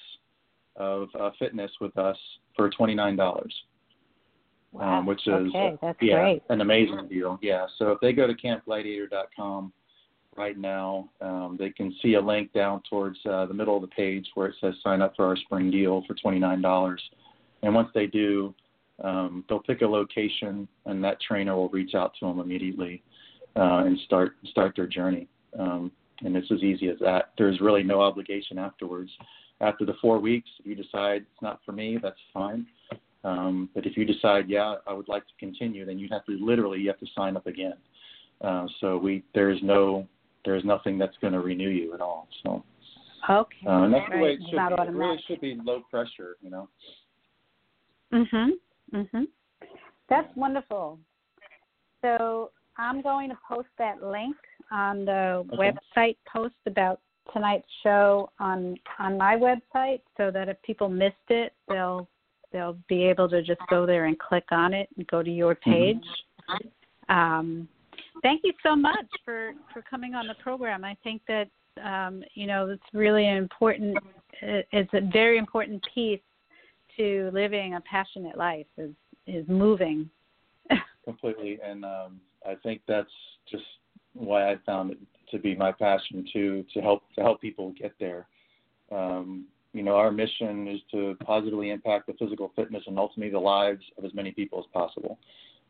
[0.76, 2.18] of uh, fitness with us
[2.54, 3.52] for twenty nine dollars
[4.78, 4.98] wow.
[4.98, 5.76] um, which is okay.
[5.80, 6.42] That's yeah, great.
[6.48, 7.38] an amazing deal.
[7.42, 7.66] Yeah.
[7.78, 9.72] So if they go to campgladiator.com
[10.36, 13.88] right now, um, they can see a link down towards uh, the middle of the
[13.88, 17.02] page where it says sign up for our spring deal for twenty nine dollars.
[17.62, 18.54] And once they do,
[19.02, 23.02] um, they'll pick a location, and that trainer will reach out to them immediately
[23.56, 25.28] uh, and start start their journey.
[25.58, 25.90] Um,
[26.22, 27.32] and it's as easy as that.
[27.36, 29.10] There's really no obligation afterwards.
[29.60, 32.66] After the four weeks, if you decide it's not for me, that's fine.
[33.26, 36.32] Um, but if you decide, yeah, I would like to continue, then you have to
[36.40, 37.74] literally you have to sign up again.
[38.40, 40.06] Uh, so we there is no
[40.44, 42.28] there is nothing that's going to renew you at all.
[42.44, 42.62] So
[43.28, 43.66] Okay.
[43.66, 44.88] uh, and that's the way it should not be.
[44.88, 46.68] It really should be low pressure, you know.
[48.12, 48.52] Mhm.
[48.92, 49.26] Mhm.
[50.08, 51.00] That's wonderful.
[52.02, 54.36] So I'm going to post that link
[54.70, 55.72] on the Okay.
[55.96, 57.00] website post about
[57.32, 62.08] tonight's show on on my website, so that if people missed it, they'll
[62.52, 65.54] they'll be able to just go there and click on it and go to your
[65.54, 66.04] page.
[67.08, 67.68] Um,
[68.22, 70.84] thank you so much for for coming on the program.
[70.84, 71.48] I think that
[71.82, 73.98] um, you know it's really an important.
[74.42, 76.20] It's a very important piece
[76.96, 78.92] to living a passionate life is
[79.26, 80.08] is moving.
[81.04, 83.08] completely and um i think that's
[83.50, 83.62] just
[84.12, 84.98] why i found it
[85.30, 88.26] to be my passion to to help to help people get there
[88.90, 93.38] um you know our mission is to positively impact the physical fitness and ultimately the
[93.38, 95.18] lives of as many people as possible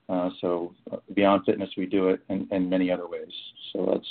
[0.08, 3.32] uh so uh, beyond fitness we do it in, in many other ways
[3.72, 4.08] so that's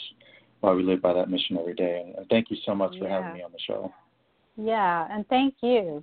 [0.62, 3.06] why we live by that mission every day and, and thank you so much for
[3.06, 3.18] Yeah.
[3.22, 3.94] having me on the show
[4.58, 6.02] Yeah, and thank you.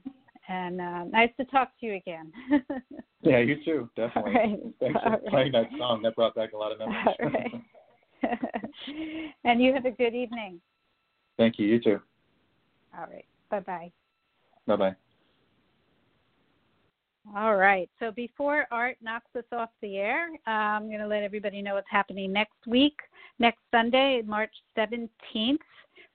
[0.49, 2.33] And uh, nice to talk to you again.
[3.23, 4.61] yeah you too definitely right.
[4.81, 5.27] thanks for All right.
[5.29, 7.53] playing that song that brought back a lot of memories right.
[9.45, 10.61] and you have a good evening.
[11.39, 12.01] thank you you too
[12.99, 13.25] All right.
[13.53, 13.93] Bye bye.
[14.67, 14.97] bye bye
[17.37, 17.91] All right.
[18.01, 21.75] So before Art knocks us off the air, uh, I'm going to let everybody know
[21.75, 22.99] what's happening next week.
[23.39, 25.59] Next Sunday, March 17th,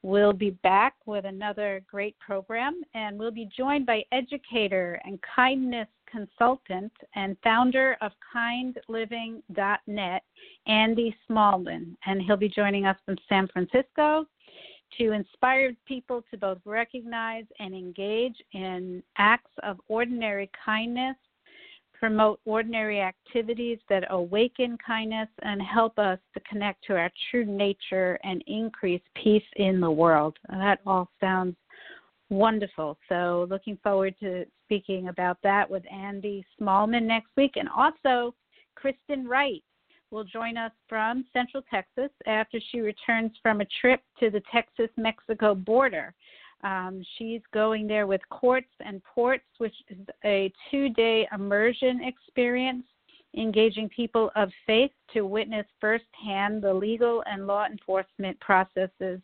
[0.01, 5.87] we'll be back with another great program, and we'll be joined by educator and kindness
[6.09, 10.23] consultant and founder of kindliving.net,
[10.65, 11.95] Andy Smallman.
[12.07, 14.25] And he'll be joining us from San Francisco
[14.97, 21.15] to inspire people to both recognize and engage in acts of ordinary kindness,
[21.93, 28.19] promote ordinary activities that awaken kindness, and help us to connect to our true nature
[28.23, 30.37] and increase peace in the world.
[30.49, 31.55] That all sounds
[32.29, 32.97] wonderful.
[33.09, 37.53] So, looking forward to speaking about that with Andy Smallman next week.
[37.55, 38.33] And also,
[38.75, 39.63] Kristen Wright
[40.11, 44.89] will join us from Central Texas after she returns from a trip to the Texas
[44.97, 46.13] Mexico border.
[46.63, 52.83] Um, she's going there with Courts and Ports, which is a two day immersion experience
[53.35, 59.19] engaging people of faith to witness firsthand the legal and law enforcement processes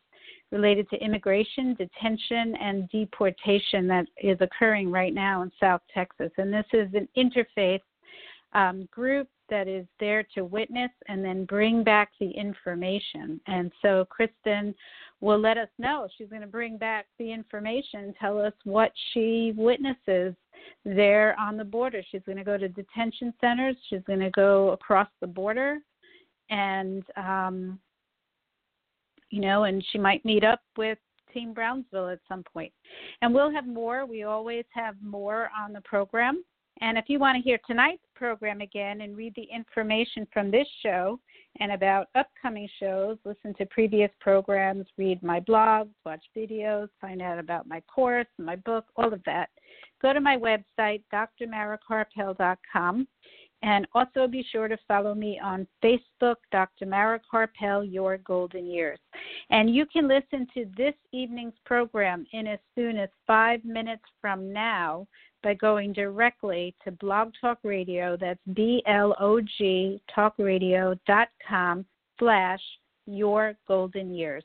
[0.51, 6.31] related to immigration, detention, and deportation that is occurring right now in South Texas.
[6.37, 7.79] And this is an interfaith
[8.53, 13.39] um, group that is there to witness and then bring back the information.
[13.45, 14.73] And so Kristen
[15.21, 16.07] will let us know.
[16.17, 20.33] She's going to bring back the information, tell us what she witnesses
[20.83, 22.01] there on the border.
[22.09, 25.77] She's going to go to detention centers, she's going to go across the border,
[26.49, 27.79] and, um,
[29.29, 30.97] you know, and she might meet up with
[31.31, 32.73] Team Brownsville at some point.
[33.21, 34.07] And we'll have more.
[34.07, 36.43] We always have more on the program.
[36.83, 40.67] And if you want to hear tonight's program again and read the information from this
[40.81, 41.17] show
[41.61, 47.39] and about upcoming shows, listen to previous programs, read my blogs, watch videos, find out
[47.39, 49.47] about my course, my book, all of that,
[50.01, 53.07] go to my website, drmarakarpel.com.
[53.61, 56.85] And also be sure to follow me on Facebook, Dr.
[56.85, 58.99] Mara Karpel, Your Golden Years.
[59.51, 64.51] And you can listen to this evening's program in as soon as five minutes from
[64.51, 65.07] now
[65.43, 68.17] by going directly to Blog Talk Radio.
[68.19, 71.85] That's B-L-O-G talkradio.com
[72.19, 72.61] slash
[73.05, 74.43] Your Golden Years.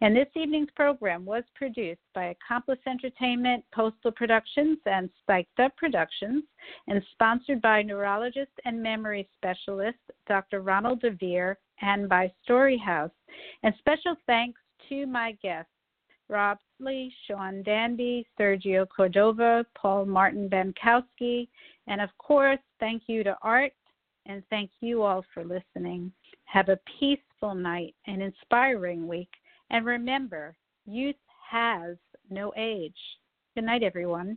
[0.00, 6.44] And this evening's program was produced by Accomplice Entertainment, Postal Productions, and Spiked Up Productions,
[6.88, 10.60] and sponsored by neurologist and memory specialist Dr.
[10.62, 13.10] Ronald DeVere and by Storyhouse.
[13.62, 15.70] And special thanks to my guests,
[16.28, 21.48] Rob Lee, Sean Danby, Sergio Cordova, Paul Martin Bankowski,
[21.86, 23.72] and of course, thank you to Art,
[24.26, 26.12] and thank you all for listening.
[26.44, 29.30] Have a peaceful night and inspiring week.
[29.70, 31.16] And remember, youth
[31.48, 31.96] has
[32.28, 32.96] no age.
[33.54, 34.36] Good night, everyone.